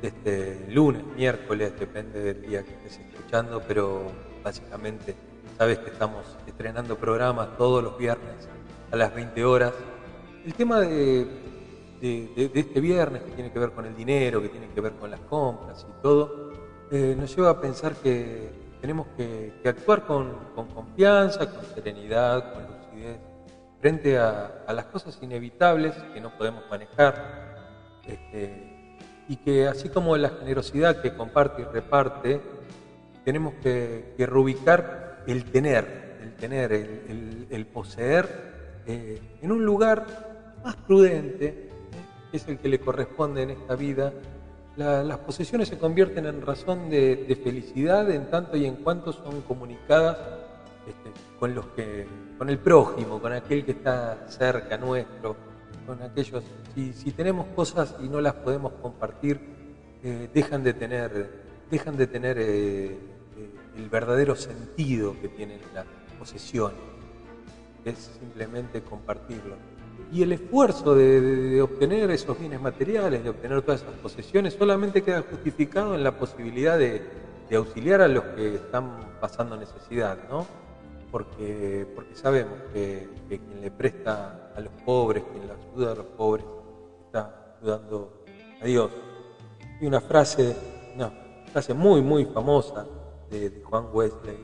de 0.00 0.08
este 0.08 0.66
lunes, 0.70 1.04
miércoles, 1.14 1.78
depende 1.78 2.18
del 2.18 2.40
día 2.40 2.62
que 2.62 2.72
estés 2.72 2.98
escuchando, 2.98 3.62
pero 3.68 4.06
básicamente 4.42 5.14
sabes 5.58 5.80
que 5.80 5.90
estamos 5.90 6.24
estrenando 6.46 6.96
programas 6.96 7.58
todos 7.58 7.84
los 7.84 7.98
viernes 7.98 8.48
a 8.90 8.96
las 8.96 9.14
20 9.14 9.44
horas. 9.44 9.74
El 10.46 10.54
tema 10.54 10.80
de, 10.80 11.26
este 12.00 12.80
viernes 12.80 13.22
que 13.24 13.32
tiene 13.32 13.52
que 13.52 13.58
ver 13.58 13.72
con 13.72 13.84
el 13.84 13.94
dinero, 13.94 14.40
que 14.40 14.48
tiene 14.48 14.70
que 14.70 14.80
ver 14.80 14.94
con 14.94 15.10
las 15.10 15.20
compras 15.20 15.86
y 15.86 16.02
todo, 16.02 16.52
eh, 16.90 17.14
nos 17.18 17.36
lleva 17.36 17.50
a 17.50 17.60
pensar 17.60 17.96
que 17.96 18.48
tenemos 18.80 19.08
que, 19.14 19.60
actuar 19.62 20.06
con, 20.06 20.32
con 20.54 20.68
confianza, 20.68 21.50
con 21.50 21.66
serenidad, 21.66 22.54
con 22.54 22.79
frente 23.80 24.18
a, 24.18 24.64
las 24.72 24.84
cosas 24.86 25.18
inevitables 25.22 25.94
que 26.12 26.20
no 26.20 26.30
podemos 26.36 26.64
manejar. 26.70 28.00
Este, 28.06 28.96
y 29.28 29.36
que 29.36 29.68
así 29.68 29.88
como 29.88 30.16
la 30.16 30.30
generosidad 30.30 31.00
que 31.00 31.14
comparte 31.14 31.62
y 31.62 31.64
reparte, 31.64 32.40
tenemos 33.24 33.54
que, 33.62 34.14
que 34.16 34.26
reubicar 34.26 35.22
el 35.26 35.44
tener, 35.44 36.18
el 36.22 36.34
tener, 36.34 36.72
el, 36.72 37.66
poseer 37.72 38.82
eh, 38.86 39.20
en 39.40 39.52
un 39.52 39.64
lugar 39.64 40.04
más 40.64 40.74
prudente, 40.76 41.68
que 42.30 42.36
es 42.36 42.48
el 42.48 42.58
que 42.58 42.68
le 42.68 42.80
corresponde 42.80 43.42
en 43.42 43.50
esta 43.50 43.76
vida. 43.76 44.12
La- 44.76 45.02
las 45.04 45.18
posesiones 45.18 45.68
se 45.68 45.78
convierten 45.78 46.26
en 46.26 46.42
razón 46.42 46.90
de, 46.90 47.16
de 47.16 47.36
felicidad 47.36 48.10
en 48.10 48.30
tanto 48.30 48.56
y 48.56 48.66
en 48.66 48.76
cuanto 48.76 49.12
son 49.12 49.42
comunicadas 49.42 50.16
este, 50.88 51.10
con 51.38 51.54
los 51.54 51.66
que, 51.68 52.06
con 52.40 52.48
el 52.48 52.58
prójimo, 52.58 53.20
con 53.20 53.34
aquel 53.34 53.66
que 53.66 53.72
está 53.72 54.26
cerca 54.28 54.78
nuestro, 54.78 55.36
con 55.86 56.02
aquellos. 56.02 56.42
Si, 56.74 56.94
si 56.94 57.12
tenemos 57.12 57.48
cosas 57.48 57.96
y 58.02 58.08
no 58.08 58.18
las 58.22 58.32
podemos 58.32 58.72
compartir, 58.80 59.38
eh, 60.02 60.26
dejan 60.32 60.64
de 60.64 60.72
tener, 60.72 61.28
dejan 61.70 61.98
de 61.98 62.06
tener 62.06 62.38
eh, 62.38 62.44
eh, 62.46 62.98
el 63.76 63.90
verdadero 63.90 64.34
sentido 64.36 65.14
que 65.20 65.28
tienen 65.28 65.60
las 65.74 65.84
posesiones. 66.18 66.78
Es 67.84 68.10
simplemente 68.18 68.80
compartirlo. 68.80 69.56
Y 70.10 70.22
el 70.22 70.32
esfuerzo 70.32 70.94
de, 70.94 71.60
obtener 71.60 72.10
esos 72.10 72.40
bienes 72.40 72.62
materiales, 72.62 73.22
de 73.22 73.28
obtener 73.28 73.60
todas 73.60 73.82
esas 73.82 73.96
posesiones, 73.96 74.54
solamente 74.54 75.02
queda 75.02 75.22
justificado 75.28 75.94
en 75.94 76.02
la 76.02 76.16
posibilidad 76.16 76.78
de, 76.78 77.02
de 77.50 77.56
auxiliar 77.56 78.00
a 78.00 78.08
los 78.08 78.24
que 78.34 78.54
están 78.54 79.18
pasando 79.20 79.58
necesidad, 79.58 80.16
¿no? 80.30 80.69
Porque, 81.10 81.86
porque 81.94 82.14
sabemos 82.14 82.54
que, 82.72 83.08
quien 83.28 83.60
le 83.60 83.70
presta 83.70 84.52
a 84.54 84.60
los 84.60 84.72
pobres, 84.84 85.24
quien 85.32 85.46
le 85.46 85.52
ayuda 85.52 85.92
a 85.92 85.94
los 85.96 86.06
pobres, 86.06 86.44
está 87.06 87.56
ayudando 87.60 88.24
a 88.60 88.64
Dios. 88.64 88.90
Y 89.80 89.86
una 89.86 90.00
frase, 90.00 90.56
una 90.94 91.10
frase 91.52 91.74
muy, 91.74 92.00
muy 92.00 92.24
famosa 92.26 92.86
de, 93.30 93.50
de 93.50 93.62
Juan 93.62 93.86
Wesley, 93.92 94.36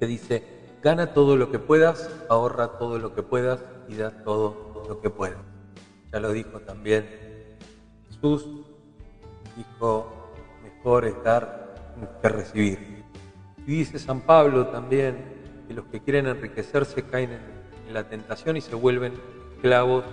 que 0.00 0.06
dice, 0.06 0.42
gana 0.82 1.12
todo 1.12 1.36
lo 1.36 1.50
que 1.50 1.58
puedas, 1.58 2.10
ahorra 2.28 2.78
todo 2.78 2.98
lo 2.98 3.14
que 3.14 3.22
puedas 3.22 3.60
y 3.88 3.96
da 3.96 4.22
todo 4.22 4.84
lo 4.88 5.00
que 5.00 5.10
puedas. 5.10 5.38
Ya 6.12 6.20
lo 6.20 6.32
dijo 6.32 6.60
también 6.60 7.06
Jesús, 8.08 8.46
dijo, 9.56 10.30
mejor 10.62 11.04
es 11.04 11.22
dar 11.22 11.66
que 12.22 12.28
recibir. 12.28 13.04
Y 13.66 13.78
dice 13.78 13.98
San 13.98 14.20
Pablo 14.20 14.68
también 14.68 15.35
que 15.66 15.74
los 15.74 15.84
que 15.86 16.00
quieren 16.00 16.26
enriquecerse 16.26 17.02
caen 17.02 17.32
en, 17.32 17.94
la 17.94 18.08
tentación 18.08 18.56
y 18.56 18.60
se 18.60 18.74
vuelven 18.74 19.12
esclavos 19.54 20.04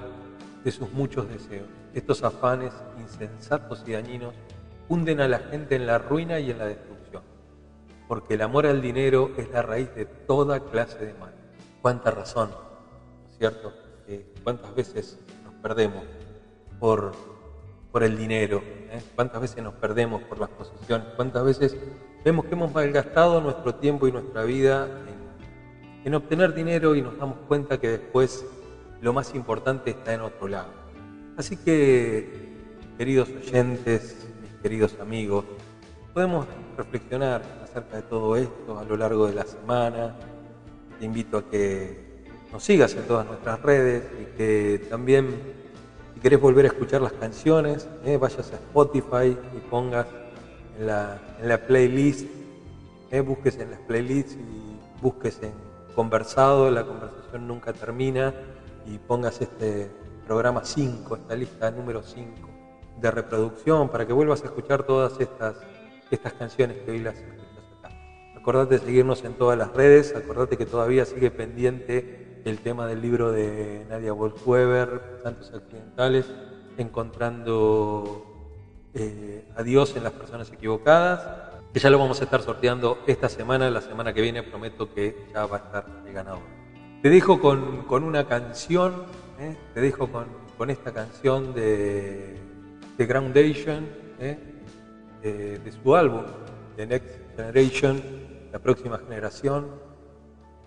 de 0.63 0.71
sus 0.71 0.91
muchos 0.91 1.27
deseos. 1.27 1.67
Estos 1.95 2.23
afanes 2.23 2.71
insensatos 2.99 3.83
y 3.87 3.93
dañinos 3.93 4.35
hunden 4.87 5.21
a 5.21 5.27
la 5.27 5.39
gente 5.39 5.75
en 5.75 5.87
la 5.87 5.97
ruina 5.97 6.39
y 6.39 6.51
en 6.51 6.59
la 6.59 6.65
destrucción, 6.65 7.23
porque 8.07 8.35
el 8.35 8.41
amor 8.41 8.67
al 8.67 8.81
dinero 8.81 9.31
es 9.37 9.49
la 9.49 9.63
raíz 9.63 9.93
de 9.95 10.05
toda 10.05 10.59
clase 10.59 11.03
de 11.03 11.13
mal. 11.15 11.33
Cuánta 11.81 12.11
razón, 12.11 12.51
¿no 12.51 13.29
es 13.29 13.37
cierto? 13.37 13.73
Eh, 14.07 14.33
¿Cuántas 14.43 14.75
veces 14.75 15.19
nos 15.43 15.53
perdemos 15.55 16.03
por, 16.79 17.13
por 17.91 18.03
el 18.03 18.17
dinero? 18.17 18.61
eh? 18.91 19.01
¿Cuántas 19.15 19.41
veces 19.41 19.63
nos 19.63 19.73
perdemos 19.73 20.21
por 20.23 20.39
las 20.39 20.49
posesiones? 20.49 21.07
¿Cuántas 21.15 21.43
veces 21.43 21.75
vemos 22.23 22.45
que 22.45 22.53
hemos 22.53 22.71
malgastado 22.71 23.41
nuestro 23.41 23.75
tiempo 23.75 24.07
y 24.07 24.11
nuestra 24.11 24.43
vida 24.43 24.87
en 26.05 26.15
obtener 26.15 26.53
dinero 26.53 26.95
y 26.95 27.01
nos 27.01 27.17
damos 27.17 27.37
cuenta 27.47 27.79
que 27.79 27.89
después 27.89 28.45
lo 29.01 29.13
más 29.13 29.33
importante 29.35 29.91
está 29.91 30.13
en 30.13 30.21
otro 30.21 30.47
lado? 30.47 30.69
Así 31.37 31.57
que, 31.57 32.29
queridos 32.97 33.29
oyentes, 33.29 34.27
mis 34.41 34.51
queridos 34.61 34.97
amigos, 34.99 35.45
podemos 36.13 36.45
reflexionar 36.77 37.41
acerca 37.63 37.97
de 37.97 38.01
todo 38.03 38.35
esto 38.35 38.77
a 38.77 38.83
lo 38.83 38.97
largo 38.97 39.27
de 39.27 39.33
la 39.33 39.45
semana. 39.45 40.15
Te 40.99 41.05
invito 41.05 41.37
a 41.37 41.49
que 41.49 42.27
nos 42.51 42.63
sigas 42.63 42.93
en 42.93 43.03
todas 43.03 43.25
nuestras 43.25 43.61
redes 43.63 44.03
y 44.21 44.37
que 44.37 44.85
también, 44.89 45.27
si 46.13 46.19
querés 46.19 46.39
volver 46.39 46.65
a 46.65 46.67
escuchar 46.67 47.01
las 47.01 47.13
canciones, 47.13 47.87
eh, 48.05 48.17
vayas 48.17 48.51
a 48.51 48.55
Spotify 48.55 49.35
y 49.55 49.59
pongas 49.71 50.05
en 50.79 50.85
la, 50.85 51.65
playlist, 51.67 52.27
eh, 53.09 53.21
busques 53.21 53.57
en 53.57 53.71
las 53.71 53.79
playlists 53.81 54.35
y 54.35 55.01
busques 55.01 55.39
en 55.41 55.72
conversado, 55.93 56.69
la 56.71 56.83
conversación 56.83 57.47
nunca 57.47 57.73
termina 57.73 58.33
y 58.85 58.97
pongas 58.97 59.41
este 59.41 59.91
programa 60.25 60.63
5, 60.63 61.15
esta 61.15 61.35
lista 61.35 61.71
número 61.71 62.03
5 62.03 62.49
de 62.99 63.11
reproducción 63.11 63.89
para 63.89 64.05
que 64.05 64.13
vuelvas 64.13 64.41
a 64.43 64.45
escuchar 64.45 64.83
todas 64.83 65.19
estas, 65.19 65.55
estas 66.09 66.33
canciones 66.33 66.77
que 66.77 66.91
hoy 66.91 66.99
las 66.99 67.15
escuchas 67.15 67.47
acá. 67.79 67.95
Acordate 68.37 68.75
de 68.75 68.85
seguirnos 68.85 69.23
en 69.23 69.33
todas 69.33 69.57
las 69.57 69.73
redes, 69.73 70.15
acordate 70.15 70.57
que 70.57 70.65
todavía 70.65 71.05
sigue 71.05 71.31
pendiente 71.31 72.41
el 72.45 72.59
tema 72.59 72.87
del 72.87 73.01
libro 73.01 73.31
de 73.31 73.85
Nadia 73.89 74.13
Wolfweber, 74.13 75.19
Santos 75.23 75.51
Accidentales, 75.53 76.25
encontrando 76.77 78.25
eh, 78.93 79.45
a 79.55 79.63
Dios 79.63 79.95
en 79.95 80.03
las 80.03 80.13
personas 80.13 80.51
equivocadas, 80.51 81.52
que 81.73 81.79
ya 81.79 81.89
lo 81.89 81.97
vamos 81.97 82.21
a 82.21 82.25
estar 82.25 82.41
sorteando 82.43 82.99
esta 83.07 83.27
semana, 83.27 83.67
la 83.71 83.81
semana 83.81 84.13
que 84.13 84.21
viene 84.21 84.43
prometo 84.43 84.93
que 84.93 85.25
ya 85.33 85.47
va 85.47 85.57
a 85.57 85.59
estar 85.59 85.85
el 86.05 86.13
ganador. 86.13 86.43
Te 87.01 87.09
dejo 87.09 87.41
con, 87.41 87.83
con 87.85 88.03
una 88.03 88.27
canción, 88.27 89.05
¿eh? 89.39 89.57
te 89.73 89.81
dejo 89.81 90.07
con, 90.11 90.27
con 90.55 90.69
esta 90.69 90.93
canción 90.93 91.53
de, 91.55 92.37
de 92.95 93.05
Groundation, 93.07 93.87
¿eh? 94.19 94.37
de, 95.23 95.71
su 95.71 95.95
álbum, 95.95 96.25
The 96.75 96.85
Next 96.85 97.35
Generation, 97.35 98.03
la 98.51 98.59
próxima 98.59 98.99
generación, 98.99 99.67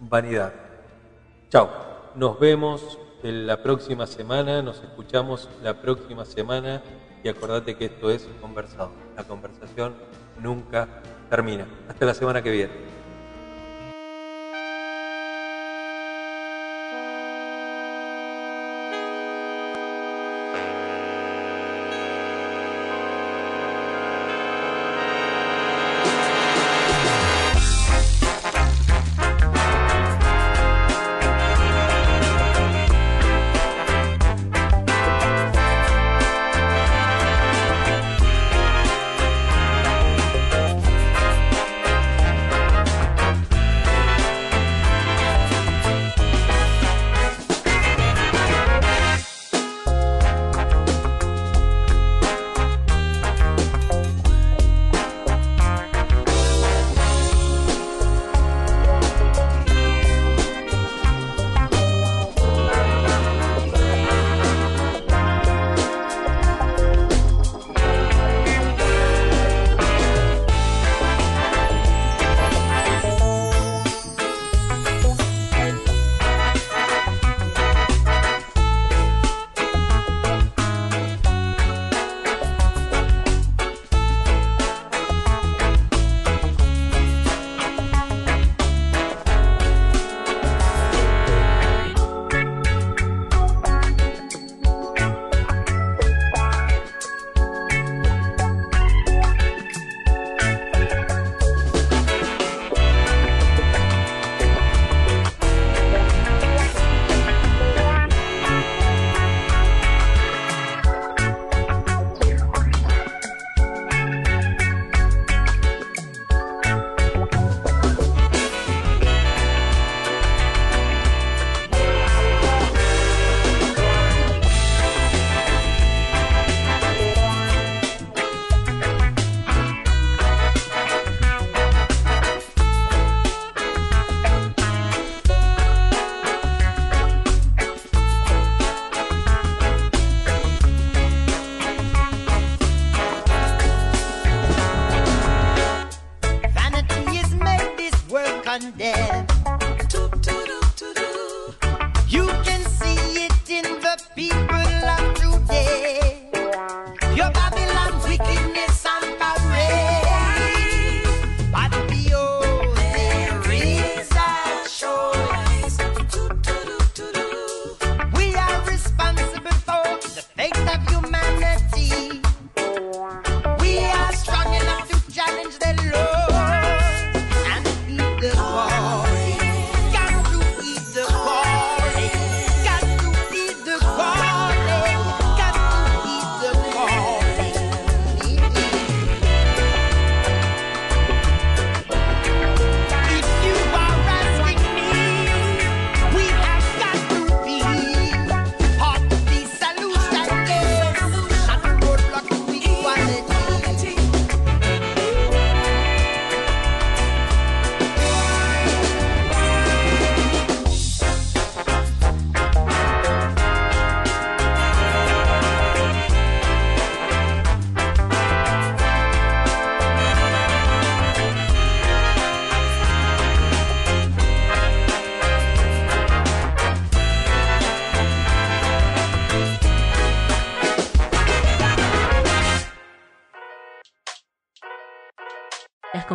Vanidad. 0.00 0.52
Chao, 1.50 1.70
nos 2.16 2.40
vemos 2.40 2.98
en 3.22 3.46
la 3.46 3.62
próxima 3.62 4.08
semana, 4.08 4.60
nos 4.60 4.82
escuchamos 4.82 5.48
la 5.62 5.80
próxima 5.80 6.24
semana 6.24 6.82
y 7.22 7.28
acordate 7.28 7.76
que 7.76 7.84
esto 7.84 8.10
es 8.10 8.28
conversado. 8.40 8.90
La 9.16 9.22
conversación 9.22 9.94
nunca 10.40 10.88
termina. 11.28 11.66
Hasta 11.88 12.06
la 12.06 12.14
semana 12.14 12.42
que 12.42 12.50
viene. 12.50 12.95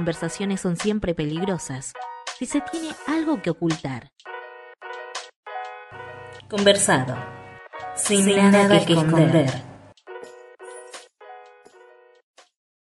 conversaciones 0.01 0.61
son 0.61 0.77
siempre 0.77 1.13
peligrosas 1.13 1.93
si 2.39 2.47
se 2.47 2.59
tiene 2.59 2.89
algo 3.05 3.39
que 3.43 3.51
ocultar. 3.51 4.11
Conversado. 6.49 7.15
Sin, 7.95 8.25
nada, 8.35 8.83
que, 8.83 8.93
esconder. 8.93 9.70